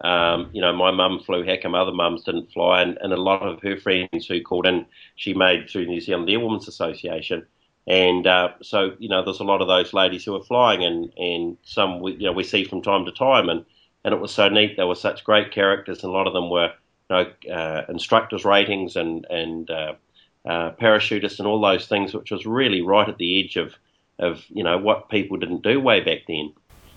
Um, 0.03 0.51
you 0.53 0.61
know, 0.61 0.73
my 0.75 0.91
mum 0.91 1.21
flew. 1.25 1.47
Come 1.63 1.75
other 1.75 1.93
mums 1.93 2.25
didn't 2.25 2.53
fly? 2.53 2.83
And, 2.83 2.99
and 3.01 3.13
a 3.13 3.21
lot 3.21 3.43
of 3.43 3.61
her 3.63 3.77
friends 3.77 4.27
who 4.27 4.43
called 4.43 4.67
in, 4.67 4.87
she 5.17 5.33
made 5.33 5.69
through 5.69 5.87
New 5.87 6.01
Zealand 6.01 6.29
Airwomen's 6.29 6.69
Association. 6.69 7.47
And 7.87 8.27
uh, 8.27 8.51
so, 8.63 8.95
you 8.99 9.09
know, 9.09 9.25
there's 9.25 9.41
a 9.41 9.45
lot 9.45 9.63
of 9.63 9.69
those 9.69 9.93
ladies 9.95 10.25
who 10.25 10.35
are 10.35 10.43
flying, 10.43 10.83
and, 10.85 11.13
and 11.17 11.57
some 11.63 12.01
we, 12.01 12.13
you 12.13 12.27
know 12.27 12.33
we 12.33 12.43
see 12.43 12.65
from 12.65 12.83
time 12.83 13.05
to 13.05 13.13
time. 13.13 13.49
And, 13.49 13.65
and 14.05 14.13
it 14.13 14.21
was 14.21 14.35
so 14.35 14.49
neat. 14.49 14.77
They 14.77 14.85
were 14.85 14.95
such 14.95 15.25
great 15.25 15.53
characters, 15.53 16.03
and 16.03 16.13
a 16.13 16.17
lot 16.17 16.27
of 16.27 16.33
them 16.33 16.51
were 16.51 16.73
you 17.11 17.17
know 17.17 17.55
uh, 17.55 17.85
instructors' 17.89 18.45
ratings 18.45 18.97
and 18.97 19.25
and 19.31 19.71
uh, 19.71 19.95
uh, 20.45 20.73
parachutists 20.73 21.39
and 21.39 21.47
all 21.49 21.61
those 21.61 21.87
things, 21.87 22.15
which 22.15 22.31
was 22.31 22.47
really 22.47 22.83
right 22.83 23.09
at 23.09 23.19
the 23.19 23.43
edge 23.43 23.57
of 23.57 23.75
of 24.19 24.45
you 24.49 24.65
know 24.65 24.79
what 24.79 25.09
people 25.09 25.37
didn't 25.37 25.63
do 25.63 25.81
way 25.81 26.01
back 26.01 26.21
then. 26.27 26.53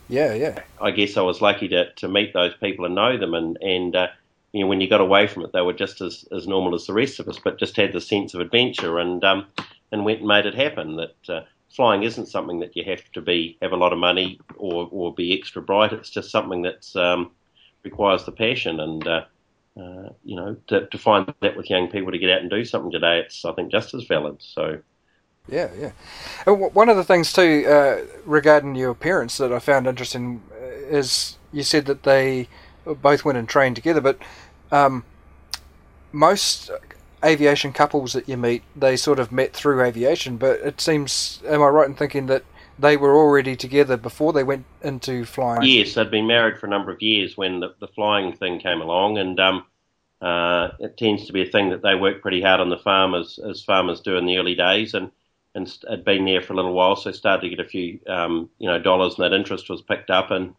Yeah, 0.09 0.33
yeah. 0.33 0.59
I 0.81 0.91
guess 0.91 1.15
I 1.15 1.21
was 1.21 1.41
lucky 1.41 1.67
to, 1.69 1.93
to 1.93 2.07
meet 2.07 2.33
those 2.33 2.55
people 2.55 2.85
and 2.85 2.95
know 2.95 3.17
them, 3.17 3.35
and 3.35 3.57
and 3.61 3.95
uh, 3.95 4.07
you 4.51 4.61
know 4.61 4.67
when 4.67 4.81
you 4.81 4.89
got 4.89 5.01
away 5.01 5.27
from 5.27 5.45
it, 5.45 5.53
they 5.53 5.61
were 5.61 5.73
just 5.73 6.01
as, 6.01 6.25
as 6.35 6.47
normal 6.47 6.73
as 6.75 6.87
the 6.87 6.93
rest 6.93 7.19
of 7.19 7.29
us, 7.29 7.39
but 7.41 7.59
just 7.59 7.77
had 7.77 7.93
the 7.93 8.01
sense 8.01 8.33
of 8.33 8.41
adventure 8.41 8.97
and 8.97 9.23
um, 9.23 9.45
and 9.91 10.03
went 10.03 10.19
and 10.19 10.27
made 10.27 10.47
it 10.47 10.55
happen. 10.55 10.95
That 10.97 11.29
uh, 11.29 11.41
flying 11.69 12.03
isn't 12.03 12.25
something 12.25 12.59
that 12.59 12.75
you 12.75 12.83
have 12.85 13.03
to 13.11 13.21
be 13.21 13.57
have 13.61 13.71
a 13.71 13.77
lot 13.77 13.93
of 13.93 13.99
money 13.99 14.39
or, 14.57 14.89
or 14.91 15.13
be 15.13 15.37
extra 15.37 15.61
bright. 15.61 15.93
It's 15.93 16.09
just 16.09 16.31
something 16.31 16.63
that's 16.63 16.95
um, 16.95 17.31
requires 17.83 18.25
the 18.25 18.33
passion 18.33 18.79
and. 18.79 19.07
Uh, 19.07 19.25
uh, 19.79 20.09
you 20.25 20.35
know, 20.35 20.57
to, 20.67 20.87
to 20.87 20.97
find 20.97 21.33
that 21.39 21.55
with 21.55 21.69
young 21.69 21.87
people 21.87 22.11
to 22.11 22.17
get 22.17 22.29
out 22.29 22.41
and 22.41 22.49
do 22.49 22.65
something 22.65 22.91
today, 22.91 23.19
it's 23.19 23.45
I 23.45 23.53
think 23.53 23.71
just 23.71 23.93
as 23.93 24.03
valid. 24.03 24.37
So, 24.41 24.79
Yeah, 25.47 25.69
yeah. 25.77 25.91
And 26.45 26.55
w- 26.57 26.71
one 26.71 26.89
of 26.89 26.97
the 26.97 27.03
things 27.03 27.33
too 27.33 27.65
uh, 27.67 28.05
regarding 28.25 28.75
your 28.75 28.93
parents 28.93 29.37
that 29.37 29.51
I 29.51 29.59
found 29.59 29.87
interesting 29.87 30.41
uh, 30.51 30.65
is 30.65 31.37
you 31.51 31.63
said 31.63 31.85
that 31.85 32.03
they 32.03 32.47
both 32.85 33.25
went 33.25 33.37
and 33.37 33.47
trained 33.47 33.75
together, 33.75 34.01
but 34.01 34.19
um, 34.71 35.03
most 36.11 36.71
aviation 37.23 37.73
couples 37.73 38.13
that 38.13 38.29
you 38.29 38.37
meet, 38.37 38.63
they 38.75 38.95
sort 38.95 39.19
of 39.19 39.31
met 39.31 39.53
through 39.53 39.83
aviation. 39.83 40.37
But 40.37 40.59
it 40.61 40.81
seems, 40.81 41.41
am 41.47 41.61
I 41.61 41.67
right 41.67 41.87
in 41.87 41.95
thinking 41.95 42.27
that 42.27 42.43
they 42.77 42.95
were 42.95 43.15
already 43.15 43.55
together 43.55 43.97
before 43.97 44.33
they 44.33 44.43
went 44.43 44.65
into 44.81 45.25
flying? 45.25 45.63
Yes, 45.63 45.93
they'd 45.93 46.11
been 46.11 46.27
married 46.27 46.59
for 46.59 46.67
a 46.67 46.69
number 46.69 46.91
of 46.91 47.01
years 47.01 47.35
when 47.35 47.59
the, 47.59 47.75
the 47.79 47.87
flying 47.87 48.33
thing 48.33 48.59
came 48.59 48.81
along, 48.81 49.17
and 49.17 49.39
um, 49.39 49.65
uh, 50.21 50.69
it 50.79 50.97
tends 50.97 51.25
to 51.25 51.33
be 51.33 51.41
a 51.41 51.51
thing 51.51 51.69
that 51.69 51.81
they 51.81 51.95
work 51.95 52.21
pretty 52.21 52.41
hard 52.41 52.61
on 52.61 52.69
the 52.69 52.77
farm 52.77 53.15
as, 53.15 53.39
as 53.47 53.63
farmers 53.63 54.01
do 54.01 54.17
in 54.17 54.25
the 54.25 54.37
early 54.37 54.55
days, 54.55 54.93
and 54.93 55.11
and 55.55 55.71
had 55.89 56.05
been 56.05 56.25
there 56.25 56.41
for 56.41 56.53
a 56.53 56.55
little 56.55 56.73
while, 56.73 56.95
so 56.95 57.11
started 57.11 57.41
to 57.41 57.49
get 57.55 57.65
a 57.65 57.69
few 57.69 57.99
um, 58.07 58.49
you 58.59 58.67
know 58.69 58.79
dollars, 58.79 59.15
and 59.17 59.23
that 59.25 59.35
interest 59.35 59.69
was 59.69 59.81
picked 59.81 60.09
up, 60.09 60.31
and 60.31 60.53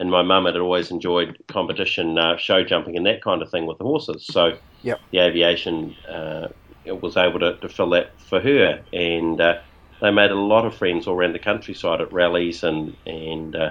and 0.00 0.10
my 0.10 0.22
mum 0.22 0.46
had 0.46 0.56
always 0.56 0.90
enjoyed 0.90 1.38
competition, 1.48 2.18
uh, 2.18 2.36
show 2.36 2.64
jumping, 2.64 2.96
and 2.96 3.06
that 3.06 3.22
kind 3.22 3.42
of 3.42 3.50
thing 3.50 3.66
with 3.66 3.78
the 3.78 3.84
horses, 3.84 4.26
so 4.26 4.58
Yep. 4.82 5.02
the 5.12 5.18
aviation 5.18 5.96
uh, 6.08 6.48
was 6.86 7.16
able 7.16 7.38
to, 7.40 7.58
to 7.58 7.68
fill 7.68 7.90
that 7.90 8.20
for 8.20 8.40
her, 8.40 8.84
and 8.92 9.40
uh, 9.40 9.54
they 10.00 10.10
made 10.10 10.30
a 10.30 10.34
lot 10.34 10.64
of 10.66 10.74
friends 10.76 11.06
all 11.06 11.14
around 11.14 11.32
the 11.34 11.38
countryside 11.38 12.00
at 12.00 12.12
rallies 12.12 12.62
and 12.62 12.96
and 13.06 13.54
uh, 13.56 13.70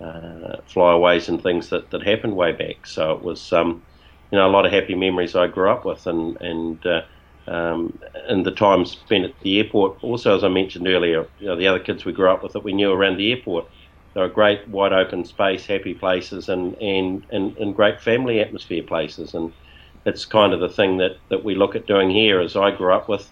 uh, 0.00 0.58
flyaways 0.72 1.28
and 1.28 1.42
things 1.42 1.70
that, 1.70 1.90
that 1.90 2.02
happened 2.06 2.36
way 2.36 2.52
back. 2.52 2.86
So 2.86 3.12
it 3.12 3.22
was 3.22 3.52
um, 3.52 3.84
you 4.30 4.38
know 4.38 4.46
a 4.48 4.50
lot 4.52 4.66
of 4.66 4.72
happy 4.72 4.94
memories 4.94 5.34
I 5.34 5.46
grew 5.48 5.70
up 5.70 5.84
with, 5.84 6.06
and 6.06 6.36
and 6.40 6.84
uh, 6.86 7.02
um, 7.48 7.98
and 8.28 8.44
the 8.44 8.50
time 8.50 8.84
spent 8.84 9.24
at 9.24 9.40
the 9.40 9.58
airport. 9.58 10.02
Also, 10.02 10.36
as 10.36 10.42
I 10.44 10.48
mentioned 10.48 10.88
earlier, 10.88 11.26
you 11.38 11.46
know, 11.46 11.56
the 11.56 11.68
other 11.68 11.78
kids 11.78 12.04
we 12.04 12.12
grew 12.12 12.30
up 12.30 12.42
with 12.42 12.52
that 12.52 12.64
we 12.64 12.72
knew 12.72 12.92
around 12.92 13.16
the 13.16 13.30
airport. 13.30 13.66
They 14.14 14.20
were 14.20 14.28
great, 14.28 14.66
wide 14.68 14.92
open 14.92 15.24
space, 15.24 15.66
happy 15.66 15.94
places, 15.94 16.48
and 16.48 16.74
and, 16.76 17.24
and, 17.30 17.56
and 17.58 17.76
great 17.76 18.00
family 18.00 18.40
atmosphere 18.40 18.82
places. 18.82 19.34
And 19.34 19.52
it's 20.04 20.24
kind 20.24 20.52
of 20.52 20.60
the 20.60 20.68
thing 20.68 20.96
that, 20.98 21.18
that 21.28 21.44
we 21.44 21.54
look 21.54 21.76
at 21.76 21.86
doing 21.86 22.10
here, 22.10 22.40
as 22.40 22.56
I 22.56 22.70
grew 22.70 22.92
up 22.92 23.08
with 23.08 23.30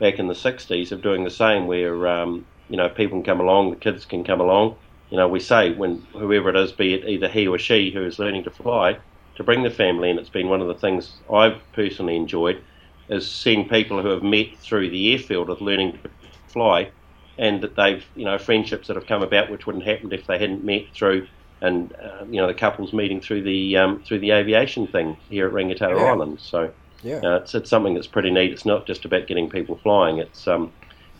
back 0.00 0.18
in 0.18 0.26
the 0.26 0.34
60s, 0.34 0.90
of 0.90 1.02
doing 1.02 1.22
the 1.22 1.30
same, 1.30 1.66
where 1.66 2.08
um, 2.08 2.46
you 2.68 2.76
know 2.76 2.88
people 2.88 3.18
can 3.18 3.24
come 3.24 3.40
along, 3.40 3.70
the 3.70 3.76
kids 3.76 4.04
can 4.04 4.24
come 4.24 4.40
along. 4.40 4.76
You 5.10 5.18
know, 5.18 5.28
we 5.28 5.40
say 5.40 5.72
when 5.72 6.06
whoever 6.12 6.48
it 6.50 6.56
is, 6.56 6.72
be 6.72 6.94
it 6.94 7.08
either 7.08 7.28
he 7.28 7.46
or 7.46 7.58
she 7.58 7.92
who 7.92 8.04
is 8.04 8.18
learning 8.18 8.44
to 8.44 8.50
fly, 8.50 8.98
to 9.36 9.44
bring 9.44 9.62
the 9.62 9.70
family, 9.70 10.10
and 10.10 10.18
it's 10.18 10.30
been 10.30 10.48
one 10.48 10.60
of 10.60 10.68
the 10.68 10.74
things 10.74 11.20
I've 11.32 11.60
personally 11.72 12.16
enjoyed, 12.16 12.62
is 13.08 13.30
seeing 13.30 13.68
people 13.68 14.00
who 14.02 14.08
have 14.08 14.22
met 14.22 14.56
through 14.58 14.90
the 14.90 15.12
airfield 15.12 15.50
of 15.50 15.60
learning 15.60 15.92
to 15.92 16.10
fly, 16.48 16.90
and 17.38 17.62
that 17.62 17.76
they've 17.76 18.04
you 18.14 18.24
know 18.24 18.38
friendships 18.38 18.88
that 18.88 18.96
have 18.96 19.06
come 19.06 19.22
about 19.22 19.50
which 19.50 19.66
wouldn't 19.66 19.84
happen 19.84 20.12
if 20.12 20.26
they 20.26 20.38
hadn't 20.38 20.64
met 20.64 20.82
through, 20.94 21.26
and 21.60 21.92
uh, 21.94 22.24
you 22.30 22.40
know 22.40 22.46
the 22.46 22.54
couples 22.54 22.92
meeting 22.92 23.20
through 23.20 23.42
the 23.42 23.76
um, 23.76 24.02
through 24.06 24.20
the 24.20 24.30
aviation 24.30 24.86
thing 24.86 25.16
here 25.28 25.46
at 25.46 25.52
Rangitata 25.52 25.98
Yeah. 25.98 26.06
Island. 26.12 26.40
So 26.40 26.70
Yeah. 27.02 27.20
uh, 27.22 27.36
it's 27.36 27.54
it's 27.54 27.70
something 27.70 27.94
that's 27.94 28.06
pretty 28.06 28.30
neat. 28.30 28.52
It's 28.52 28.64
not 28.66 28.86
just 28.86 29.04
about 29.04 29.26
getting 29.26 29.48
people 29.50 29.76
flying; 29.82 30.18
it's 30.18 30.46
um, 30.48 30.72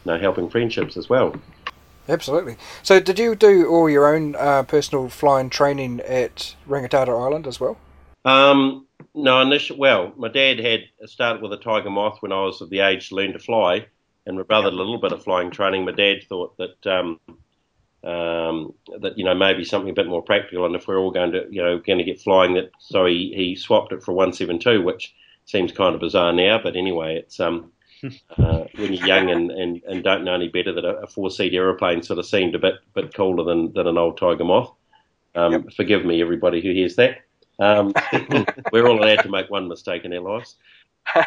you 0.04 0.12
know 0.12 0.18
helping 0.18 0.48
friendships 0.48 0.96
as 0.96 1.08
well. 1.08 1.34
Absolutely. 2.06 2.56
So, 2.82 3.00
did 3.00 3.18
you 3.18 3.34
do 3.34 3.66
all 3.66 3.88
your 3.88 4.14
own 4.14 4.36
uh, 4.36 4.62
personal 4.64 5.08
flying 5.08 5.48
training 5.48 6.00
at 6.00 6.54
Rangitata 6.68 7.08
Island 7.08 7.46
as 7.46 7.58
well? 7.58 7.78
Um, 8.26 8.86
no, 9.14 9.40
initially, 9.40 9.78
well, 9.78 10.12
my 10.16 10.28
dad 10.28 10.58
had 10.58 10.80
started 11.08 11.40
with 11.40 11.52
a 11.52 11.56
Tiger 11.56 11.90
Moth 11.90 12.20
when 12.20 12.32
I 12.32 12.42
was 12.42 12.60
of 12.60 12.70
the 12.70 12.80
age 12.80 13.08
to 13.08 13.14
learn 13.14 13.32
to 13.32 13.38
fly, 13.38 13.86
and 14.26 14.36
my 14.36 14.42
brother 14.42 14.70
did 14.70 14.74
a 14.74 14.76
little 14.76 14.98
bit 14.98 15.12
of 15.12 15.22
flying 15.22 15.50
training. 15.50 15.84
My 15.84 15.92
dad 15.92 16.24
thought 16.28 16.56
that 16.56 16.86
um, 16.86 17.20
um, 18.02 18.74
that 19.00 19.16
you 19.16 19.24
know 19.24 19.34
maybe 19.34 19.64
something 19.64 19.90
a 19.90 19.94
bit 19.94 20.08
more 20.08 20.22
practical, 20.22 20.66
and 20.66 20.74
if 20.74 20.88
we're 20.88 20.98
all 20.98 21.12
going 21.12 21.32
to 21.32 21.46
you 21.48 21.62
know 21.62 21.78
going 21.78 21.98
to 21.98 22.04
get 22.04 22.20
flying, 22.20 22.54
that 22.54 22.72
so 22.80 23.06
he, 23.06 23.32
he 23.36 23.54
swapped 23.54 23.92
it 23.92 24.02
for 24.02 24.12
one 24.12 24.32
seven 24.32 24.58
two, 24.58 24.82
which 24.82 25.14
seems 25.44 25.70
kind 25.70 25.94
of 25.94 26.00
bizarre 26.00 26.32
now, 26.32 26.60
but 26.62 26.76
anyway, 26.76 27.16
it's 27.16 27.40
um. 27.40 27.70
Uh, 28.36 28.66
when 28.76 28.92
you're 28.92 29.06
young 29.06 29.30
and, 29.30 29.50
and, 29.50 29.82
and 29.84 30.04
don't 30.04 30.24
know 30.24 30.34
any 30.34 30.48
better, 30.48 30.74
that 30.74 30.84
a, 30.84 30.96
a 30.96 31.06
four 31.06 31.30
seat 31.30 31.54
aeroplane 31.54 32.02
sort 32.02 32.18
of 32.18 32.26
seemed 32.26 32.54
a 32.54 32.58
bit 32.58 32.74
bit 32.92 33.14
cooler 33.14 33.42
than, 33.44 33.72
than 33.72 33.86
an 33.86 33.96
old 33.96 34.18
Tiger 34.18 34.44
Moth. 34.44 34.74
Um, 35.34 35.52
yep. 35.52 35.72
Forgive 35.72 36.04
me, 36.04 36.20
everybody 36.20 36.60
who 36.60 36.70
hears 36.70 36.96
that. 36.96 37.20
Um, 37.58 37.92
we're 38.72 38.86
all 38.86 39.02
allowed 39.02 39.22
to 39.22 39.28
make 39.28 39.50
one 39.50 39.68
mistake 39.68 40.04
in 40.04 40.12
our 40.12 40.20
lives, 40.20 40.56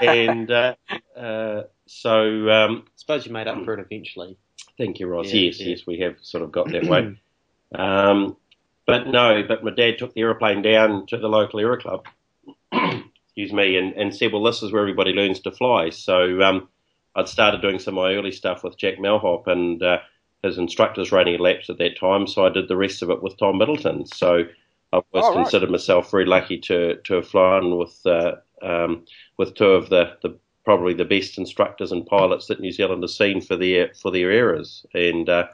and 0.01 0.49
uh, 0.51 0.75
uh, 1.15 1.63
so 1.85 2.49
um, 2.49 2.83
I 2.85 2.91
suppose 2.95 3.25
you 3.25 3.31
made 3.31 3.47
up 3.47 3.63
for 3.63 3.73
it 3.73 3.85
eventually. 3.89 4.37
Thank 4.77 4.99
you, 4.99 5.07
Ross. 5.07 5.31
Yeah, 5.31 5.41
yes, 5.41 5.59
yeah. 5.59 5.67
yes, 5.69 5.87
we 5.87 5.99
have 5.99 6.17
sort 6.21 6.43
of 6.43 6.51
got 6.51 6.69
that 6.71 6.85
way. 6.89 7.19
Um, 7.73 8.37
but 8.85 9.07
no, 9.07 9.43
but 9.47 9.63
my 9.63 9.71
dad 9.71 9.97
took 9.97 10.13
the 10.13 10.21
aeroplane 10.21 10.61
down 10.61 11.05
to 11.07 11.17
the 11.17 11.27
local 11.27 11.59
aero 11.59 11.77
club. 11.77 12.05
excuse 13.37 13.53
me, 13.53 13.77
and, 13.77 13.93
and 13.93 14.15
said, 14.15 14.33
well, 14.33 14.41
this 14.41 14.63
is 14.63 14.71
where 14.71 14.81
everybody 14.81 15.11
learns 15.11 15.39
to 15.39 15.51
fly. 15.51 15.91
So 15.91 16.41
um, 16.41 16.67
I'd 17.15 17.27
started 17.27 17.61
doing 17.61 17.77
some 17.77 17.95
of 17.95 18.03
my 18.03 18.15
early 18.15 18.31
stuff 18.31 18.63
with 18.63 18.77
Jack 18.77 18.97
Melhop 18.97 19.45
and 19.45 19.81
uh, 19.83 19.99
his 20.41 20.57
instructor's 20.57 21.11
running 21.11 21.39
laps 21.39 21.69
at 21.69 21.77
that 21.77 21.99
time, 21.99 22.25
so 22.25 22.47
I 22.47 22.49
did 22.49 22.67
the 22.67 22.75
rest 22.75 23.03
of 23.03 23.11
it 23.11 23.21
with 23.21 23.37
Tom 23.37 23.59
Middleton. 23.59 24.07
So 24.07 24.45
I've 24.97 25.03
always 25.13 25.35
right. 25.35 25.43
considered 25.43 25.71
myself 25.71 26.11
very 26.11 26.25
lucky 26.25 26.57
to 26.59 26.95
to 27.03 27.13
have 27.15 27.27
flown 27.27 27.77
with 27.77 27.99
uh, 28.05 28.35
um, 28.61 29.05
with 29.37 29.55
two 29.55 29.65
of 29.65 29.89
the, 29.89 30.17
the 30.21 30.37
probably 30.65 30.93
the 30.93 31.05
best 31.05 31.37
instructors 31.37 31.91
and 31.91 32.05
pilots 32.05 32.47
that 32.47 32.59
New 32.59 32.71
Zealand 32.71 33.03
has 33.03 33.17
seen 33.17 33.41
for 33.41 33.55
their 33.55 33.93
for 34.01 34.11
their 34.11 34.31
eras, 34.31 34.85
and 34.93 35.29
uh, 35.29 35.47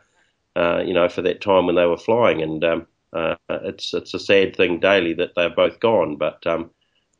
uh, 0.56 0.84
you 0.86 0.94
know 0.94 1.10
for 1.10 1.22
that 1.22 1.42
time 1.42 1.66
when 1.66 1.76
they 1.76 1.86
were 1.86 1.98
flying. 1.98 2.42
And 2.42 2.64
um, 2.64 2.88
uh, 3.12 3.36
it's 3.50 3.94
it's 3.94 4.14
a 4.14 4.20
sad 4.20 4.56
thing 4.56 4.80
daily 4.80 5.14
that 5.14 5.36
they're 5.36 5.50
both 5.50 5.80
gone, 5.80 6.16
but 6.16 6.46
um, 6.48 6.72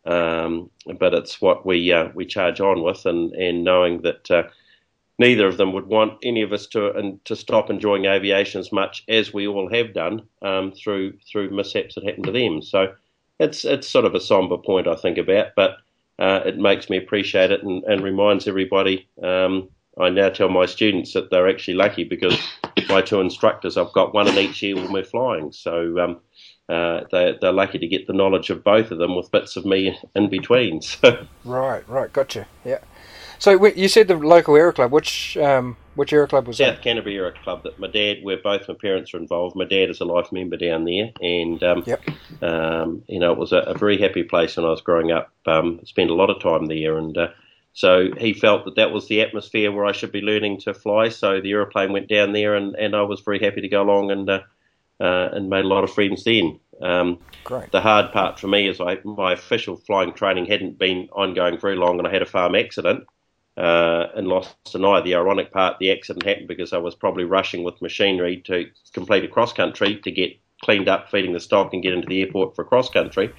um, 0.06 0.70
but 1.00 1.14
it's 1.14 1.42
what 1.42 1.66
we 1.66 1.92
uh, 1.92 2.10
we 2.16 2.26
charge 2.26 2.62
on 2.62 2.84
with, 2.84 3.06
and 3.06 3.34
and 3.34 3.64
knowing 3.64 4.02
that. 4.02 4.48
Neither 5.20 5.48
of 5.48 5.58
them 5.58 5.74
would 5.74 5.88
want 5.88 6.18
any 6.24 6.42
of 6.42 6.52
us 6.54 6.66
to 6.68 6.92
and 6.94 7.24
to 7.26 7.36
stop 7.36 7.70
enjoying 7.70 8.06
aviation 8.06 8.60
as 8.60 8.72
much 8.72 9.04
as 9.08 9.34
we 9.34 9.48
all 9.48 9.70
have 9.72 9.94
done 9.94 10.24
um, 10.42 10.72
through 10.72 11.14
through 11.32 11.52
mishaps 11.52 11.96
that 11.96 12.04
happened 12.04 12.26
to 12.26 12.32
them. 12.32 12.62
So 12.62 12.94
it's 13.40 13.64
it's 13.64 13.88
sort 13.88 14.06
of 14.06 14.16
a 14.16 14.20
somber 14.20 14.58
point 14.58 14.88
I 14.88 14.96
think 14.96 15.18
about, 15.18 15.50
but 15.56 15.78
uh, 16.20 16.42
it 16.46 16.58
makes 16.58 16.90
me 16.90 16.98
appreciate 16.98 17.52
it 17.52 17.64
and, 17.64 17.84
and 17.84 18.04
reminds 18.04 18.48
everybody. 18.48 19.08
Um, 19.22 19.70
I 20.00 20.10
now 20.10 20.30
tell 20.30 20.50
my 20.50 20.66
students 20.66 21.14
that 21.14 21.30
they're 21.30 21.50
actually 21.50 21.76
lucky 21.76 22.04
because 22.04 22.38
my 22.90 23.02
two 23.02 23.22
instructors, 23.22 23.78
I've 23.78 23.94
got 23.94 24.14
one 24.14 24.28
in 24.28 24.38
each 24.38 24.62
year 24.62 24.76
when 24.76 24.92
we're 24.92 25.04
flying. 25.04 25.52
So 25.52 26.00
um, 26.00 26.20
uh, 26.70 27.02
they, 27.12 27.38
they're 27.40 27.52
lucky 27.52 27.78
to 27.80 27.88
get 27.88 28.08
the 28.08 28.14
knowledge 28.14 28.50
of 28.50 28.64
both 28.64 28.92
of 28.92 28.98
them 28.98 29.16
with 29.16 29.32
bits 29.32 29.56
of 29.56 29.66
me 29.66 29.98
in 30.16 30.30
between. 30.30 30.82
So. 31.04 31.28
Right, 31.44 31.88
right, 31.88 32.12
gotcha. 32.12 32.48
Yeah. 32.66 32.80
So 33.44 33.66
you 33.66 33.90
said 33.90 34.08
the 34.08 34.16
local 34.16 34.56
aero 34.56 34.72
club. 34.72 34.94
Which 34.94 35.36
um, 35.36 35.76
which 35.96 36.14
aero 36.14 36.28
club 36.28 36.48
was 36.48 36.60
South 36.60 36.76
that? 36.76 36.82
Canterbury 36.82 37.18
Aero 37.18 37.34
Club. 37.44 37.64
That 37.64 37.78
my 37.78 37.88
dad, 37.88 38.20
where 38.24 38.38
both 38.38 38.70
my 38.70 38.74
parents 38.74 39.14
are 39.14 39.18
involved. 39.18 39.58
My 39.58 39.66
dad 39.66 39.90
is 39.90 40.00
a 40.00 40.06
life 40.06 40.32
member 40.32 40.56
down 40.56 40.86
there, 40.86 41.12
and 41.20 41.62
um, 41.62 41.84
yep. 41.86 42.02
um, 42.42 43.04
you 43.10 43.20
know 43.20 43.34
it 43.34 43.38
was 43.38 43.52
a, 43.52 43.58
a, 43.58 43.78
very 43.78 43.98
happy 43.98 44.24
place 44.24 44.56
when 44.56 44.66
I 44.66 44.70
was 44.70 44.80
growing 44.80 45.12
up. 45.12 45.30
Um, 45.46 45.82
spent 45.84 46.10
a 46.10 46.14
lot 46.14 46.30
of 46.30 46.42
time 46.42 46.68
there, 46.68 46.98
and 46.98 47.18
uh, 47.18 47.28
so 47.74 48.12
he 48.18 48.34
felt 48.34 48.64
that 48.64 48.78
that 48.78 48.94
was 48.94 49.10
the 49.10 49.20
atmosphere 49.20 49.74
where 49.74 49.84
I 49.84 49.92
should 49.92 50.14
be 50.14 50.22
learning 50.22 50.62
to 50.62 50.74
fly. 50.74 51.10
So 51.10 51.42
the 51.42 51.52
aeroplane 51.52 51.92
went 51.92 52.08
down 52.08 52.32
there, 52.32 52.56
and, 52.56 52.78
and 52.78 52.96
I 52.96 53.02
was 53.02 53.20
very 53.20 53.40
happy 53.40 53.60
to 53.60 53.68
go 53.68 53.82
along 53.82 54.10
and 54.10 54.30
uh, 54.30 54.40
uh, 55.02 55.32
and 55.34 55.50
made 55.50 55.66
a 55.66 55.68
lot 55.68 55.84
of 55.84 55.92
friends 55.92 56.24
then. 56.24 56.62
Um, 56.82 57.20
Great. 57.44 57.74
The 57.74 57.82
hard 57.82 58.14
part 58.14 58.40
for 58.40 58.48
me 58.48 58.70
is 58.70 58.80
I, 58.80 59.00
my 59.04 59.34
official 59.34 59.76
flying 59.76 60.14
training 60.14 60.46
hadn't 60.46 60.80
been 60.80 61.10
ongoing 61.12 61.60
very 61.60 61.76
long, 61.76 62.00
and 62.00 62.08
I 62.08 62.12
had 62.14 62.22
a 62.22 62.26
farm 62.26 62.56
accident 62.56 63.04
uh, 63.58 64.08
and 64.16 64.28
lost 64.28 64.56
an 64.74 64.86
eye. 64.86 65.02
The 65.02 65.16
ironic 65.16 65.52
part, 65.52 65.80
the 65.80 65.92
accident 65.92 66.26
happened 66.26 66.48
because 66.48 66.74
I 66.74 66.78
was 66.78 66.96
probably 66.96 67.24
rushing 67.24 67.64
with 67.64 67.82
machinery 67.82 68.42
to 68.46 68.70
complete 68.94 69.24
a 69.24 69.28
cross 69.28 69.54
country 69.54 70.00
to 70.02 70.12
get 70.12 70.38
cleaned 70.64 70.90
up, 70.90 71.10
feeding 71.12 71.34
the 71.34 71.40
stock, 71.40 71.74
and 71.74 71.84
get 71.84 71.94
into 71.94 72.08
the 72.08 72.22
airport 72.22 72.56
for 72.56 72.64
cross 72.64 72.90
country. 72.90 73.32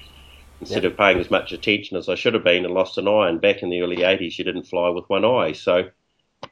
Instead 0.61 0.85
yep. 0.85 0.93
of 0.93 0.99
paying 0.99 1.19
as 1.19 1.31
much 1.31 1.53
attention 1.53 1.97
as 1.97 2.09
I 2.09 2.15
should 2.15 2.35
have 2.35 2.45
been, 2.45 2.65
and 2.65 2.75
lost 2.75 2.97
an 2.97 3.09
eye. 3.09 3.29
And 3.29 3.41
back 3.41 3.63
in 3.63 3.71
the 3.71 3.81
early 3.81 3.99
80s, 3.99 4.39
you 4.39 4.45
didn't 4.45 4.65
fly 4.65 4.89
with 4.89 5.09
one 5.09 5.25
eye. 5.25 5.53
So, 5.53 5.91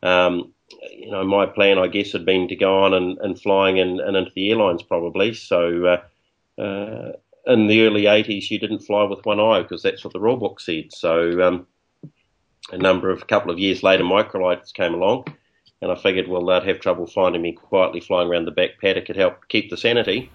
um, 0.02 0.52
you 0.90 1.10
know, 1.10 1.24
my 1.24 1.46
plan, 1.46 1.78
I 1.78 1.86
guess, 1.86 2.12
had 2.12 2.24
been 2.24 2.48
to 2.48 2.56
go 2.56 2.82
on 2.82 2.94
and, 2.94 3.18
and 3.18 3.40
flying 3.40 3.78
and, 3.78 4.00
and 4.00 4.16
into 4.16 4.32
the 4.34 4.50
airlines 4.50 4.82
probably. 4.82 5.34
So, 5.34 5.86
uh, 6.58 6.60
uh, 6.60 7.12
in 7.46 7.68
the 7.68 7.82
early 7.82 8.02
80s, 8.02 8.50
you 8.50 8.58
didn't 8.58 8.80
fly 8.80 9.04
with 9.04 9.24
one 9.24 9.40
eye 9.40 9.62
because 9.62 9.82
that's 9.82 10.04
what 10.04 10.12
the 10.12 10.20
rule 10.20 10.36
book 10.36 10.60
said. 10.60 10.92
So, 10.92 11.40
um, 11.42 11.66
a 12.70 12.78
number 12.78 13.10
of 13.10 13.22
a 13.22 13.26
couple 13.26 13.50
of 13.50 13.58
years 13.58 13.82
later, 13.82 14.04
microlights 14.04 14.72
came 14.72 14.94
along, 14.94 15.26
and 15.80 15.90
I 15.90 15.96
figured, 15.96 16.28
well, 16.28 16.44
they'd 16.46 16.68
have 16.68 16.80
trouble 16.80 17.06
finding 17.06 17.42
me 17.42 17.52
quietly 17.52 18.00
flying 18.00 18.28
around 18.28 18.44
the 18.44 18.52
back 18.52 18.80
paddock 18.80 19.06
could 19.06 19.16
help 19.16 19.48
keep 19.48 19.68
the 19.68 19.76
sanity. 19.76 20.30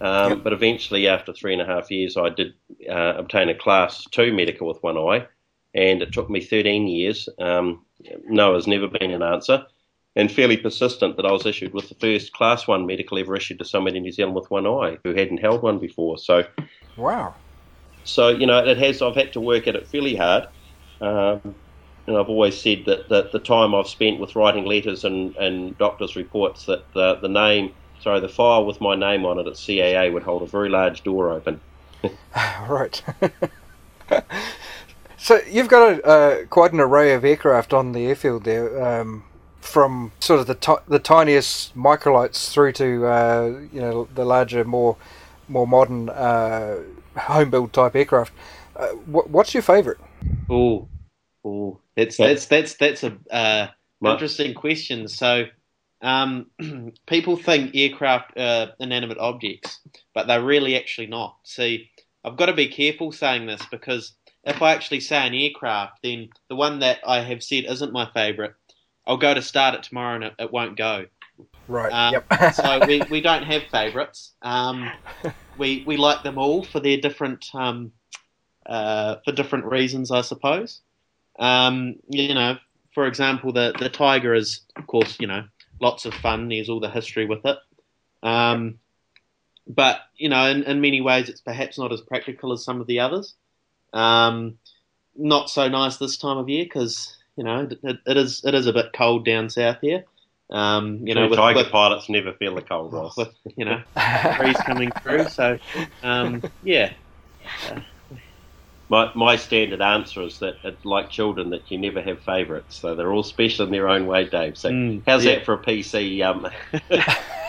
Um, 0.00 0.32
yep. 0.32 0.44
But 0.44 0.52
eventually, 0.52 1.08
after 1.08 1.32
three 1.32 1.52
and 1.52 1.62
a 1.62 1.66
half 1.66 1.90
years, 1.90 2.16
I 2.16 2.28
did 2.28 2.54
uh, 2.88 3.14
obtain 3.16 3.48
a 3.48 3.54
class 3.54 4.04
two 4.10 4.32
medical 4.32 4.68
with 4.68 4.82
one 4.82 4.96
eye, 4.96 5.26
and 5.74 6.02
it 6.02 6.12
took 6.12 6.30
me 6.30 6.40
13 6.40 6.86
years. 6.86 7.28
Um, 7.38 7.84
no 8.26 8.54
has 8.54 8.66
never 8.66 8.88
been 8.88 9.10
an 9.10 9.22
answer, 9.22 9.64
and 10.14 10.30
fairly 10.30 10.56
persistent 10.56 11.16
that 11.16 11.26
I 11.26 11.32
was 11.32 11.46
issued 11.46 11.74
with 11.74 11.88
the 11.88 11.96
first 11.96 12.32
class 12.32 12.68
one 12.68 12.86
medical 12.86 13.18
ever 13.18 13.36
issued 13.36 13.58
to 13.58 13.64
somebody 13.64 13.96
in 13.96 14.04
New 14.04 14.12
Zealand 14.12 14.36
with 14.36 14.50
one 14.50 14.66
eye 14.66 14.98
who 15.02 15.14
hadn't 15.14 15.38
held 15.38 15.62
one 15.62 15.78
before. 15.78 16.18
So, 16.18 16.44
wow. 16.96 17.34
So 18.04 18.28
you 18.28 18.46
know, 18.46 18.64
it 18.64 18.78
has. 18.78 19.02
I've 19.02 19.16
had 19.16 19.32
to 19.32 19.40
work 19.40 19.66
at 19.66 19.74
it 19.74 19.86
fairly 19.86 20.14
hard. 20.14 20.48
Um, 21.00 21.54
and 22.08 22.16
I've 22.16 22.30
always 22.30 22.58
said 22.58 22.86
that, 22.86 23.10
that 23.10 23.32
the 23.32 23.38
time 23.38 23.74
I've 23.74 23.86
spent 23.86 24.18
with 24.18 24.34
writing 24.34 24.64
letters 24.64 25.04
and, 25.04 25.36
and 25.36 25.76
doctors' 25.76 26.16
reports, 26.16 26.64
that 26.64 26.90
the, 26.94 27.16
the 27.16 27.28
name, 27.28 27.74
sorry, 28.00 28.18
the 28.20 28.30
file 28.30 28.64
with 28.64 28.80
my 28.80 28.96
name 28.96 29.26
on 29.26 29.38
it 29.38 29.46
at 29.46 29.52
CAA 29.52 30.10
would 30.12 30.22
hold 30.22 30.42
a 30.42 30.46
very 30.46 30.70
large 30.70 31.04
door 31.04 31.30
open. 31.30 31.60
right. 32.66 33.02
so 35.18 35.38
you've 35.50 35.68
got 35.68 35.92
a, 35.92 36.02
uh, 36.04 36.44
quite 36.46 36.72
an 36.72 36.80
array 36.80 37.12
of 37.12 37.26
aircraft 37.26 37.74
on 37.74 37.92
the 37.92 38.06
airfield 38.06 38.44
there, 38.44 38.82
um, 38.82 39.24
from 39.60 40.12
sort 40.18 40.40
of 40.40 40.46
the 40.46 40.54
t- 40.54 40.84
the 40.86 40.98
tiniest 40.98 41.76
microlights 41.76 42.50
through 42.50 42.72
to 42.72 43.04
uh, 43.04 43.60
you 43.70 43.80
know 43.80 44.08
the 44.14 44.24
larger, 44.24 44.64
more 44.64 44.96
more 45.46 45.66
modern 45.66 46.08
uh, 46.08 46.78
home 47.16 47.50
build 47.50 47.72
type 47.72 47.94
aircraft. 47.94 48.32
Uh, 48.74 48.88
wh- 48.88 49.28
what's 49.28 49.52
your 49.52 49.62
favourite? 49.62 49.98
Oh, 50.48 50.88
oh, 51.44 51.80
that's 51.98 52.16
that's 52.16 52.46
that's 52.46 52.74
that's 52.74 53.02
a 53.02 53.18
uh, 53.30 53.66
interesting 54.04 54.54
question. 54.54 55.08
So, 55.08 55.46
um, 56.00 56.46
people 57.06 57.36
think 57.36 57.74
aircraft 57.74 58.38
are 58.38 58.72
inanimate 58.78 59.18
objects, 59.18 59.80
but 60.14 60.28
they're 60.28 60.44
really 60.44 60.76
actually 60.76 61.08
not. 61.08 61.36
See, 61.42 61.90
I've 62.24 62.36
got 62.36 62.46
to 62.46 62.52
be 62.52 62.68
careful 62.68 63.10
saying 63.10 63.46
this 63.46 63.62
because 63.70 64.12
if 64.44 64.62
I 64.62 64.74
actually 64.74 65.00
say 65.00 65.26
an 65.26 65.34
aircraft, 65.34 66.02
then 66.04 66.28
the 66.48 66.54
one 66.54 66.78
that 66.80 67.00
I 67.04 67.20
have 67.20 67.42
said 67.42 67.64
isn't 67.64 67.92
my 67.92 68.08
favourite, 68.14 68.52
I'll 69.04 69.16
go 69.16 69.34
to 69.34 69.42
start 69.42 69.74
it 69.74 69.82
tomorrow 69.82 70.14
and 70.14 70.24
it, 70.24 70.34
it 70.38 70.52
won't 70.52 70.76
go. 70.76 71.06
Right. 71.66 71.92
Um, 71.92 72.14
yep. 72.14 72.54
so 72.54 72.86
we, 72.86 73.02
we 73.10 73.20
don't 73.20 73.42
have 73.42 73.64
favourites. 73.72 74.34
Um, 74.42 74.88
we 75.58 75.82
we 75.84 75.96
like 75.96 76.22
them 76.22 76.38
all 76.38 76.62
for 76.62 76.78
their 76.78 76.98
different 76.98 77.44
um, 77.54 77.90
uh, 78.66 79.16
for 79.24 79.32
different 79.32 79.64
reasons, 79.64 80.12
I 80.12 80.20
suppose. 80.20 80.82
Um, 81.38 81.96
you 82.08 82.34
know, 82.34 82.56
for 82.94 83.06
example, 83.06 83.52
the 83.52 83.74
the 83.78 83.88
Tiger 83.88 84.34
is, 84.34 84.60
of 84.76 84.86
course, 84.86 85.16
you 85.20 85.26
know, 85.26 85.44
lots 85.80 86.04
of 86.04 86.14
fun. 86.14 86.48
There's 86.48 86.68
all 86.68 86.80
the 86.80 86.90
history 86.90 87.26
with 87.26 87.44
it. 87.44 87.58
Um, 88.22 88.78
but 89.66 90.00
you 90.16 90.28
know, 90.28 90.46
in, 90.46 90.64
in 90.64 90.80
many 90.80 91.00
ways, 91.00 91.28
it's 91.28 91.40
perhaps 91.40 91.78
not 91.78 91.92
as 91.92 92.00
practical 92.00 92.52
as 92.52 92.64
some 92.64 92.80
of 92.80 92.86
the 92.86 93.00
others. 93.00 93.34
Um, 93.92 94.58
not 95.16 95.50
so 95.50 95.68
nice 95.68 95.96
this 95.96 96.16
time 96.16 96.38
of 96.38 96.48
year 96.48 96.64
because 96.64 97.16
you 97.36 97.44
know 97.44 97.68
it, 97.82 97.98
it 98.06 98.16
is 98.16 98.42
it 98.44 98.54
is 98.54 98.66
a 98.66 98.72
bit 98.72 98.92
cold 98.92 99.24
down 99.24 99.50
south 99.50 99.78
here. 99.80 100.04
Um, 100.50 101.06
you 101.06 101.14
know, 101.14 101.28
with, 101.28 101.38
Tiger 101.38 101.58
with, 101.58 101.70
pilots 101.70 102.08
never 102.08 102.32
feel 102.32 102.54
the 102.54 102.62
cold, 102.62 102.92
Ross. 102.92 103.16
With, 103.16 103.28
you 103.56 103.66
know, 103.66 103.82
breeze 104.38 104.56
coming 104.64 104.90
through. 105.02 105.28
So, 105.28 105.58
um, 106.02 106.42
yeah. 106.62 106.92
Uh, 107.70 107.80
my, 108.88 109.12
my 109.14 109.36
standard 109.36 109.80
answer 109.80 110.22
is 110.22 110.38
that, 110.38 110.56
like 110.84 111.10
children, 111.10 111.50
that 111.50 111.70
you 111.70 111.78
never 111.78 112.00
have 112.00 112.20
favourites. 112.20 112.76
So 112.76 112.94
they're 112.94 113.12
all 113.12 113.22
special 113.22 113.66
in 113.66 113.72
their 113.72 113.88
own 113.88 114.06
way, 114.06 114.24
Dave. 114.24 114.56
So 114.56 114.70
mm, 114.70 115.02
how's 115.06 115.24
yeah. 115.24 115.36
that 115.36 115.44
for 115.44 115.54
a 115.54 115.58
PC? 115.58 116.24
Um... 116.24 116.48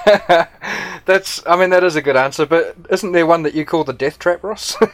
That's, 1.06 1.46
I 1.46 1.56
mean, 1.56 1.70
that 1.72 1.84
is 1.84 1.96
a 1.96 2.02
good 2.02 2.18
answer. 2.18 2.46
But 2.46 2.76
isn't 2.90 3.12
there 3.12 3.26
one 3.26 3.44
that 3.44 3.54
you 3.54 3.66
call 3.66 3.84
the 3.84 3.94
death 3.94 4.20
trap, 4.20 4.44
Ross? 4.44 4.76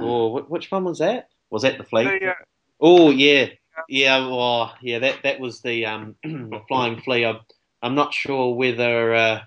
Oh, 0.00 0.42
which 0.42 0.70
one 0.70 0.84
was 0.84 1.00
that? 1.00 1.28
Was 1.50 1.62
that 1.62 1.76
the 1.76 1.82
fleet? 1.82 2.04
The, 2.20 2.28
uh, 2.28 2.34
Oh 2.80 3.10
yeah, 3.10 3.48
yeah. 3.88 4.18
Oh 4.20 4.72
yeah. 4.80 5.00
That 5.00 5.22
that 5.24 5.40
was 5.40 5.60
the 5.60 5.86
um 5.86 6.14
the 6.22 6.60
flying 6.68 7.00
flea. 7.00 7.24
I'm, 7.24 7.40
I'm 7.82 7.94
not 7.94 8.14
sure 8.14 8.54
whether 8.54 9.14
uh, 9.14 9.40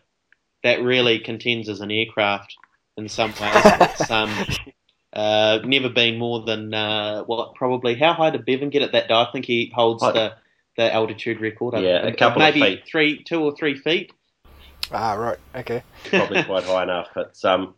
that 0.63 0.81
really 0.81 1.19
contends 1.19 1.69
as 1.69 1.81
an 1.81 1.91
aircraft 1.91 2.55
in 2.97 3.07
some 3.07 3.31
ways. 3.31 3.63
It's 3.63 4.11
um 4.11 4.29
uh 5.13 5.59
never 5.65 5.89
been 5.89 6.17
more 6.17 6.41
than 6.45 6.73
uh 6.73 7.23
what 7.23 7.55
probably 7.55 7.95
how 7.95 8.13
high 8.13 8.29
did 8.29 8.45
Bevan 8.45 8.69
get 8.69 8.81
at 8.81 8.91
that 8.93 9.07
day? 9.07 9.13
I 9.13 9.27
think 9.31 9.45
he 9.45 9.71
holds 9.75 10.01
What? 10.01 10.13
the 10.13 10.33
the 10.77 10.93
altitude 10.93 11.41
record. 11.41 11.77
Yeah, 11.79 12.05
a 12.07 12.15
couple 12.15 12.41
of 12.41 12.55
maybe 12.55 12.77
feet. 12.77 12.87
three, 12.87 13.23
two 13.23 13.43
or 13.43 13.53
three 13.55 13.75
feet. 13.75 14.13
Ah, 14.91 15.13
right. 15.13 15.37
Okay. 15.55 15.83
probably 16.05 16.43
quite 16.45 16.63
high 16.63 16.83
enough. 16.83 17.09
It's 17.15 17.43
um, 17.43 17.75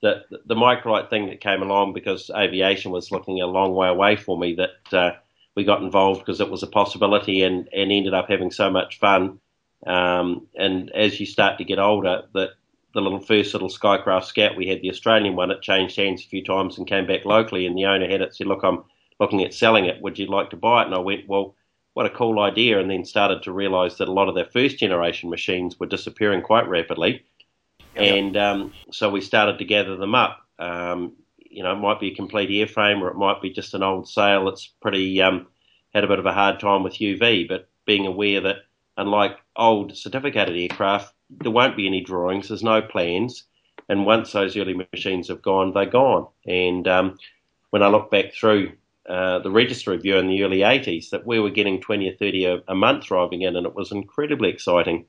the 0.00 0.24
the 0.46 0.54
microlight 0.54 1.08
thing 1.08 1.26
that 1.26 1.40
came 1.40 1.62
along 1.62 1.92
because 1.92 2.30
aviation 2.36 2.90
was 2.90 3.10
looking 3.12 3.40
a 3.40 3.46
long 3.46 3.74
way 3.74 3.88
away 3.88 4.16
for 4.16 4.36
me 4.36 4.56
that 4.56 4.92
uh, 4.96 5.12
we 5.54 5.64
got 5.64 5.82
involved 5.82 6.20
because 6.20 6.40
it 6.40 6.50
was 6.50 6.62
a 6.62 6.66
possibility 6.66 7.42
and, 7.42 7.68
and 7.72 7.92
ended 7.92 8.14
up 8.14 8.28
having 8.28 8.50
so 8.50 8.70
much 8.70 8.98
fun. 8.98 9.38
Um, 9.86 10.46
and 10.56 10.90
as 10.90 11.18
you 11.18 11.26
start 11.26 11.58
to 11.58 11.64
get 11.64 11.78
older, 11.78 12.22
that 12.34 12.50
the 12.94 13.00
little 13.00 13.20
first 13.20 13.54
little 13.54 13.68
Skycraft 13.68 14.24
Scout 14.24 14.56
we 14.56 14.68
had, 14.68 14.82
the 14.82 14.90
Australian 14.90 15.36
one, 15.36 15.50
it 15.50 15.62
changed 15.62 15.96
hands 15.96 16.24
a 16.24 16.28
few 16.28 16.44
times 16.44 16.78
and 16.78 16.86
came 16.86 17.06
back 17.06 17.24
locally. 17.24 17.66
And 17.66 17.76
the 17.76 17.86
owner 17.86 18.08
had 18.08 18.20
it 18.20 18.34
said, 18.34 18.46
"Look, 18.46 18.62
I'm 18.62 18.84
looking 19.20 19.42
at 19.42 19.54
selling 19.54 19.86
it. 19.86 20.02
Would 20.02 20.18
you 20.18 20.26
like 20.26 20.50
to 20.50 20.56
buy 20.56 20.82
it?" 20.82 20.86
And 20.86 20.94
I 20.94 21.00
went, 21.00 21.28
"Well." 21.28 21.54
What 21.94 22.06
a 22.06 22.08
cool 22.08 22.40
idea! 22.40 22.80
And 22.80 22.90
then 22.90 23.04
started 23.04 23.42
to 23.42 23.52
realise 23.52 23.96
that 23.96 24.08
a 24.08 24.12
lot 24.12 24.30
of 24.30 24.34
their 24.34 24.46
first 24.46 24.78
generation 24.78 25.28
machines 25.28 25.78
were 25.78 25.84
disappearing 25.84 26.40
quite 26.40 26.66
rapidly, 26.66 27.22
and 27.94 28.36
um, 28.36 28.72
so 28.90 29.10
we 29.10 29.20
started 29.20 29.58
to 29.58 29.66
gather 29.66 29.96
them 29.96 30.14
up. 30.14 30.40
Um, 30.58 31.12
you 31.38 31.62
know, 31.62 31.72
it 31.72 31.80
might 31.80 32.00
be 32.00 32.10
a 32.10 32.14
complete 32.14 32.48
airframe 32.48 33.02
or 33.02 33.08
it 33.08 33.16
might 33.16 33.42
be 33.42 33.50
just 33.50 33.74
an 33.74 33.82
old 33.82 34.08
sail 34.08 34.46
that's 34.46 34.66
pretty 34.80 35.20
um, 35.20 35.46
had 35.92 36.04
a 36.04 36.08
bit 36.08 36.18
of 36.18 36.26
a 36.26 36.32
hard 36.32 36.58
time 36.58 36.82
with 36.82 36.94
UV. 36.94 37.46
But 37.46 37.68
being 37.84 38.06
aware 38.06 38.40
that 38.40 38.56
unlike 38.96 39.36
old 39.56 39.96
certificated 39.96 40.56
aircraft, 40.56 41.14
there 41.40 41.50
won't 41.50 41.76
be 41.76 41.86
any 41.86 42.02
drawings. 42.02 42.48
There's 42.48 42.62
no 42.62 42.82
plans, 42.82 43.44
and 43.88 44.06
once 44.06 44.32
those 44.32 44.56
early 44.56 44.74
machines 44.92 45.28
have 45.28 45.42
gone, 45.42 45.72
they're 45.72 45.86
gone. 45.86 46.26
And 46.46 46.86
um, 46.88 47.18
when 47.70 47.82
I 47.82 47.88
look 47.88 48.10
back 48.10 48.32
through 48.32 48.72
uh, 49.08 49.40
the 49.40 49.50
register 49.50 49.90
review 49.90 50.16
in 50.16 50.28
the 50.28 50.42
early 50.44 50.58
80s, 50.58 51.10
that 51.10 51.26
we 51.26 51.40
were 51.40 51.50
getting 51.50 51.80
20 51.80 52.08
or 52.08 52.16
30 52.16 52.44
a, 52.44 52.62
a 52.68 52.74
month 52.74 53.06
driving 53.06 53.42
in, 53.42 53.56
and 53.56 53.66
it 53.66 53.74
was 53.74 53.92
incredibly 53.92 54.50
exciting. 54.50 55.06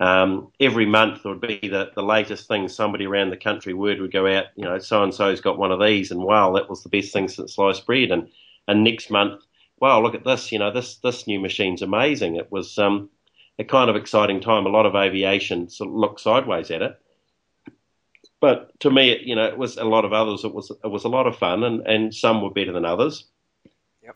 Um, 0.00 0.52
every 0.60 0.86
month 0.86 1.22
there 1.22 1.32
would 1.32 1.40
be 1.40 1.60
the, 1.62 1.90
the 1.94 2.02
latest 2.02 2.46
thing. 2.46 2.68
Somebody 2.68 3.06
around 3.06 3.30
the 3.30 3.36
country 3.36 3.74
word 3.74 4.00
would 4.00 4.12
go 4.12 4.26
out, 4.26 4.46
you 4.56 4.64
know, 4.64 4.78
so 4.78 5.02
and 5.02 5.12
so's 5.12 5.40
got 5.40 5.58
one 5.58 5.72
of 5.72 5.80
these, 5.80 6.10
and 6.10 6.20
wow, 6.22 6.52
that 6.52 6.70
was 6.70 6.82
the 6.82 6.88
best 6.88 7.12
thing 7.12 7.28
since 7.28 7.54
sliced 7.54 7.86
bread. 7.86 8.10
And 8.10 8.28
and 8.68 8.84
next 8.84 9.10
month, 9.10 9.42
wow, 9.80 10.00
look 10.00 10.14
at 10.14 10.24
this, 10.24 10.52
you 10.52 10.58
know, 10.58 10.70
this 10.70 10.96
this 10.98 11.26
new 11.26 11.40
machine's 11.40 11.82
amazing. 11.82 12.36
It 12.36 12.50
was 12.52 12.78
um, 12.78 13.10
a 13.58 13.64
kind 13.64 13.90
of 13.90 13.96
exciting 13.96 14.40
time. 14.40 14.66
A 14.66 14.70
lot 14.70 14.86
of 14.86 14.94
aviation 14.94 15.68
sort 15.68 15.90
of 15.90 15.96
looked 15.96 16.20
sideways 16.20 16.70
at 16.70 16.82
it, 16.82 17.00
but 18.40 18.78
to 18.80 18.90
me, 18.90 19.10
it, 19.10 19.22
you 19.22 19.34
know, 19.34 19.44
it 19.44 19.58
was 19.58 19.76
a 19.76 19.84
lot 19.84 20.04
of 20.04 20.12
others. 20.12 20.44
It 20.44 20.54
was 20.54 20.70
it 20.70 20.88
was 20.88 21.04
a 21.04 21.08
lot 21.08 21.26
of 21.26 21.36
fun, 21.36 21.64
and, 21.64 21.86
and 21.86 22.14
some 22.14 22.42
were 22.42 22.50
better 22.50 22.72
than 22.72 22.84
others. 22.84 23.24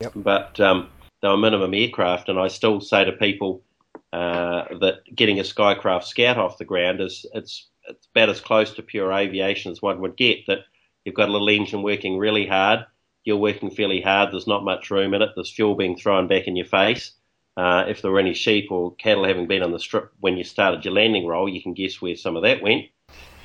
Yep. 0.01 0.13
But 0.15 0.59
um, 0.59 0.89
they 1.21 1.27
were 1.27 1.37
minimum 1.37 1.73
aircraft, 1.73 2.29
and 2.29 2.39
I 2.39 2.47
still 2.47 2.81
say 2.81 3.03
to 3.05 3.11
people 3.11 3.63
uh, 4.11 4.65
that 4.79 5.01
getting 5.13 5.39
a 5.39 5.43
Skycraft 5.43 6.05
Scout 6.05 6.37
off 6.37 6.57
the 6.57 6.65
ground 6.65 7.01
is 7.01 7.25
it's 7.33 7.67
it's 7.87 8.07
about 8.15 8.29
as 8.29 8.39
close 8.39 8.73
to 8.73 8.81
pure 8.81 9.11
aviation 9.11 9.71
as 9.71 9.81
one 9.81 9.99
would 9.99 10.15
get. 10.15 10.45
That 10.47 10.59
you've 11.03 11.15
got 11.15 11.29
a 11.29 11.31
little 11.31 11.49
engine 11.49 11.83
working 11.83 12.17
really 12.17 12.47
hard, 12.47 12.85
you're 13.25 13.37
working 13.37 13.71
fairly 13.71 14.01
hard. 14.01 14.31
There's 14.31 14.47
not 14.47 14.63
much 14.63 14.89
room 14.89 15.13
in 15.13 15.21
it. 15.21 15.29
There's 15.35 15.51
fuel 15.51 15.75
being 15.75 15.97
thrown 15.97 16.27
back 16.27 16.47
in 16.47 16.55
your 16.55 16.65
face. 16.65 17.11
Uh, 17.55 17.85
if 17.87 18.01
there 18.01 18.11
were 18.11 18.19
any 18.19 18.33
sheep 18.33 18.71
or 18.71 18.95
cattle 18.95 19.25
having 19.25 19.47
been 19.47 19.63
on 19.63 19.71
the 19.71 19.79
strip 19.79 20.11
when 20.19 20.37
you 20.37 20.43
started 20.43 20.83
your 20.83 20.93
landing 20.93 21.27
roll, 21.27 21.47
you 21.47 21.61
can 21.61 21.73
guess 21.73 22.01
where 22.01 22.15
some 22.15 22.35
of 22.35 22.43
that 22.43 22.61
went. 22.61 22.85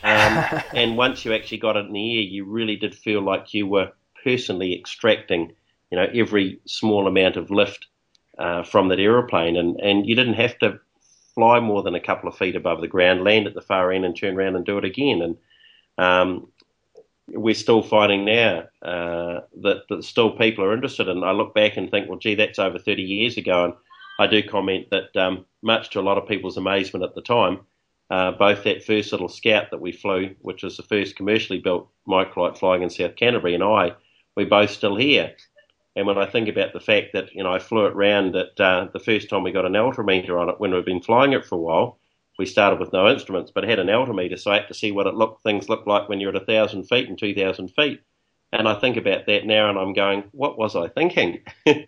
Um, 0.02 0.44
and 0.74 0.96
once 0.96 1.24
you 1.24 1.34
actually 1.34 1.58
got 1.58 1.76
it 1.76 1.86
in 1.86 1.92
the 1.92 2.16
air, 2.16 2.22
you 2.22 2.44
really 2.44 2.76
did 2.76 2.94
feel 2.94 3.20
like 3.20 3.52
you 3.52 3.66
were 3.66 3.92
personally 4.24 4.78
extracting, 4.78 5.52
you 5.90 5.96
know, 5.98 6.06
every 6.14 6.60
small 6.66 7.06
amount 7.06 7.36
of 7.36 7.50
lift 7.50 7.86
uh, 8.38 8.62
from 8.62 8.88
that 8.88 9.00
aeroplane, 9.00 9.56
and, 9.56 9.78
and 9.80 10.06
you 10.06 10.14
didn't 10.14 10.34
have 10.34 10.58
to 10.60 10.78
fly 11.34 11.60
more 11.60 11.82
than 11.82 11.94
a 11.94 12.00
couple 12.00 12.28
of 12.28 12.36
feet 12.36 12.56
above 12.56 12.80
the 12.80 12.88
ground, 12.88 13.24
land 13.24 13.46
at 13.46 13.54
the 13.54 13.60
far 13.60 13.92
end, 13.92 14.04
and 14.04 14.16
turn 14.16 14.36
around 14.36 14.56
and 14.56 14.64
do 14.64 14.78
it 14.78 14.84
again. 14.84 15.22
And 15.22 15.36
um, 15.98 16.48
we're 17.28 17.54
still 17.54 17.82
finding 17.82 18.24
now 18.24 18.64
uh, 18.82 19.40
that, 19.60 19.82
that 19.88 20.04
still 20.04 20.36
people 20.36 20.64
are 20.64 20.72
interested. 20.72 21.08
And 21.08 21.24
I 21.24 21.32
look 21.32 21.54
back 21.54 21.76
and 21.76 21.90
think, 21.90 22.08
well, 22.08 22.18
gee, 22.18 22.34
that's 22.34 22.58
over 22.58 22.78
30 22.78 23.02
years 23.02 23.36
ago. 23.36 23.66
And 23.66 23.74
I 24.18 24.26
do 24.26 24.42
comment 24.42 24.88
that, 24.90 25.16
um, 25.16 25.46
much 25.62 25.90
to 25.90 26.00
a 26.00 26.02
lot 26.02 26.18
of 26.18 26.28
people's 26.28 26.56
amazement 26.56 27.04
at 27.04 27.14
the 27.14 27.22
time, 27.22 27.60
uh, 28.10 28.32
both 28.32 28.64
that 28.64 28.84
first 28.84 29.12
little 29.12 29.28
scout 29.28 29.70
that 29.70 29.80
we 29.80 29.92
flew, 29.92 30.34
which 30.40 30.62
was 30.62 30.76
the 30.76 30.82
first 30.82 31.16
commercially 31.16 31.58
built 31.58 31.88
microlight 32.06 32.58
flying 32.58 32.82
in 32.82 32.90
South 32.90 33.16
Canterbury, 33.16 33.54
and 33.54 33.62
I, 33.62 33.92
we're 34.36 34.46
both 34.46 34.70
still 34.70 34.96
here. 34.96 35.34
And 35.94 36.06
when 36.06 36.18
I 36.18 36.26
think 36.26 36.48
about 36.48 36.72
the 36.72 36.80
fact 36.80 37.08
that 37.12 37.34
you 37.34 37.42
know 37.42 37.52
I 37.52 37.58
flew 37.58 37.86
it 37.86 37.94
round 37.94 38.34
at 38.36 38.58
uh, 38.60 38.88
the 38.92 39.00
first 39.00 39.28
time 39.28 39.42
we 39.42 39.52
got 39.52 39.66
an 39.66 39.76
altimeter 39.76 40.38
on 40.38 40.48
it 40.48 40.58
when 40.58 40.72
we've 40.72 40.84
been 40.84 41.02
flying 41.02 41.32
it 41.32 41.44
for 41.44 41.56
a 41.56 41.60
while, 41.60 41.98
we 42.38 42.46
started 42.46 42.78
with 42.78 42.92
no 42.92 43.08
instruments, 43.08 43.50
but 43.52 43.64
had 43.64 43.80
an 43.80 43.90
altimeter, 43.90 44.36
so 44.36 44.52
I 44.52 44.60
had 44.60 44.68
to 44.68 44.74
see 44.74 44.92
what 44.92 45.08
it 45.08 45.14
looked 45.14 45.42
things 45.42 45.68
look 45.68 45.86
like 45.86 46.08
when 46.08 46.20
you're 46.20 46.34
at 46.34 46.46
thousand 46.46 46.84
feet 46.84 47.08
and 47.08 47.18
two 47.18 47.34
thousand 47.34 47.68
feet. 47.68 48.00
And 48.52 48.66
I 48.66 48.74
think 48.80 48.96
about 48.96 49.26
that 49.26 49.44
now, 49.44 49.68
and 49.68 49.78
I'm 49.78 49.92
going, 49.92 50.24
what 50.32 50.58
was 50.58 50.74
I 50.74 50.88
thinking? 50.88 51.40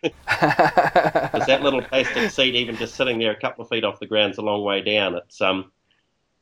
Because 1.30 1.46
that 1.46 1.62
little 1.62 1.82
plastic 1.82 2.30
seat, 2.30 2.54
even 2.54 2.76
just 2.76 2.94
sitting 2.94 3.18
there 3.18 3.30
a 3.30 3.38
couple 3.38 3.62
of 3.62 3.68
feet 3.68 3.84
off 3.84 4.00
the 4.00 4.06
ground, 4.06 4.32
is 4.32 4.38
a 4.38 4.42
long 4.42 4.64
way 4.64 4.80
down. 4.80 5.14
It's 5.14 5.40
um, 5.40 5.70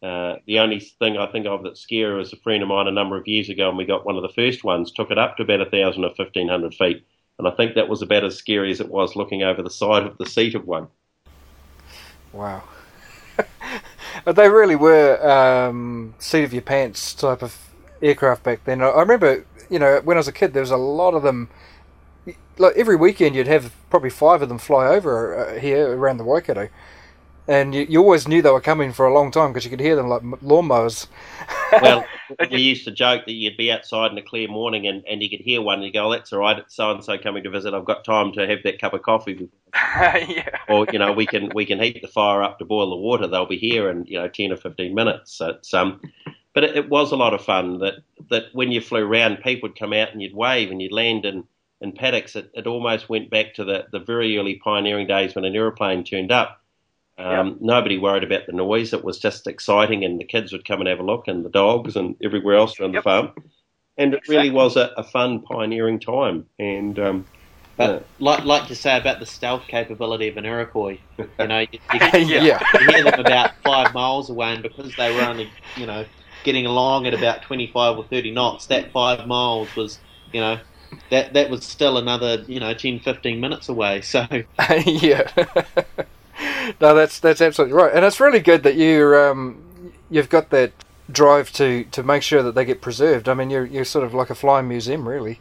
uh, 0.02 0.36
the 0.46 0.60
only 0.60 0.80
thing 0.80 1.18
I 1.18 1.26
think 1.26 1.46
of 1.46 1.62
that's 1.62 1.80
scary 1.80 2.16
was 2.16 2.32
a 2.32 2.36
friend 2.36 2.62
of 2.62 2.68
mine 2.68 2.86
a 2.86 2.92
number 2.92 3.16
of 3.16 3.26
years 3.26 3.48
ago, 3.48 3.68
and 3.68 3.76
we 3.76 3.84
got 3.84 4.06
one 4.06 4.16
of 4.16 4.22
the 4.22 4.28
first 4.28 4.64
ones, 4.64 4.92
took 4.92 5.10
it 5.10 5.18
up 5.18 5.36
to 5.36 5.42
about 5.42 5.60
a 5.60 5.70
thousand 5.70 6.04
or 6.04 6.14
fifteen 6.14 6.48
hundred 6.48 6.74
feet, 6.74 7.04
and 7.38 7.48
I 7.48 7.50
think 7.50 7.74
that 7.74 7.88
was 7.88 8.02
about 8.02 8.24
as 8.24 8.36
scary 8.36 8.70
as 8.70 8.80
it 8.80 8.88
was 8.88 9.16
looking 9.16 9.42
over 9.42 9.62
the 9.62 9.70
side 9.70 10.04
of 10.04 10.16
the 10.18 10.26
seat 10.26 10.54
of 10.54 10.66
one. 10.66 10.88
Wow. 12.32 12.62
they 14.24 14.48
really 14.48 14.76
were 14.76 15.28
um, 15.28 16.14
seat 16.18 16.44
of 16.44 16.52
your 16.52 16.62
pants 16.62 17.14
type 17.14 17.42
of 17.42 17.56
aircraft 18.02 18.42
back 18.44 18.64
then. 18.64 18.82
I 18.82 19.00
remember, 19.00 19.44
you 19.70 19.78
know, 19.78 20.00
when 20.04 20.16
I 20.16 20.20
was 20.20 20.28
a 20.28 20.32
kid, 20.32 20.52
there 20.54 20.62
was 20.62 20.70
a 20.70 20.76
lot 20.76 21.14
of 21.14 21.22
them. 21.22 21.48
Like 22.58 22.76
every 22.76 22.96
weekend, 22.96 23.36
you'd 23.36 23.46
have 23.46 23.72
probably 23.88 24.10
five 24.10 24.42
of 24.42 24.48
them 24.48 24.58
fly 24.58 24.88
over 24.88 25.36
uh, 25.36 25.60
here 25.60 25.96
around 25.96 26.16
the 26.16 26.24
Waikato, 26.24 26.68
and 27.48 27.74
you, 27.74 27.86
you 27.88 28.00
always 28.00 28.28
knew 28.28 28.42
they 28.42 28.50
were 28.50 28.60
coming 28.60 28.92
for 28.92 29.06
a 29.06 29.14
long 29.14 29.30
time 29.30 29.52
because 29.52 29.64
you 29.64 29.70
could 29.70 29.80
hear 29.80 29.96
them 29.96 30.08
like 30.08 30.22
lawnmowers. 30.22 31.06
Well, 31.82 32.06
we 32.50 32.60
used 32.60 32.86
to 32.86 32.90
joke 32.90 33.26
that 33.26 33.32
you'd 33.32 33.58
be 33.58 33.70
outside 33.70 34.10
in 34.10 34.16
a 34.16 34.22
clear 34.22 34.48
morning 34.48 34.86
and, 34.86 35.04
and 35.06 35.22
you 35.22 35.28
could 35.28 35.40
hear 35.40 35.60
one 35.60 35.78
and 35.78 35.84
you 35.84 35.92
go, 35.92 36.06
oh, 36.06 36.10
that's 36.10 36.32
all 36.32 36.38
right, 36.40 36.58
it's 36.58 36.74
so 36.74 36.90
and 36.90 37.04
so 37.04 37.18
coming 37.18 37.42
to 37.44 37.50
visit. 37.50 37.74
I've 37.74 37.84
got 37.84 38.04
time 38.04 38.32
to 38.32 38.46
have 38.46 38.62
that 38.64 38.80
cup 38.80 38.94
of 38.94 39.02
coffee. 39.02 39.50
yeah. 39.74 40.48
Or, 40.68 40.86
you 40.90 40.98
know, 40.98 41.12
we 41.12 41.26
can 41.26 41.50
we 41.54 41.66
can 41.66 41.78
heat 41.78 42.00
the 42.00 42.08
fire 42.08 42.42
up 42.42 42.58
to 42.58 42.64
boil 42.64 42.88
the 42.90 42.96
water. 42.96 43.26
They'll 43.26 43.44
be 43.44 43.58
here 43.58 43.90
in, 43.90 44.06
you 44.06 44.18
know, 44.18 44.28
10 44.28 44.52
or 44.52 44.56
15 44.56 44.94
minutes. 44.94 45.34
So 45.34 45.50
it's, 45.50 45.74
um, 45.74 46.00
but 46.58 46.64
it, 46.64 46.76
it 46.76 46.88
was 46.88 47.12
a 47.12 47.16
lot 47.16 47.34
of 47.34 47.44
fun 47.44 47.78
that, 47.78 48.02
that 48.30 48.46
when 48.52 48.72
you 48.72 48.80
flew 48.80 49.06
around, 49.06 49.36
people 49.44 49.68
would 49.68 49.78
come 49.78 49.92
out 49.92 50.10
and 50.10 50.20
you'd 50.20 50.34
wave 50.34 50.72
and 50.72 50.82
you'd 50.82 50.90
land 50.90 51.24
in, 51.24 51.44
in 51.80 51.92
paddocks. 51.92 52.34
It, 52.34 52.50
it 52.52 52.66
almost 52.66 53.08
went 53.08 53.30
back 53.30 53.54
to 53.54 53.64
the, 53.64 53.86
the 53.92 54.00
very 54.00 54.36
early 54.36 54.56
pioneering 54.56 55.06
days 55.06 55.36
when 55.36 55.44
an 55.44 55.54
aeroplane 55.54 56.02
turned 56.02 56.32
up. 56.32 56.60
Um, 57.16 57.58
Nobody 57.60 57.96
worried 57.96 58.24
about 58.24 58.46
the 58.46 58.52
noise. 58.52 58.92
It 58.92 59.04
was 59.04 59.20
just 59.20 59.46
exciting, 59.46 60.04
and 60.04 60.20
the 60.20 60.24
kids 60.24 60.50
would 60.50 60.66
come 60.66 60.80
and 60.80 60.88
have 60.88 60.98
a 60.98 61.04
look, 61.04 61.28
and 61.28 61.44
the 61.44 61.48
dogs, 61.48 61.94
and 61.94 62.16
everywhere 62.24 62.56
else 62.56 62.80
around 62.80 62.94
the 62.94 63.02
farm. 63.02 63.30
And 63.96 64.14
it 64.14 64.26
really 64.26 64.50
was 64.50 64.76
a, 64.76 64.90
a 64.96 65.04
fun 65.04 65.42
pioneering 65.42 66.00
time. 66.00 66.46
And 66.58 66.98
um, 66.98 67.26
But 67.76 68.10
like 68.18 68.44
like 68.44 68.68
you 68.68 68.74
say 68.74 68.96
about 68.98 69.20
the 69.20 69.26
stealth 69.26 69.68
capability 69.68 70.26
of 70.26 70.36
an 70.36 70.44
Iroquois, 70.44 70.98
you 71.38 71.46
know, 71.46 71.60
you, 71.72 71.78
you, 71.92 72.00
Yeah. 72.18 72.58
you 72.80 72.86
hear 72.88 73.04
them 73.04 73.18
about 73.20 73.52
five 73.64 73.94
miles 73.94 74.28
away, 74.28 74.54
and 74.54 74.62
because 74.64 74.96
they 74.96 75.10
were 75.12 75.22
only, 75.22 75.54
you 75.76 75.86
know, 75.86 76.06
getting 76.44 76.66
along 76.66 77.06
at 77.06 77.14
about 77.14 77.42
twenty 77.42 77.66
five 77.66 77.96
or 77.96 78.04
thirty 78.04 78.30
knots, 78.30 78.66
that 78.66 78.92
five 78.92 79.26
miles 79.26 79.74
was, 79.76 79.98
you 80.32 80.40
know, 80.40 80.58
that 81.10 81.32
that 81.34 81.50
was 81.50 81.64
still 81.64 81.98
another, 81.98 82.44
you 82.46 82.60
know, 82.60 82.74
10, 82.74 83.00
15 83.00 83.40
minutes 83.40 83.68
away. 83.68 84.00
So 84.08 84.26
yeah. 84.86 85.30
no, 86.80 86.94
that's 86.94 87.20
that's 87.20 87.40
absolutely 87.40 87.76
right, 87.76 87.92
and 87.94 88.04
it's 88.04 88.20
really 88.20 88.40
good 88.40 88.62
that 88.62 88.76
you 88.76 89.14
um, 89.16 89.92
you've 90.10 90.28
got 90.28 90.50
that 90.50 90.72
drive 91.10 91.52
to, 91.52 91.84
to 91.84 92.02
make 92.02 92.22
sure 92.22 92.42
that 92.42 92.54
they 92.54 92.64
get 92.64 92.80
preserved. 92.80 93.28
I 93.28 93.34
mean, 93.34 93.50
you're 93.50 93.66
you're 93.66 93.84
sort 93.84 94.04
of 94.04 94.14
like 94.14 94.30
a 94.30 94.34
flying 94.34 94.68
museum, 94.68 95.08
really. 95.08 95.40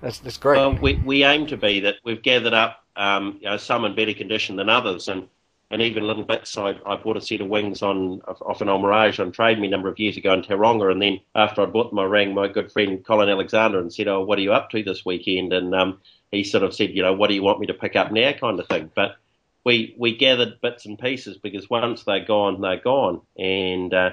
That's 0.00 0.18
that's 0.18 0.36
great. 0.36 0.58
Well, 0.58 0.74
we, 0.74 0.94
we 0.96 1.24
aim 1.24 1.46
to 1.46 1.56
be 1.56 1.80
that 1.80 1.96
we've 2.04 2.22
gathered 2.22 2.54
up, 2.54 2.84
um, 2.96 3.38
you 3.40 3.48
know, 3.48 3.56
some 3.56 3.84
in 3.84 3.94
better 3.94 4.14
condition 4.14 4.56
than 4.56 4.68
others, 4.68 5.08
and 5.08 5.28
and 5.72 5.80
even 5.80 6.06
little 6.06 6.22
bits. 6.22 6.56
I, 6.58 6.76
I 6.84 6.96
bought 6.96 7.16
a 7.16 7.20
set 7.20 7.40
of 7.40 7.48
wings 7.48 7.82
on 7.82 8.20
off 8.26 8.60
an 8.60 8.68
old 8.68 8.82
Mirage 8.82 9.18
on 9.18 9.32
Trade 9.32 9.58
Me 9.58 9.66
a 9.66 9.70
number 9.70 9.88
of 9.88 9.98
years 9.98 10.18
ago 10.18 10.34
in 10.34 10.42
Tauranga, 10.42 10.92
and 10.92 11.00
then 11.00 11.18
after 11.34 11.62
I 11.62 11.66
bought 11.66 11.90
them, 11.90 11.98
I 11.98 12.04
rang 12.04 12.34
my 12.34 12.46
good 12.46 12.70
friend 12.70 13.02
Colin 13.04 13.30
Alexander 13.30 13.80
and 13.80 13.92
said, 13.92 14.06
"Oh, 14.06 14.20
what 14.22 14.38
are 14.38 14.42
you 14.42 14.52
up 14.52 14.70
to 14.70 14.82
this 14.82 15.04
weekend?" 15.04 15.52
And 15.54 15.74
um, 15.74 16.00
he 16.30 16.44
sort 16.44 16.62
of 16.62 16.74
said, 16.74 16.90
"You 16.90 17.02
know, 17.02 17.14
what 17.14 17.28
do 17.28 17.34
you 17.34 17.42
want 17.42 17.58
me 17.58 17.66
to 17.68 17.74
pick 17.74 17.96
up 17.96 18.12
now?" 18.12 18.32
kind 18.32 18.60
of 18.60 18.68
thing. 18.68 18.90
But 18.94 19.16
we 19.64 19.94
we 19.98 20.14
gathered 20.14 20.60
bits 20.60 20.84
and 20.84 20.98
pieces 20.98 21.38
because 21.38 21.70
once 21.70 22.04
they're 22.04 22.24
gone, 22.24 22.60
they're 22.60 22.76
gone, 22.76 23.22
and 23.38 23.94
uh, 23.94 24.10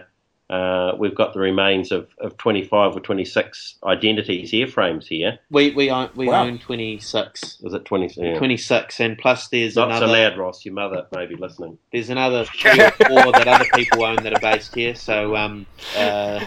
uh, 0.49 0.95
we've 0.97 1.13
got 1.13 1.33
the 1.33 1.39
remains 1.39 1.91
of, 1.91 2.07
of 2.17 2.35
25 2.37 2.95
or 2.95 2.99
26 2.99 3.75
identities 3.83 4.51
airframes 4.51 5.05
here. 5.05 5.37
We 5.51 5.71
we 5.71 5.91
own 5.91 6.09
we 6.15 6.27
wow. 6.27 6.45
own 6.45 6.57
26. 6.57 7.59
Is 7.61 7.73
it 7.73 7.85
20? 7.85 8.13
Yeah. 8.17 8.37
26, 8.37 8.99
and 8.99 9.17
plus 9.17 9.47
there's 9.49 9.75
not 9.75 9.89
another, 9.89 10.07
so 10.07 10.11
loud, 10.11 10.37
Ross. 10.37 10.65
Your 10.65 10.73
mother 10.73 11.05
may 11.13 11.27
be 11.27 11.35
listening. 11.35 11.77
There's 11.91 12.09
another 12.09 12.45
three 12.59 12.81
or 12.81 12.91
four 12.91 13.31
that 13.31 13.47
other 13.47 13.65
people 13.75 14.03
own 14.03 14.23
that 14.23 14.33
are 14.33 14.39
based 14.39 14.73
here. 14.73 14.95
So 14.95 15.35
um 15.35 15.67
uh 15.95 16.43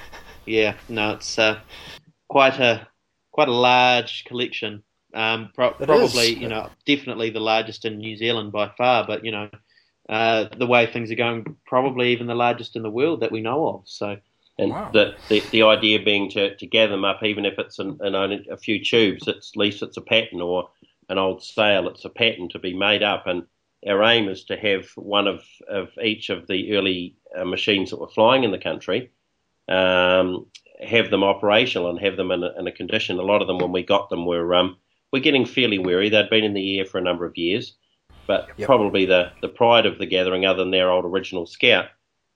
yeah 0.46 0.74
no 0.88 1.12
it's 1.12 1.38
uh, 1.38 1.60
quite 2.28 2.58
a 2.58 2.88
quite 3.30 3.48
a 3.48 3.52
large 3.52 4.24
collection. 4.24 4.82
Um, 5.14 5.50
pro- 5.54 5.72
probably 5.72 6.32
is. 6.32 6.38
you 6.38 6.48
know 6.48 6.70
definitely 6.86 7.30
the 7.30 7.40
largest 7.40 7.84
in 7.84 7.98
New 7.98 8.16
Zealand 8.16 8.50
by 8.50 8.72
far, 8.76 9.06
but 9.06 9.24
you 9.24 9.30
know 9.30 9.48
uh, 10.12 10.46
the 10.58 10.66
way 10.66 10.84
things 10.84 11.10
are 11.10 11.14
going, 11.16 11.56
probably 11.64 12.12
even 12.12 12.26
the 12.26 12.34
largest 12.34 12.76
in 12.76 12.82
the 12.82 12.90
world 12.90 13.20
that 13.20 13.32
we 13.32 13.40
know 13.40 13.66
of. 13.66 13.82
So, 13.86 14.18
and 14.58 14.70
wow. 14.70 14.90
the, 14.92 15.14
the, 15.30 15.40
the 15.50 15.62
idea 15.62 16.02
being 16.04 16.28
to, 16.32 16.54
to 16.54 16.66
gather 16.66 16.92
them 16.92 17.06
up, 17.06 17.22
even 17.22 17.46
if 17.46 17.58
it's 17.58 17.78
an, 17.78 17.96
an 18.00 18.14
only 18.14 18.46
a 18.50 18.58
few 18.58 18.84
tubes, 18.84 19.26
at 19.26 19.36
least 19.56 19.82
it's 19.82 19.96
a 19.96 20.02
pattern 20.02 20.42
or 20.42 20.68
an 21.08 21.16
old 21.16 21.42
sail, 21.42 21.88
it's 21.88 22.04
a 22.04 22.10
pattern 22.10 22.50
to 22.50 22.58
be 22.58 22.74
made 22.74 23.02
up. 23.02 23.26
And 23.26 23.44
our 23.88 24.02
aim 24.04 24.28
is 24.28 24.44
to 24.44 24.56
have 24.58 24.90
one 24.96 25.26
of, 25.26 25.44
of 25.66 25.88
each 26.02 26.28
of 26.28 26.46
the 26.46 26.76
early 26.76 27.16
uh, 27.34 27.46
machines 27.46 27.88
that 27.88 27.98
were 27.98 28.08
flying 28.08 28.44
in 28.44 28.50
the 28.50 28.58
country, 28.58 29.10
um, 29.70 30.44
have 30.86 31.08
them 31.08 31.24
operational 31.24 31.88
and 31.88 31.98
have 32.00 32.18
them 32.18 32.30
in 32.32 32.42
a, 32.42 32.52
in 32.58 32.66
a, 32.66 32.72
condition. 32.72 33.18
A 33.18 33.22
lot 33.22 33.40
of 33.40 33.48
them, 33.48 33.56
when 33.56 33.72
we 33.72 33.82
got 33.82 34.10
them, 34.10 34.26
were 34.26 34.54
um, 34.54 34.76
we're 35.10 35.22
getting 35.22 35.46
fairly 35.46 35.78
weary. 35.78 36.10
They'd 36.10 36.28
been 36.28 36.44
in 36.44 36.52
the 36.52 36.80
air 36.80 36.84
for 36.84 36.98
a 36.98 37.02
number 37.02 37.24
of 37.24 37.38
years. 37.38 37.76
But 38.26 38.48
yep. 38.56 38.66
probably 38.66 39.04
the, 39.06 39.32
the 39.40 39.48
pride 39.48 39.86
of 39.86 39.98
the 39.98 40.06
gathering, 40.06 40.44
other 40.44 40.62
than 40.62 40.70
their 40.70 40.90
old 40.90 41.04
original 41.04 41.46
scout, 41.46 41.86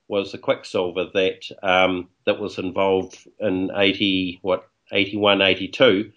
was 0.09 0.32
the 0.32 0.39
Quicksilver 0.39 1.07
that 1.14 1.43
um, 1.62 2.09
that 2.24 2.41
was 2.41 2.59
involved 2.59 3.26
in 3.41 3.70
80, 3.74 4.41
what, 4.43 4.68
81, 4.93 5.43
82, 5.43 6.12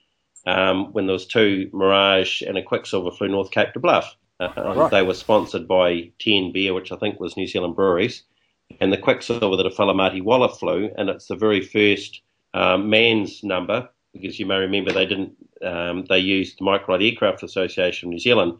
um, 0.45 0.91
when 0.93 1.05
there 1.05 1.13
was 1.13 1.25
two 1.25 1.69
Mirage 1.73 2.41
and 2.41 2.57
a 2.57 2.63
Quicksilver 2.63 3.11
flew 3.11 3.27
North 3.27 3.51
Cape 3.51 3.73
to 3.73 3.79
Bluff. 3.79 4.15
Uh, 4.39 4.49
right. 4.75 4.91
They 4.91 5.01
were 5.01 5.13
sponsored 5.13 5.67
by 5.67 6.11
TN 6.19 6.53
Beer, 6.53 6.73
which 6.73 6.91
I 6.91 6.95
think 6.95 7.19
was 7.19 7.35
New 7.35 7.47
Zealand 7.47 7.75
Breweries, 7.75 8.23
and 8.79 8.93
the 8.93 8.97
Quicksilver 8.97 9.57
that 9.57 9.65
a 9.65 9.71
fellow 9.71 9.93
Marty 9.93 10.21
Waller 10.21 10.49
flew, 10.49 10.89
and 10.97 11.09
it's 11.09 11.27
the 11.27 11.35
very 11.35 11.61
first 11.61 12.21
um, 12.53 12.89
MAANZ 12.89 13.43
number 13.43 13.89
because 14.13 14.39
you 14.39 14.45
may 14.45 14.57
remember 14.57 14.91
they 14.91 15.05
didn't 15.05 15.33
um, 15.63 16.05
they 16.05 16.19
used 16.19 16.57
the 16.57 16.65
Microlight 16.65 17.07
Aircraft 17.07 17.43
Association 17.43 18.07
of 18.07 18.11
New 18.11 18.19
Zealand 18.19 18.57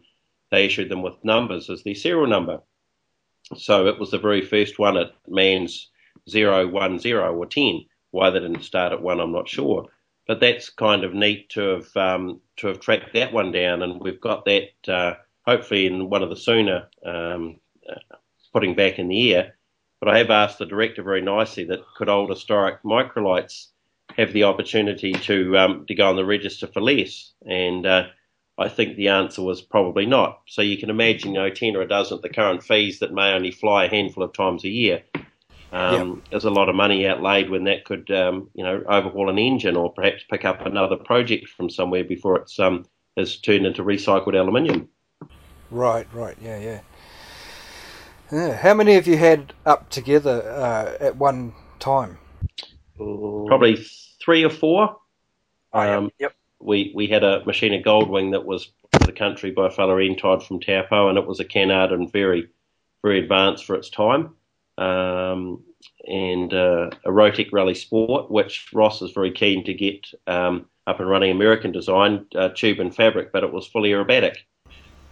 they 0.50 0.66
issued 0.66 0.88
them 0.88 1.02
with 1.02 1.24
numbers 1.24 1.70
as 1.70 1.82
the 1.82 1.94
serial 1.94 2.26
number. 2.26 2.60
So 3.56 3.86
it 3.86 3.98
was 3.98 4.10
the 4.10 4.18
very 4.18 4.42
first 4.42 4.78
one 4.78 4.96
at 4.96 5.12
MAANZ 5.28 5.86
010 6.28 7.14
or 7.14 7.46
10. 7.46 7.84
Why 8.10 8.30
they 8.30 8.40
didn't 8.40 8.62
start 8.62 8.92
at 8.92 9.02
1, 9.02 9.20
I'm 9.20 9.32
not 9.32 9.48
sure. 9.48 9.88
But 10.26 10.40
that's 10.40 10.70
kind 10.70 11.04
of 11.04 11.14
neat 11.14 11.50
to 11.50 11.60
have 11.60 11.96
um, 11.96 12.40
to 12.58 12.68
have 12.68 12.80
tracked 12.80 13.14
that 13.14 13.32
one 13.32 13.50
down, 13.50 13.82
and 13.82 14.00
we've 14.00 14.20
got 14.20 14.44
that 14.44 14.68
uh, 14.86 15.14
hopefully 15.44 15.86
in 15.86 16.08
one 16.08 16.22
of 16.22 16.30
the 16.30 16.36
sooner 16.36 16.88
um, 17.04 17.58
uh, 17.88 18.16
putting 18.52 18.76
back 18.76 18.98
in 18.98 19.08
the 19.08 19.34
air. 19.34 19.56
But 19.98 20.08
I 20.08 20.18
have 20.18 20.30
asked 20.30 20.58
the 20.58 20.66
director 20.66 21.02
very 21.02 21.20
nicely 21.20 21.64
that 21.64 21.80
could 21.96 22.08
old 22.08 22.30
historic 22.30 22.82
microlights 22.84 23.68
have 24.16 24.32
the 24.32 24.44
opportunity 24.44 25.12
to 25.12 25.58
um, 25.58 25.86
to 25.86 25.94
go 25.94 26.08
on 26.08 26.16
the 26.16 26.24
register 26.24 26.68
for 26.68 26.80
less, 26.80 27.32
and 27.44 27.84
uh, 27.84 28.04
I 28.60 28.68
think 28.68 28.96
the 28.96 29.08
answer 29.08 29.40
was 29.40 29.62
probably 29.62 30.04
not. 30.04 30.42
So 30.46 30.60
you 30.60 30.76
can 30.76 30.90
imagine, 30.90 31.32
you 31.32 31.40
know, 31.40 31.48
10 31.48 31.76
or 31.76 31.80
a 31.80 31.88
dozen 31.88 32.20
the 32.22 32.28
current 32.28 32.62
fees 32.62 32.98
that 32.98 33.12
may 33.12 33.32
only 33.32 33.50
fly 33.50 33.86
a 33.86 33.88
handful 33.88 34.22
of 34.22 34.34
times 34.34 34.64
a 34.64 34.68
year. 34.68 35.02
Um, 35.72 36.08
yep. 36.08 36.30
There's 36.30 36.44
a 36.44 36.50
lot 36.50 36.68
of 36.68 36.74
money 36.74 37.06
outlaid 37.06 37.48
when 37.48 37.64
that 37.64 37.86
could, 37.86 38.10
um, 38.10 38.50
you 38.54 38.62
know, 38.62 38.82
overhaul 38.86 39.30
an 39.30 39.38
engine 39.38 39.76
or 39.76 39.90
perhaps 39.90 40.24
pick 40.30 40.44
up 40.44 40.66
another 40.66 40.96
project 40.96 41.48
from 41.48 41.70
somewhere 41.70 42.04
before 42.04 42.36
it's 42.36 42.58
um, 42.60 42.84
is 43.16 43.38
turned 43.38 43.64
into 43.64 43.82
recycled 43.82 44.38
aluminium. 44.38 44.90
Right, 45.70 46.06
right, 46.12 46.36
yeah, 46.42 46.58
yeah. 46.58 46.80
Yeah. 48.30 48.56
How 48.56 48.74
many 48.74 48.92
have 48.92 49.06
you 49.06 49.16
had 49.16 49.54
up 49.64 49.88
together 49.88 50.42
uh, 50.42 51.02
at 51.02 51.16
one 51.16 51.54
time? 51.78 52.18
Probably 52.98 53.82
three 54.22 54.44
or 54.44 54.50
four. 54.50 54.98
Oh. 55.72 55.80
Um, 55.80 56.10
yep 56.18 56.34
we, 56.60 56.92
we 56.94 57.06
had 57.06 57.24
a 57.24 57.44
machine 57.44 57.74
of 57.74 57.82
Goldwing 57.82 58.32
that 58.32 58.44
was 58.44 58.70
to 58.92 59.06
the 59.06 59.12
country 59.12 59.50
by 59.50 59.68
a 59.68 59.70
fellow 59.70 59.98
Todd 60.14 60.44
from 60.44 60.60
Taupo, 60.60 61.08
and 61.08 61.18
it 61.18 61.26
was 61.26 61.40
a 61.40 61.44
Canard 61.44 61.92
and 61.92 62.10
very, 62.10 62.48
very 63.02 63.18
advanced 63.18 63.64
for 63.64 63.74
its 63.74 63.90
time. 63.90 64.34
Um, 64.78 65.62
and 66.06 66.52
uh, 66.52 66.90
a 67.04 67.10
Rotec 67.10 67.52
Rally 67.52 67.74
Sport, 67.74 68.30
which 68.30 68.68
Ross 68.72 69.02
is 69.02 69.12
very 69.12 69.32
keen 69.32 69.64
to 69.64 69.74
get 69.74 70.06
um, 70.26 70.66
up 70.86 71.00
and 71.00 71.08
running 71.08 71.30
American 71.30 71.72
design, 71.72 72.26
uh, 72.34 72.50
tube 72.50 72.80
and 72.80 72.94
fabric, 72.94 73.32
but 73.32 73.44
it 73.44 73.52
was 73.52 73.66
fully 73.66 73.90
aerobatic. 73.90 74.36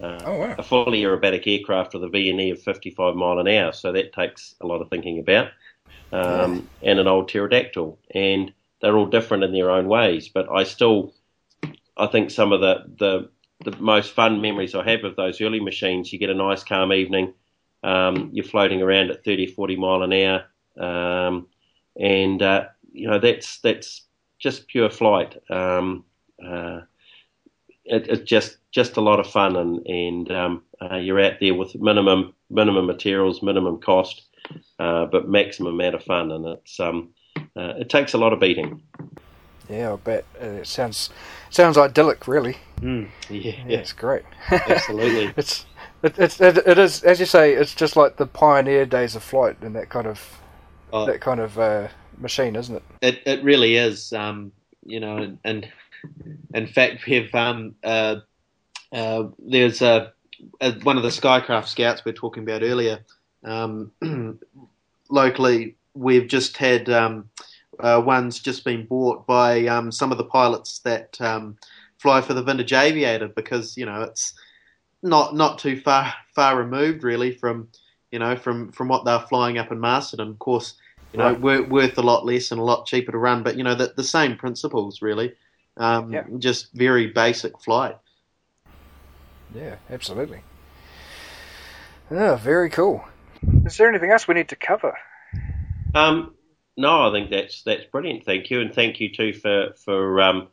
Uh, 0.00 0.20
oh, 0.24 0.38
wow. 0.38 0.54
A 0.58 0.62
fully 0.62 1.02
aerobatic 1.02 1.46
aircraft 1.46 1.94
with 1.94 2.04
a 2.04 2.08
VNE 2.08 2.52
of 2.52 2.62
55 2.62 3.16
mile 3.16 3.38
an 3.38 3.48
hour, 3.48 3.72
so 3.72 3.92
that 3.92 4.12
takes 4.12 4.54
a 4.60 4.66
lot 4.66 4.80
of 4.80 4.88
thinking 4.90 5.18
about. 5.18 5.48
Um, 6.12 6.68
yeah. 6.82 6.90
And 6.90 7.00
an 7.00 7.08
old 7.08 7.28
pterodactyl, 7.28 7.98
and 8.14 8.52
they're 8.80 8.96
all 8.96 9.06
different 9.06 9.44
in 9.44 9.52
their 9.52 9.70
own 9.70 9.88
ways. 9.88 10.28
But 10.28 10.48
I 10.50 10.64
still 10.64 11.12
I 11.98 12.06
think 12.06 12.30
some 12.30 12.52
of 12.52 12.60
the, 12.60 12.84
the, 12.98 13.70
the 13.70 13.76
most 13.78 14.12
fun 14.12 14.40
memories 14.40 14.74
I 14.74 14.88
have 14.88 15.04
of 15.04 15.16
those 15.16 15.40
early 15.40 15.60
machines, 15.60 16.12
you 16.12 16.18
get 16.18 16.30
a 16.30 16.34
nice 16.34 16.62
calm 16.62 16.92
evening, 16.92 17.34
um, 17.82 18.30
you're 18.32 18.44
floating 18.44 18.82
around 18.82 19.10
at 19.10 19.24
30, 19.24 19.46
40 19.46 19.76
mile 19.76 20.02
an 20.02 20.12
hour, 20.12 20.44
um, 20.78 21.46
and 21.98 22.42
uh, 22.42 22.66
you 22.92 23.08
know 23.08 23.18
that's 23.18 23.60
that's 23.60 24.02
just 24.38 24.68
pure 24.68 24.90
flight. 24.90 25.36
Um, 25.50 26.04
uh, 26.44 26.80
it, 27.84 28.08
it's 28.08 28.28
just 28.28 28.58
just 28.72 28.96
a 28.96 29.00
lot 29.00 29.20
of 29.20 29.26
fun, 29.30 29.56
and 29.56 29.86
and 29.86 30.30
um, 30.32 30.62
uh, 30.80 30.96
you're 30.96 31.20
out 31.20 31.34
there 31.40 31.54
with 31.54 31.74
minimum 31.76 32.34
minimum 32.50 32.86
materials, 32.86 33.42
minimum 33.42 33.78
cost, 33.80 34.22
uh, 34.78 35.06
but 35.06 35.28
maximum 35.28 35.74
amount 35.74 35.94
of 35.94 36.04
fun, 36.04 36.32
and 36.32 36.46
it's 36.46 36.80
um, 36.80 37.10
uh, 37.56 37.74
it 37.78 37.88
takes 37.88 38.14
a 38.14 38.18
lot 38.18 38.32
of 38.32 38.40
beating. 38.40 38.82
Yeah, 39.68 39.92
I 39.92 39.96
bet 39.96 40.24
it 40.40 40.66
sounds 40.66 41.10
sounds 41.50 41.76
idyllic, 41.76 42.26
really. 42.26 42.56
Mm, 42.80 43.08
yeah, 43.28 43.52
yeah, 43.66 43.78
it's 43.78 43.92
great. 43.92 44.22
Absolutely, 44.50 45.32
it's 45.36 45.66
it, 46.02 46.18
it's 46.18 46.40
it, 46.40 46.58
it 46.66 46.78
is 46.78 47.02
as 47.02 47.20
you 47.20 47.26
say. 47.26 47.52
It's 47.52 47.74
just 47.74 47.96
like 47.96 48.16
the 48.16 48.26
pioneer 48.26 48.86
days 48.86 49.14
of 49.14 49.22
flight 49.22 49.56
and 49.60 49.76
that 49.76 49.90
kind 49.90 50.06
of 50.06 50.40
oh, 50.92 51.06
that 51.06 51.20
kind 51.20 51.40
of 51.40 51.58
uh, 51.58 51.88
machine, 52.18 52.56
isn't 52.56 52.76
it? 52.76 52.82
It 53.02 53.22
it 53.26 53.44
really 53.44 53.76
is. 53.76 54.12
Um, 54.12 54.52
you 54.84 55.00
know, 55.00 55.18
and, 55.18 55.38
and 55.44 55.68
in 56.54 56.66
fact, 56.66 57.06
we've 57.06 57.34
um 57.34 57.74
uh, 57.84 58.16
uh 58.92 59.24
there's 59.38 59.82
a, 59.82 60.12
a 60.60 60.72
one 60.80 60.96
of 60.96 61.02
the 61.02 61.10
Skycraft 61.10 61.66
scouts 61.66 62.04
we 62.04 62.10
are 62.10 62.14
talking 62.14 62.42
about 62.42 62.62
earlier. 62.62 63.00
Um, 63.44 63.92
locally, 65.10 65.76
we've 65.94 66.26
just 66.26 66.56
had 66.56 66.88
um 66.88 67.28
uh, 67.80 68.02
one's 68.04 68.38
just 68.40 68.64
been 68.64 68.86
bought 68.86 69.26
by 69.26 69.66
um, 69.66 69.90
some 69.92 70.12
of 70.12 70.18
the 70.18 70.24
pilots 70.24 70.80
that 70.80 71.20
um, 71.20 71.56
fly 71.98 72.20
for 72.20 72.34
the 72.34 72.42
Vintage 72.42 72.72
Aviator 72.72 73.28
because 73.28 73.76
you 73.76 73.86
know 73.86 74.02
it's 74.02 74.34
not 75.02 75.34
not 75.34 75.58
too 75.58 75.80
far 75.80 76.12
far 76.34 76.58
removed 76.58 77.04
really 77.04 77.32
from 77.32 77.68
you 78.10 78.18
know 78.18 78.36
from 78.36 78.72
from 78.72 78.88
what 78.88 79.04
they're 79.04 79.20
flying 79.20 79.58
up 79.58 79.72
in 79.72 79.80
Masterton. 79.80 80.28
Of 80.28 80.38
course, 80.38 80.74
you 81.12 81.18
know 81.18 81.34
right. 81.34 81.68
worth 81.68 81.98
a 81.98 82.02
lot 82.02 82.26
less 82.26 82.50
and 82.50 82.60
a 82.60 82.64
lot 82.64 82.86
cheaper 82.86 83.12
to 83.12 83.18
run, 83.18 83.42
but 83.42 83.56
you 83.56 83.64
know 83.64 83.74
the 83.74 83.92
the 83.96 84.04
same 84.04 84.36
principles 84.36 85.02
really. 85.02 85.34
Um. 85.76 86.38
Just 86.38 86.72
very 86.72 87.06
basic 87.06 87.58
flight. 87.60 87.96
Yeah, 89.54 89.76
absolutely. 89.90 90.42
Yeah, 92.10 92.36
very 92.36 92.70
cool. 92.70 93.04
Is 93.64 93.76
there 93.76 93.88
anything 93.88 94.10
else 94.10 94.26
we 94.26 94.34
need 94.34 94.48
to 94.48 94.56
cover? 94.56 94.96
Um, 95.94 96.34
no, 96.78 97.08
I 97.08 97.12
think 97.12 97.30
that's 97.30 97.62
that's 97.64 97.84
brilliant. 97.86 98.24
Thank 98.24 98.50
you, 98.50 98.60
and 98.60 98.72
thank 98.72 99.00
you 99.00 99.12
too 99.12 99.32
for 99.32 99.74
for 99.84 100.20
um, 100.22 100.48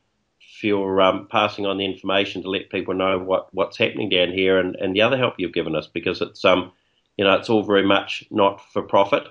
for 0.60 0.66
your 0.66 1.00
um, 1.00 1.28
passing 1.30 1.68
on 1.68 1.78
the 1.78 1.86
information 1.86 2.42
to 2.42 2.50
let 2.50 2.72
people 2.72 2.96
know 2.96 3.20
what, 3.20 3.54
what's 3.54 3.78
happening 3.78 4.10
down 4.10 4.32
here, 4.32 4.58
and, 4.58 4.76
and 4.76 4.96
the 4.96 5.02
other 5.02 5.18
help 5.18 5.36
you've 5.38 5.54
given 5.54 5.76
us 5.76 5.88
because 5.88 6.22
it's 6.22 6.44
um 6.44 6.72
you 7.16 7.24
know 7.24 7.36
it's 7.36 7.50
all 7.50 7.64
very 7.64 7.86
much 7.86 8.26
not 8.32 8.60
for 8.74 8.82
profit, 8.82 9.28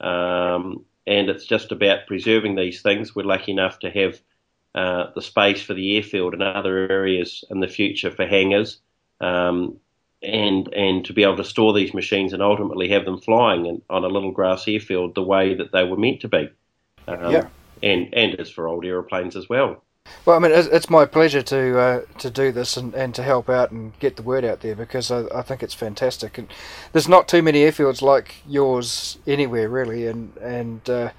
um, 0.00 0.84
and 1.06 1.30
it's 1.30 1.46
just 1.46 1.70
about 1.70 2.08
preserving 2.08 2.56
these 2.56 2.82
things. 2.82 3.14
We're 3.14 3.22
lucky 3.22 3.52
enough 3.52 3.78
to 3.78 3.90
have 3.90 4.20
uh, 4.74 5.12
the 5.14 5.22
space 5.22 5.62
for 5.62 5.74
the 5.74 5.96
airfield 5.96 6.32
and 6.32 6.42
other 6.42 6.90
areas 6.90 7.44
in 7.50 7.60
the 7.60 7.68
future 7.68 8.10
for 8.10 8.26
hangars. 8.26 8.80
Um, 9.20 9.78
and 10.22 10.72
and 10.74 11.04
to 11.04 11.12
be 11.12 11.22
able 11.22 11.36
to 11.36 11.44
store 11.44 11.72
these 11.72 11.94
machines 11.94 12.32
and 12.32 12.42
ultimately 12.42 12.88
have 12.88 13.04
them 13.04 13.20
flying 13.20 13.66
in, 13.66 13.82
on 13.90 14.04
a 14.04 14.08
little 14.08 14.30
grass 14.32 14.66
airfield 14.68 15.14
the 15.14 15.22
way 15.22 15.54
that 15.54 15.72
they 15.72 15.84
were 15.84 15.96
meant 15.96 16.20
to 16.20 16.28
be. 16.28 16.48
Um, 17.08 17.32
Yeah. 17.32 17.48
And 17.82 18.12
and 18.14 18.34
as 18.40 18.50
for 18.50 18.68
old 18.68 18.84
aeroplanes 18.84 19.36
as 19.36 19.48
well. 19.48 19.82
Well, 20.24 20.36
I 20.36 20.40
mean, 20.40 20.52
it's, 20.52 20.68
it's 20.68 20.90
my 20.90 21.04
pleasure 21.04 21.42
to 21.42 21.78
uh, 21.78 22.00
to 22.18 22.30
do 22.30 22.52
this 22.52 22.76
and, 22.76 22.94
and 22.94 23.14
to 23.14 23.22
help 23.22 23.48
out 23.48 23.70
and 23.70 23.98
get 23.98 24.16
the 24.16 24.22
word 24.22 24.44
out 24.44 24.60
there 24.60 24.74
because 24.74 25.10
I, 25.10 25.24
I 25.34 25.42
think 25.42 25.62
it's 25.62 25.74
fantastic. 25.74 26.38
And 26.38 26.48
there's 26.92 27.08
not 27.08 27.28
too 27.28 27.42
many 27.42 27.60
airfields 27.60 28.02
like 28.02 28.36
yours 28.46 29.18
anywhere 29.26 29.68
really, 29.68 30.06
and 30.06 30.36
and 30.38 30.90
uh, 30.90 31.10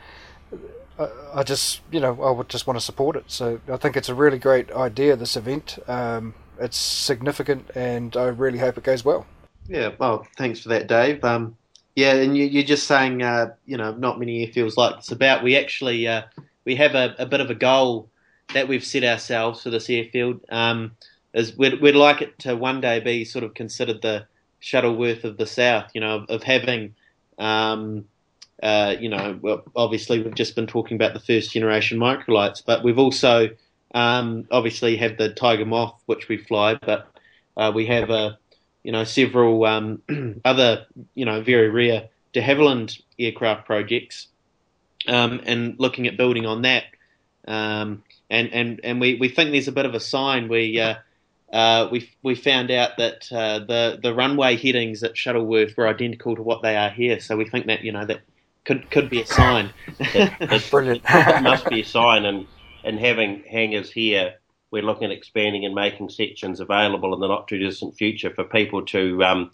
I, 1.00 1.08
I 1.36 1.44
just 1.44 1.82
you 1.92 2.00
know 2.00 2.22
I 2.22 2.32
would 2.32 2.50
just 2.50 2.68
want 2.68 2.80
to 2.80 2.86
support 2.86 3.16
it. 3.16 3.26
So 3.28 3.60
I 3.70 3.78
think 3.78 3.98
it's 3.98 4.10
a 4.10 4.16
really 4.16 4.40
great 4.40 4.72
idea. 4.72 5.16
This 5.16 5.36
event, 5.36 5.80
um, 5.88 6.34
it's 6.60 6.78
significant, 6.78 7.70
and 7.76 8.16
I 8.16 8.26
really 8.28 8.60
hope 8.60 8.78
it 8.78 8.84
goes 8.84 9.04
well. 9.04 9.26
Yeah, 9.68 9.92
well, 9.98 10.28
thanks 10.38 10.60
for 10.60 10.70
that, 10.70 10.88
Dave. 10.88 11.24
Um, 11.24 11.56
yeah, 11.96 12.14
and 12.14 12.36
you, 12.36 12.46
you're 12.46 12.64
just 12.64 12.88
saying, 12.88 13.22
uh, 13.22 13.54
you 13.66 13.78
know, 13.78 13.94
not 13.94 14.20
many 14.20 14.46
airfields 14.46 14.78
like 14.78 14.96
this 14.98 15.12
about. 15.12 15.44
We 15.44 15.56
actually 15.56 16.08
uh, 16.08 16.24
we 16.66 16.76
have 16.76 16.96
a, 16.96 17.16
a 17.20 17.26
bit 17.26 17.42
of 17.42 17.50
a 17.50 17.56
goal 17.56 18.10
that 18.54 18.68
we've 18.68 18.84
set 18.84 19.04
ourselves 19.04 19.64
for 19.64 19.70
this 19.70 19.90
airfield. 19.90 20.42
Um, 20.50 20.92
is 21.34 21.58
we'd, 21.58 21.82
we'd 21.82 21.96
like 21.96 22.22
it 22.22 22.38
to 22.40 22.56
one 22.56 22.82
day 22.82 23.00
be 23.00 23.26
sort 23.26 23.44
of 23.44 23.54
considered 23.54 24.02
the 24.02 24.26
Shuttleworth 24.60 25.24
of 25.24 25.38
the 25.38 25.48
South. 25.48 25.92
You 25.94 26.02
know, 26.02 26.18
of, 26.18 26.30
of 26.30 26.44
having, 26.44 26.96
um, 27.38 28.06
uh, 28.62 28.96
you 29.00 29.10
know, 29.10 29.40
well, 29.42 29.64
obviously 29.76 30.22
we've 30.22 30.36
just 30.36 30.56
been 30.56 30.68
talking 30.68 30.96
about 30.96 31.14
the 31.14 31.20
first 31.20 31.52
generation 31.52 32.00
microlights, 32.00 32.64
but 32.66 32.84
we've 32.84 33.00
also 33.00 33.50
um, 33.94 34.48
obviously 34.52 34.98
have 34.98 35.18
the 35.18 35.30
Tiger 35.34 35.66
Moth, 35.66 36.02
which 36.06 36.28
we 36.28 36.38
fly, 36.38 36.76
but 36.76 37.08
uh, 37.56 37.72
we 37.74 37.86
have 37.88 38.10
a 38.10 38.38
you 38.84 38.92
know, 38.92 39.04
several 39.06 39.64
um, 39.66 40.02
other, 40.46 40.86
you 41.16 41.26
know, 41.26 41.42
very 41.42 41.70
rare 41.70 42.10
de 42.34 42.42
Havilland 42.42 43.02
aircraft 43.18 43.66
projects, 43.66 44.28
um, 45.08 45.42
and 45.46 45.76
looking 45.80 46.08
at 46.08 46.18
building 46.18 46.46
on 46.46 46.64
that. 46.64 46.84
Um, 47.48 48.04
and 48.30 48.50
and 48.54 48.82
and 48.84 49.02
we, 49.02 49.16
we 49.16 49.30
think 49.30 49.52
there's 49.52 49.68
a 49.68 49.74
bit 49.74 49.86
of 49.86 49.96
a 49.96 50.00
sign. 50.00 50.50
We 50.50 50.80
uh, 50.80 50.96
uh, 51.52 51.88
we 51.92 52.12
we 52.22 52.36
found 52.36 52.72
out 52.72 52.98
that 52.98 53.32
uh, 53.32 53.60
the 53.60 54.00
the 54.02 54.14
runway 54.14 54.58
headings 54.58 55.04
at 55.04 55.18
Shuttleworth 55.18 55.78
were 55.78 55.88
identical 55.88 56.36
to 56.36 56.42
what 56.42 56.62
they 56.62 56.76
are 56.76 56.90
here. 56.90 57.20
So 57.20 57.38
we 57.38 57.46
think 57.46 57.68
that 57.68 57.84
you 57.84 57.92
know 57.92 58.06
that 58.06 58.22
could 58.66 58.90
could 58.92 59.10
be 59.10 59.22
a 59.22 59.26
sign. 59.26 59.72
It's 60.00 60.70
brilliant. 60.70 61.04
it 61.08 61.44
must 61.44 61.68
be 61.68 61.82
a 61.82 61.86
sign, 61.86 62.26
and 62.26 62.48
and 62.84 63.00
having 63.00 63.44
hangars 63.44 63.92
here, 63.92 64.36
we're 64.72 64.84
looking 64.84 65.06
at 65.06 65.12
expanding 65.12 65.66
and 65.66 65.76
making 65.76 66.10
sections 66.10 66.60
available 66.60 67.14
in 67.14 67.20
the 67.20 67.28
not 67.28 67.48
too 67.48 67.60
distant 67.60 67.96
future 67.96 68.32
for 68.34 68.44
people 68.44 68.86
to 68.88 69.24
um, 69.24 69.52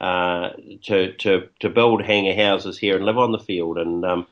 uh, 0.00 0.50
to 0.84 1.12
to 1.14 1.48
to 1.60 1.68
build 1.68 2.02
hangar 2.02 2.34
houses 2.34 2.78
here 2.78 2.96
and 2.96 3.04
live 3.04 3.18
on 3.18 3.32
the 3.32 3.38
field, 3.38 3.78
and 3.78 4.04
um, 4.04 4.26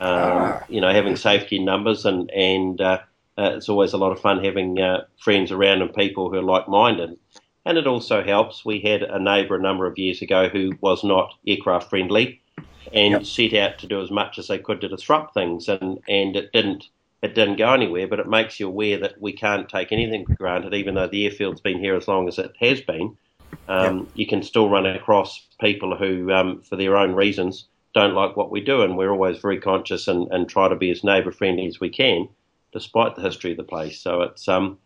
um, 0.00 0.58
you 0.68 0.80
know 0.80 0.92
having 0.92 1.16
safety 1.16 1.56
in 1.56 1.64
numbers, 1.64 2.04
and 2.04 2.30
and 2.32 2.80
uh, 2.80 2.98
uh, 3.38 3.52
it's 3.54 3.68
always 3.68 3.92
a 3.92 3.98
lot 3.98 4.12
of 4.12 4.20
fun 4.20 4.44
having 4.44 4.80
uh, 4.80 5.04
friends 5.18 5.52
around 5.52 5.82
and 5.82 5.94
people 5.94 6.30
who 6.30 6.36
are 6.36 6.42
like 6.42 6.68
minded. 6.68 7.16
And 7.64 7.78
it 7.78 7.86
also 7.86 8.22
helps. 8.22 8.64
We 8.64 8.80
had 8.80 9.02
a 9.02 9.18
neighbour 9.18 9.56
a 9.56 9.62
number 9.62 9.86
of 9.86 9.98
years 9.98 10.22
ago 10.22 10.48
who 10.48 10.72
was 10.80 11.02
not 11.02 11.34
aircraft 11.46 11.90
friendly, 11.90 12.40
and 12.92 13.26
set 13.26 13.54
out 13.54 13.78
to 13.78 13.86
do 13.86 14.00
as 14.02 14.10
much 14.10 14.38
as 14.38 14.48
they 14.48 14.58
could 14.58 14.80
to 14.82 14.88
disrupt 14.88 15.32
things, 15.34 15.68
and 15.68 16.00
and 16.08 16.36
it 16.36 16.52
didn't 16.52 16.88
it 17.22 17.34
didn't 17.34 17.56
go 17.56 17.72
anywhere. 17.72 18.06
But 18.06 18.20
it 18.20 18.28
makes 18.28 18.60
you 18.60 18.68
aware 18.68 18.98
that 18.98 19.20
we 19.20 19.32
can't 19.32 19.68
take 19.68 19.92
anything 19.92 20.26
for 20.26 20.34
granted, 20.34 20.74
even 20.74 20.94
though 20.94 21.08
the 21.08 21.28
airfield's 21.28 21.60
been 21.60 21.78
here 21.78 21.96
as 21.96 22.08
long 22.08 22.28
as 22.28 22.38
it 22.38 22.54
has 22.60 22.80
been. 22.80 23.16
Um, 23.68 24.08
You 24.14 24.26
can 24.26 24.42
still 24.42 24.68
run 24.68 24.86
across 24.86 25.46
people 25.60 25.96
who, 25.96 26.32
um, 26.32 26.62
for 26.62 26.76
their 26.76 26.96
own 26.96 27.14
reasons, 27.14 27.66
don't 27.94 28.14
like 28.14 28.36
what 28.36 28.50
we 28.50 28.60
do, 28.60 28.82
and 28.82 28.96
we're 28.96 29.10
always 29.10 29.38
very 29.38 29.58
conscious 29.58 30.06
and, 30.06 30.28
and 30.30 30.48
try 30.48 30.68
to 30.68 30.76
be 30.76 30.90
as 30.90 31.02
neighbour 31.02 31.32
friendly 31.32 31.66
as 31.66 31.80
we 31.80 31.88
can, 31.88 32.28
despite 32.72 33.16
the 33.16 33.22
history 33.22 33.52
of 33.52 33.56
the 33.56 33.62
place. 33.62 34.00
So 34.00 34.20
it's 34.22 34.46
um, 34.48 34.78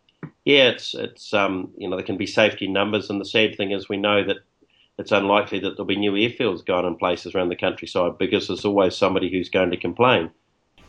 yeah, 0.44 0.68
it's 0.68 0.94
it's 0.94 1.34
um, 1.34 1.72
you 1.76 1.88
know 1.88 1.96
there 1.96 2.06
can 2.06 2.16
be 2.16 2.26
safety 2.26 2.68
numbers, 2.68 3.10
and 3.10 3.20
the 3.20 3.24
sad 3.24 3.56
thing 3.56 3.72
is 3.72 3.88
we 3.88 3.96
know 3.96 4.24
that 4.24 4.38
it's 4.98 5.12
unlikely 5.12 5.58
that 5.60 5.70
there'll 5.70 5.86
be 5.86 5.96
new 5.96 6.12
airfields 6.12 6.64
going 6.64 6.86
in 6.86 6.96
places 6.96 7.34
around 7.34 7.48
the 7.48 7.56
countryside 7.56 8.18
because 8.18 8.46
there's 8.46 8.64
always 8.64 8.96
somebody 8.96 9.30
who's 9.30 9.48
going 9.48 9.70
to 9.70 9.76
complain. 9.76 10.30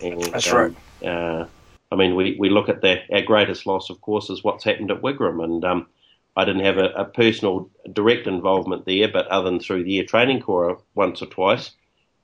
And, 0.03 0.21
That's 0.23 0.51
um, 0.51 0.75
Uh, 1.03 1.45
I 1.91 1.95
mean, 1.95 2.15
we, 2.15 2.35
we 2.39 2.49
look 2.49 2.69
at 2.69 2.81
the, 2.81 3.01
our 3.13 3.21
greatest 3.21 3.65
loss, 3.65 3.89
of 3.89 3.99
course, 4.01 4.29
is 4.29 4.43
what's 4.43 4.63
happened 4.63 4.91
at 4.91 5.01
Wigram, 5.01 5.43
and 5.43 5.63
um, 5.65 5.87
I 6.35 6.45
didn't 6.45 6.63
have 6.63 6.77
a, 6.77 6.89
a 6.91 7.05
personal 7.05 7.69
direct 7.91 8.27
involvement 8.27 8.85
there, 8.85 9.09
but 9.09 9.27
other 9.27 9.49
than 9.49 9.59
through 9.59 9.83
the 9.83 9.99
Air 9.99 10.05
Training 10.05 10.41
Corps 10.41 10.79
once 10.95 11.21
or 11.21 11.25
twice. 11.25 11.71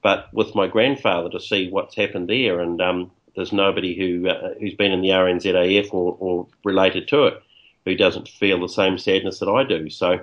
But 0.01 0.33
with 0.33 0.55
my 0.55 0.67
grandfather 0.67 1.29
to 1.31 1.39
see 1.39 1.69
what's 1.69 1.95
happened 1.95 2.29
there, 2.29 2.61
and 2.61 2.81
um, 2.81 3.11
there's 3.35 3.51
nobody 3.51 3.95
who 3.95 4.29
uh, 4.29 4.53
who's 4.59 4.75
been 4.75 4.91
in 4.91 5.01
the 5.01 5.09
RNZAF 5.09 5.93
or, 5.93 6.15
or 6.19 6.47
related 6.63 7.07
to 7.09 7.25
it 7.25 7.41
who 7.85 7.95
doesn't 7.95 8.27
feel 8.27 8.59
the 8.59 8.67
same 8.67 8.97
sadness 8.97 9.39
that 9.39 9.49
I 9.49 9.63
do. 9.63 9.89
So, 9.89 10.19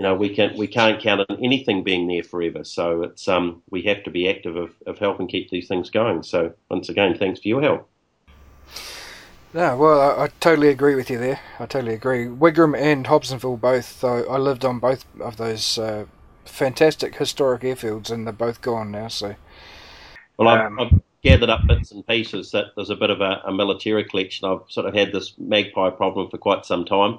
you 0.00 0.04
know, 0.04 0.14
we 0.14 0.34
can't 0.34 0.56
we 0.56 0.66
can't 0.66 0.98
count 0.98 1.20
on 1.28 1.44
anything 1.44 1.82
being 1.84 2.08
there 2.08 2.22
forever. 2.22 2.64
So 2.64 3.02
it's 3.02 3.28
um 3.28 3.62
we 3.68 3.82
have 3.82 4.02
to 4.04 4.10
be 4.10 4.30
active 4.30 4.56
of, 4.56 4.72
of 4.86 4.98
helping 4.98 5.28
keep 5.28 5.50
these 5.50 5.68
things 5.68 5.90
going. 5.90 6.22
So 6.22 6.54
once 6.70 6.88
again, 6.88 7.18
thanks 7.18 7.40
for 7.40 7.48
your 7.48 7.60
help. 7.60 7.86
No, 9.52 9.76
well, 9.76 10.00
I, 10.00 10.24
I 10.24 10.28
totally 10.40 10.68
agree 10.68 10.94
with 10.94 11.10
you 11.10 11.18
there. 11.18 11.40
I 11.58 11.66
totally 11.66 11.92
agree. 11.92 12.24
Wigram 12.24 12.74
and 12.80 13.04
Hobsonville 13.04 13.60
both. 13.60 14.02
Uh, 14.02 14.22
I 14.22 14.38
lived 14.38 14.64
on 14.64 14.78
both 14.78 15.04
of 15.20 15.36
those 15.36 15.76
uh, 15.76 16.06
fantastic 16.46 17.16
historic 17.16 17.60
airfields, 17.60 18.10
and 18.10 18.26
they're 18.26 18.32
both 18.32 18.62
gone 18.62 18.90
now. 18.90 19.08
So, 19.08 19.34
Well, 20.38 20.48
I've, 20.48 20.60
Um, 20.64 20.80
I've 20.80 21.00
gathered 21.22 21.50
up 21.50 21.66
bits 21.66 21.90
and 21.90 22.06
pieces 22.06 22.52
that 22.52 22.68
there's 22.74 22.88
a 22.88 22.96
bit 22.96 23.10
of 23.10 23.20
a, 23.20 23.42
a 23.44 23.52
military 23.52 24.04
collection. 24.04 24.48
I've 24.48 24.62
sort 24.68 24.86
of 24.86 24.94
had 24.94 25.12
this 25.12 25.34
magpie 25.36 25.90
problem 25.90 26.30
for 26.30 26.38
quite 26.38 26.64
some 26.64 26.86
time. 26.86 27.18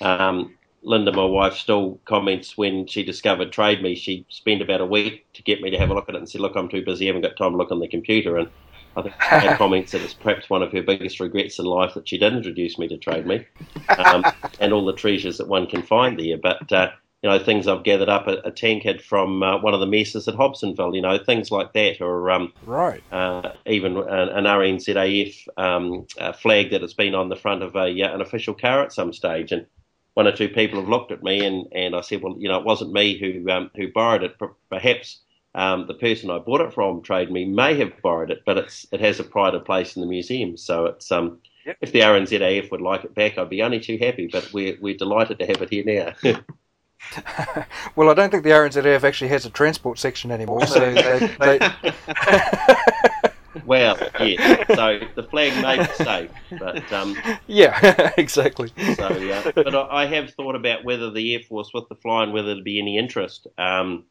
Um, 0.00 0.54
Linda, 0.82 1.12
my 1.12 1.24
wife, 1.24 1.54
still 1.54 2.00
comments 2.04 2.58
when 2.58 2.86
she 2.86 3.04
discovered 3.04 3.52
Trade 3.52 3.82
Me, 3.82 3.94
she 3.94 4.26
spent 4.28 4.62
about 4.62 4.80
a 4.80 4.86
week 4.86 5.26
to 5.34 5.42
get 5.42 5.60
me 5.60 5.70
to 5.70 5.78
have 5.78 5.90
a 5.90 5.94
look 5.94 6.08
at 6.08 6.14
it 6.14 6.18
and 6.18 6.28
said, 6.28 6.40
Look, 6.40 6.56
I'm 6.56 6.68
too 6.68 6.84
busy, 6.84 7.06
I 7.06 7.08
haven't 7.08 7.22
got 7.22 7.36
time 7.36 7.52
to 7.52 7.56
look 7.56 7.70
on 7.70 7.80
the 7.80 7.88
computer. 7.88 8.36
And 8.36 8.48
I 8.96 9.02
think 9.02 9.14
she 9.14 9.48
comments 9.56 9.92
that 9.92 10.02
it's 10.02 10.14
perhaps 10.14 10.50
one 10.50 10.62
of 10.62 10.72
her 10.72 10.82
biggest 10.82 11.20
regrets 11.20 11.58
in 11.58 11.66
life 11.66 11.94
that 11.94 12.08
she 12.08 12.18
did 12.18 12.32
introduce 12.32 12.78
me 12.78 12.88
to 12.88 12.98
Trade 12.98 13.26
Me 13.26 13.46
um, 13.98 14.24
and 14.58 14.72
all 14.72 14.84
the 14.84 14.92
treasures 14.92 15.38
that 15.38 15.48
one 15.48 15.66
can 15.66 15.82
find 15.82 16.18
there. 16.18 16.36
But, 16.36 16.70
uh, 16.72 16.90
you 17.22 17.30
know, 17.30 17.38
things 17.38 17.68
I've 17.68 17.84
gathered 17.84 18.08
up 18.08 18.26
a, 18.26 18.38
a 18.38 18.50
tankhead 18.50 19.00
from 19.00 19.44
uh, 19.44 19.60
one 19.60 19.74
of 19.74 19.80
the 19.80 19.86
messes 19.86 20.26
at 20.26 20.34
Hobsonville, 20.34 20.96
you 20.96 21.02
know, 21.02 21.16
things 21.18 21.52
like 21.52 21.72
that, 21.74 22.00
or 22.00 22.28
um, 22.32 22.52
right. 22.66 23.00
uh, 23.12 23.52
even 23.66 23.96
an, 23.96 24.28
an 24.30 24.44
RNZAF 24.44 25.46
um, 25.56 26.06
uh, 26.18 26.32
flag 26.32 26.72
that 26.72 26.82
has 26.82 26.94
been 26.94 27.14
on 27.14 27.28
the 27.28 27.36
front 27.36 27.62
of 27.62 27.76
a, 27.76 28.02
uh, 28.02 28.12
an 28.12 28.20
official 28.20 28.54
car 28.54 28.82
at 28.82 28.92
some 28.92 29.12
stage. 29.12 29.52
And 29.52 29.66
one 30.14 30.26
or 30.26 30.32
two 30.32 30.48
people 30.48 30.78
have 30.80 30.88
looked 30.88 31.12
at 31.12 31.22
me 31.22 31.44
and, 31.44 31.66
and 31.72 31.96
I 31.96 32.00
said, 32.02 32.22
well, 32.22 32.36
you 32.38 32.48
know, 32.48 32.58
it 32.58 32.64
wasn't 32.64 32.92
me 32.92 33.18
who 33.18 33.50
um, 33.50 33.70
who 33.76 33.90
borrowed 33.92 34.22
it. 34.22 34.38
Per- 34.38 34.54
Perhaps 34.70 35.20
um, 35.54 35.86
the 35.86 35.94
person 35.94 36.30
I 36.30 36.38
bought 36.38 36.60
it 36.60 36.72
from, 36.72 37.02
Trade 37.02 37.30
Me, 37.30 37.44
may 37.44 37.76
have 37.78 38.00
borrowed 38.02 38.30
it, 38.30 38.42
but 38.44 38.58
it's 38.58 38.86
it 38.92 39.00
has 39.00 39.20
a 39.20 39.24
pride 39.24 39.54
of 39.54 39.64
place 39.64 39.96
in 39.96 40.02
the 40.02 40.08
museum. 40.08 40.56
So 40.56 40.86
it's 40.86 41.10
um, 41.12 41.38
if 41.80 41.92
the 41.92 42.00
RNZAF 42.00 42.70
would 42.70 42.80
like 42.80 43.04
it 43.04 43.14
back, 43.14 43.38
I'd 43.38 43.50
be 43.50 43.62
only 43.62 43.80
too 43.80 43.98
happy. 43.98 44.28
But 44.30 44.52
we're 44.52 44.76
we're 44.80 44.96
delighted 44.96 45.38
to 45.38 45.46
have 45.46 45.62
it 45.62 45.70
here 45.70 45.84
now. 45.84 46.14
well, 47.96 48.10
I 48.10 48.14
don't 48.14 48.30
think 48.30 48.44
the 48.44 48.50
RNZF 48.50 49.04
actually 49.04 49.28
has 49.28 49.44
a 49.46 49.50
transport 49.50 49.98
section 49.98 50.30
anymore. 50.30 50.66
So 50.66 50.80
they, 50.94 51.18
they, 51.40 51.58
well, 53.66 53.98
yeah. 54.20 54.64
So 54.74 55.00
the 55.14 55.22
flag 55.24 55.62
may 55.62 55.78
be 55.86 56.04
safe, 56.04 56.30
but 56.58 56.92
um, 56.92 57.16
yeah, 57.46 58.12
exactly. 58.16 58.72
So, 58.96 59.16
yeah. 59.18 59.50
But 59.54 59.74
I 59.74 60.02
I 60.02 60.06
have 60.06 60.30
thought 60.34 60.54
about 60.56 60.84
whether 60.84 61.10
the 61.10 61.34
Air 61.34 61.40
Force, 61.40 61.70
with 61.72 61.88
the 61.88 61.96
flying, 61.96 62.32
whether 62.32 62.54
there'd 62.54 62.64
be 62.64 62.78
any 62.78 62.98
interest. 62.98 63.46
Um, 63.58 64.04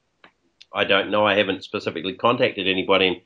I 0.74 0.84
don't 0.86 1.12
know. 1.12 1.26
I 1.26 1.36
haven't 1.36 1.64
specifically 1.64 2.14
contacted 2.14 2.68
anybody. 2.68 3.08
And 3.08 3.22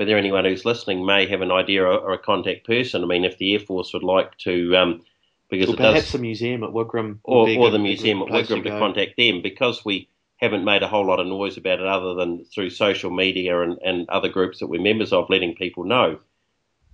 whether 0.00 0.16
anyone 0.16 0.46
who's 0.46 0.64
listening 0.64 1.04
may 1.04 1.26
have 1.26 1.42
an 1.42 1.52
idea 1.52 1.82
or, 1.82 1.98
or 1.98 2.12
a 2.14 2.18
contact 2.18 2.66
person. 2.66 3.02
I 3.02 3.06
mean, 3.06 3.22
if 3.26 3.36
the 3.36 3.52
Air 3.52 3.60
Force 3.60 3.92
would 3.92 4.02
like 4.02 4.34
to, 4.38 4.74
um, 4.74 5.02
because 5.50 5.68
Or 5.68 5.74
it 5.74 5.76
does, 5.76 5.92
perhaps 5.92 6.12
the 6.12 6.18
museum 6.18 6.64
at 6.64 6.70
Wigram. 6.70 7.18
or, 7.24 7.44
would 7.44 7.58
or 7.58 7.70
the 7.70 7.78
museum 7.78 8.22
at 8.22 8.28
Wigram 8.28 8.62
to 8.62 8.70
go. 8.70 8.78
contact 8.78 9.18
them 9.18 9.42
because 9.42 9.84
we 9.84 10.08
haven't 10.40 10.64
made 10.64 10.82
a 10.82 10.88
whole 10.88 11.06
lot 11.06 11.20
of 11.20 11.26
noise 11.26 11.56
about 11.56 11.80
it 11.80 11.86
other 11.86 12.14
than 12.14 12.44
through 12.44 12.70
social 12.70 13.10
media 13.10 13.60
and, 13.60 13.78
and 13.84 14.08
other 14.08 14.28
groups 14.28 14.58
that 14.58 14.68
we're 14.68 14.80
members 14.80 15.12
of 15.12 15.28
letting 15.28 15.54
people 15.54 15.84
know. 15.84 16.18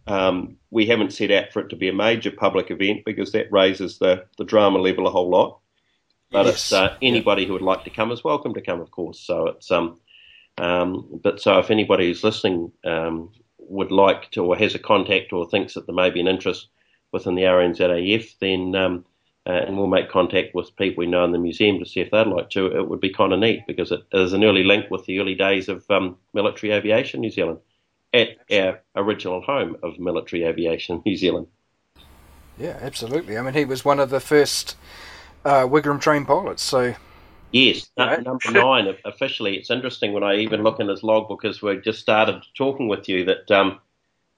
Um, 0.08 0.56
we 0.70 0.86
haven't 0.86 1.12
set 1.12 1.30
out 1.30 1.52
for 1.52 1.60
it 1.60 1.68
to 1.70 1.76
be 1.76 1.88
a 1.88 1.92
major 1.92 2.30
public 2.30 2.70
event 2.70 3.02
because 3.04 3.32
that 3.32 3.50
raises 3.50 3.98
the, 3.98 4.24
the 4.38 4.44
drama 4.44 4.78
level 4.78 5.06
a 5.06 5.10
whole 5.10 5.30
lot. 5.30 5.58
But 6.30 6.46
Yes. 6.46 6.54
it's 6.54 6.72
uh, 6.72 6.96
anybody 7.02 7.46
who 7.46 7.52
would 7.52 7.62
like 7.62 7.84
to 7.84 7.90
come 7.90 8.10
is 8.10 8.24
welcome 8.24 8.54
to 8.54 8.60
come, 8.60 8.80
of 8.80 8.90
course. 8.90 9.20
So 9.20 9.48
it's 9.48 9.70
um, 9.70 10.00
um, 10.58 11.20
but 11.22 11.40
so 11.40 11.58
if 11.58 11.70
anybody 11.70 12.06
who's 12.06 12.24
listening 12.24 12.72
um, 12.84 13.30
would 13.58 13.92
like 13.92 14.30
to 14.32 14.44
or 14.44 14.56
has 14.56 14.74
a 14.74 14.80
contact 14.80 15.32
or 15.32 15.48
thinks 15.48 15.74
that 15.74 15.86
there 15.86 15.94
may 15.94 16.10
be 16.10 16.20
an 16.20 16.28
interest 16.28 16.68
within 17.12 17.34
the 17.36 17.42
RNZAF, 17.42 18.38
then 18.40 18.74
um, 18.74 19.04
uh, 19.46 19.50
and 19.66 19.76
we'll 19.76 19.86
make 19.86 20.10
contact 20.10 20.54
with 20.54 20.74
people 20.76 21.02
we 21.02 21.06
know 21.06 21.24
in 21.24 21.30
the 21.30 21.38
museum 21.38 21.78
to 21.78 21.86
see 21.86 22.00
if 22.00 22.10
they'd 22.10 22.26
like 22.26 22.50
to. 22.50 22.66
It 22.66 22.88
would 22.88 23.00
be 23.00 23.12
kind 23.12 23.32
of 23.32 23.38
neat 23.38 23.60
because 23.66 23.92
it 23.92 24.00
is 24.12 24.32
an 24.32 24.42
early 24.42 24.64
link 24.64 24.90
with 24.90 25.06
the 25.06 25.20
early 25.20 25.36
days 25.36 25.68
of 25.68 25.88
um, 25.90 26.16
military 26.34 26.72
aviation 26.72 27.20
New 27.20 27.30
Zealand 27.30 27.60
at 28.12 28.38
our 28.50 28.80
original 28.96 29.40
home 29.40 29.76
of 29.82 29.98
military 29.98 30.42
aviation 30.42 31.02
New 31.06 31.16
Zealand. 31.16 31.46
Yeah, 32.58 32.78
absolutely. 32.80 33.38
I 33.38 33.42
mean, 33.42 33.54
he 33.54 33.64
was 33.64 33.84
one 33.84 34.00
of 34.00 34.10
the 34.10 34.20
first 34.20 34.76
uh, 35.44 35.62
Wigram 35.62 36.00
trained 36.00 36.26
pilots, 36.26 36.62
so. 36.62 36.94
Yes, 37.52 37.88
right. 37.96 38.22
number 38.22 38.50
nine 38.50 38.92
officially. 39.04 39.56
It's 39.56 39.70
interesting 39.70 40.12
when 40.12 40.24
I 40.24 40.36
even 40.36 40.64
look 40.64 40.80
in 40.80 40.88
his 40.88 41.04
logbook 41.04 41.44
as 41.44 41.62
we 41.62 41.76
just 41.78 42.00
started 42.00 42.42
talking 42.56 42.88
with 42.88 43.08
you 43.08 43.24
that 43.26 43.50
um, 43.50 43.78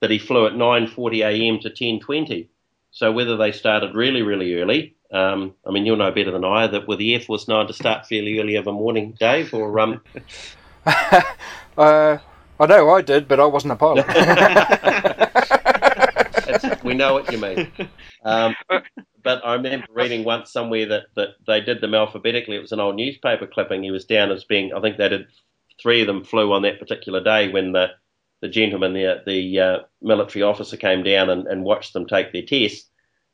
that 0.00 0.10
he 0.10 0.18
flew 0.18 0.46
at 0.46 0.52
9:40 0.52 1.24
a.m. 1.24 1.58
to 1.60 1.70
10:20. 1.70 2.48
So 2.90 3.12
whether 3.12 3.36
they 3.36 3.52
started 3.52 3.94
really, 3.94 4.22
really 4.22 4.54
early, 4.54 4.96
um, 5.12 5.54
I 5.66 5.70
mean, 5.70 5.86
you'll 5.86 5.96
know 5.96 6.10
better 6.10 6.30
than 6.30 6.44
I 6.44 6.66
that 6.66 6.86
were 6.86 6.96
the 6.96 7.14
Air 7.14 7.20
Force 7.20 7.48
known 7.48 7.66
to 7.66 7.72
start 7.72 8.06
fairly 8.06 8.38
early 8.38 8.56
of 8.56 8.66
a 8.66 8.72
morning, 8.72 9.16
Dave, 9.18 9.54
or 9.54 9.80
um. 9.80 10.02
uh, 10.86 12.18
I 12.60 12.66
know 12.66 12.90
I 12.90 13.02
did, 13.02 13.28
but 13.28 13.40
I 13.40 13.46
wasn't 13.46 13.72
a 13.72 13.76
pilot. 13.76 14.06
we 16.84 16.94
know 16.94 17.14
what 17.14 17.30
you 17.30 17.38
mean. 17.38 17.70
Um, 18.24 18.54
but 19.22 19.44
I 19.44 19.54
remember 19.54 19.86
reading 19.92 20.24
once 20.24 20.52
somewhere 20.52 20.86
that, 20.86 21.06
that 21.14 21.28
they 21.46 21.60
did 21.60 21.80
them 21.80 21.94
alphabetically. 21.94 22.56
It 22.56 22.62
was 22.62 22.72
an 22.72 22.80
old 22.80 22.96
newspaper 22.96 23.46
clipping. 23.46 23.82
He 23.82 23.90
was 23.90 24.04
down 24.04 24.30
as 24.30 24.44
being, 24.44 24.72
I 24.74 24.80
think 24.80 24.96
they 24.96 25.08
did, 25.08 25.26
three 25.80 26.00
of 26.00 26.06
them 26.06 26.24
flew 26.24 26.52
on 26.52 26.62
that 26.62 26.80
particular 26.80 27.22
day 27.22 27.50
when 27.50 27.72
the, 27.72 27.88
the 28.40 28.48
gentleman, 28.48 28.92
the, 28.92 29.22
the 29.24 29.60
uh, 29.60 29.78
military 30.02 30.42
officer 30.42 30.76
came 30.76 31.02
down 31.02 31.30
and, 31.30 31.46
and 31.46 31.62
watched 31.62 31.92
them 31.92 32.06
take 32.06 32.32
their 32.32 32.42
test. 32.42 32.90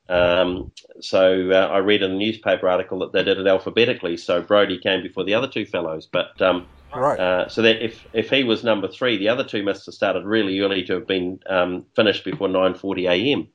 Um, 0.08 0.72
so 1.00 1.50
uh, 1.50 1.68
I 1.72 1.78
read 1.78 2.02
in 2.02 2.12
a 2.12 2.16
newspaper 2.16 2.68
article 2.68 2.98
that 3.00 3.12
they 3.12 3.24
did 3.24 3.38
it 3.38 3.46
alphabetically. 3.46 4.16
So 4.16 4.42
Brodie 4.42 4.78
came 4.78 5.02
before 5.02 5.24
the 5.24 5.34
other 5.34 5.48
two 5.48 5.66
fellows. 5.66 6.06
But 6.12 6.40
um, 6.40 6.68
Right. 6.94 7.20
Uh, 7.20 7.48
so 7.48 7.62
that 7.62 7.84
if 7.84 8.06
if 8.12 8.30
he 8.30 8.44
was 8.44 8.64
number 8.64 8.88
three, 8.88 9.16
the 9.18 9.28
other 9.28 9.44
two 9.44 9.62
must 9.62 9.86
have 9.86 9.94
started 9.94 10.24
really 10.24 10.60
early 10.60 10.84
to 10.84 10.94
have 10.94 11.06
been 11.06 11.38
um, 11.48 11.86
finished 11.96 12.24
before 12.24 12.48
9:40 12.48 13.06
a.m. 13.08 13.48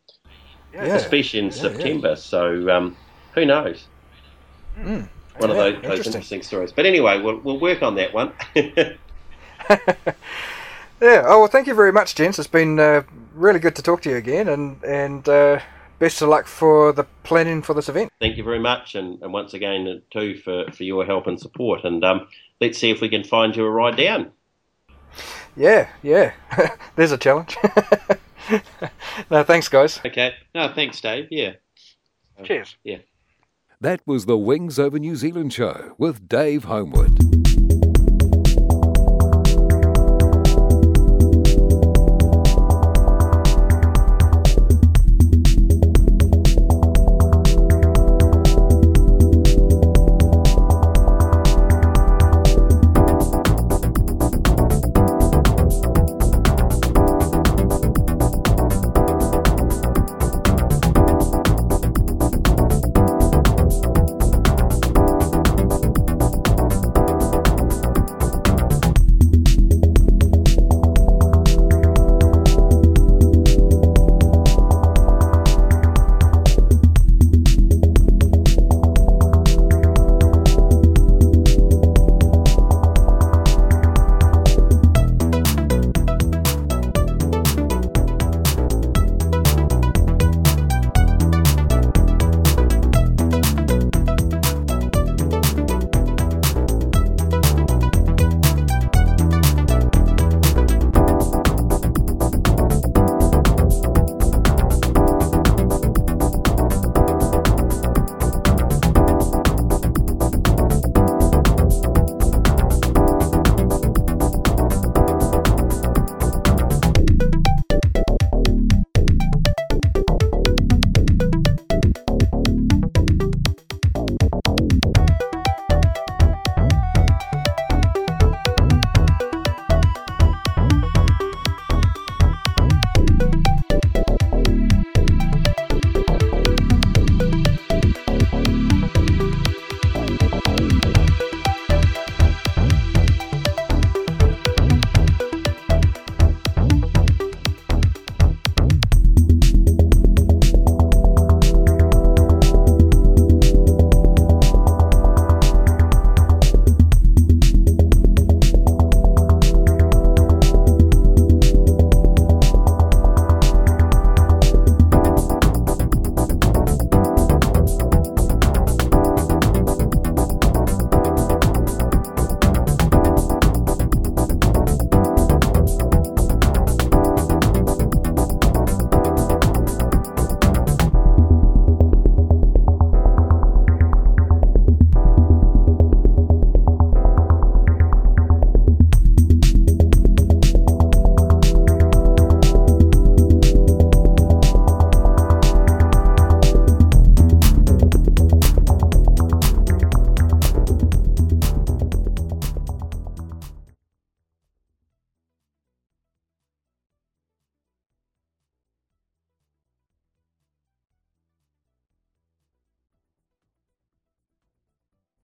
Yeah. 0.73 0.87
Especially 0.95 1.39
in 1.39 1.51
Yeah, 1.55 1.65
September. 1.65 2.15
So 2.15 2.69
um, 2.69 2.97
who 3.35 3.45
knows? 3.45 3.89
Mm. 4.77 5.07
One 5.37 5.49
of 5.49 5.57
Yeah, 5.57 5.57
those, 5.57 5.83
those 5.85 6.05
interesting. 6.05 6.05
interesting 6.05 6.41
stories. 6.43 6.71
But 6.73 6.85
anyway, 6.85 7.19
we'll 7.21 7.39
we'll 7.41 7.59
work 7.59 7.81
on 7.81 7.95
that 7.95 8.13
one. 8.13 8.33
Yeah. 11.01 11.23
Oh 11.25 11.39
well, 11.39 11.47
thank 11.47 11.67
you 11.67 11.73
very 11.73 11.91
much, 11.91 12.15
gents. 12.15 12.39
It's 12.39 12.47
been 12.47 12.79
uh, 12.79 13.03
really 13.33 13.59
good 13.59 13.75
to 13.77 13.81
talk 13.81 14.01
to 14.01 14.09
you 14.09 14.17
again, 14.17 14.47
and 14.47 14.83
and 14.83 15.27
uh, 15.29 15.59
best 15.99 16.21
of 16.21 16.29
luck 16.29 16.47
for 16.47 16.91
the 16.91 17.03
planning 17.23 17.61
for 17.61 17.73
this 17.73 17.89
event. 17.89 18.11
Thank 18.19 18.37
you 18.37 18.43
very 18.43 18.59
much, 18.59 18.95
and, 18.95 19.21
and 19.21 19.31
once 19.31 19.53
again 19.53 19.87
uh, 19.87 19.99
too 20.11 20.37
for, 20.37 20.71
for 20.71 20.83
your 20.83 21.05
help 21.05 21.27
and 21.27 21.39
support. 21.39 21.83
And 21.83 22.03
um, 22.03 22.27
let's 22.59 22.77
see 22.77 22.89
if 22.89 23.01
we 23.01 23.09
can 23.09 23.23
find 23.23 23.55
you 23.55 23.65
a 23.65 23.69
ride 23.69 23.97
down. 23.97 24.31
Yeah, 25.55 25.89
yeah. 26.01 26.33
There's 26.95 27.11
a 27.11 27.17
challenge. 27.17 27.57
no, 29.29 29.43
thanks, 29.43 29.67
guys. 29.67 29.99
Okay. 30.05 30.33
No, 30.55 30.71
thanks, 30.73 31.01
Dave. 31.01 31.27
Yeah. 31.29 31.53
Cheers. 32.43 32.77
Yeah. 32.83 32.99
That 33.81 34.01
was 34.05 34.25
the 34.25 34.37
Wings 34.37 34.79
Over 34.79 34.99
New 34.99 35.15
Zealand 35.15 35.53
show 35.53 35.95
with 35.97 36.27
Dave 36.27 36.65
Homewood. 36.65 37.28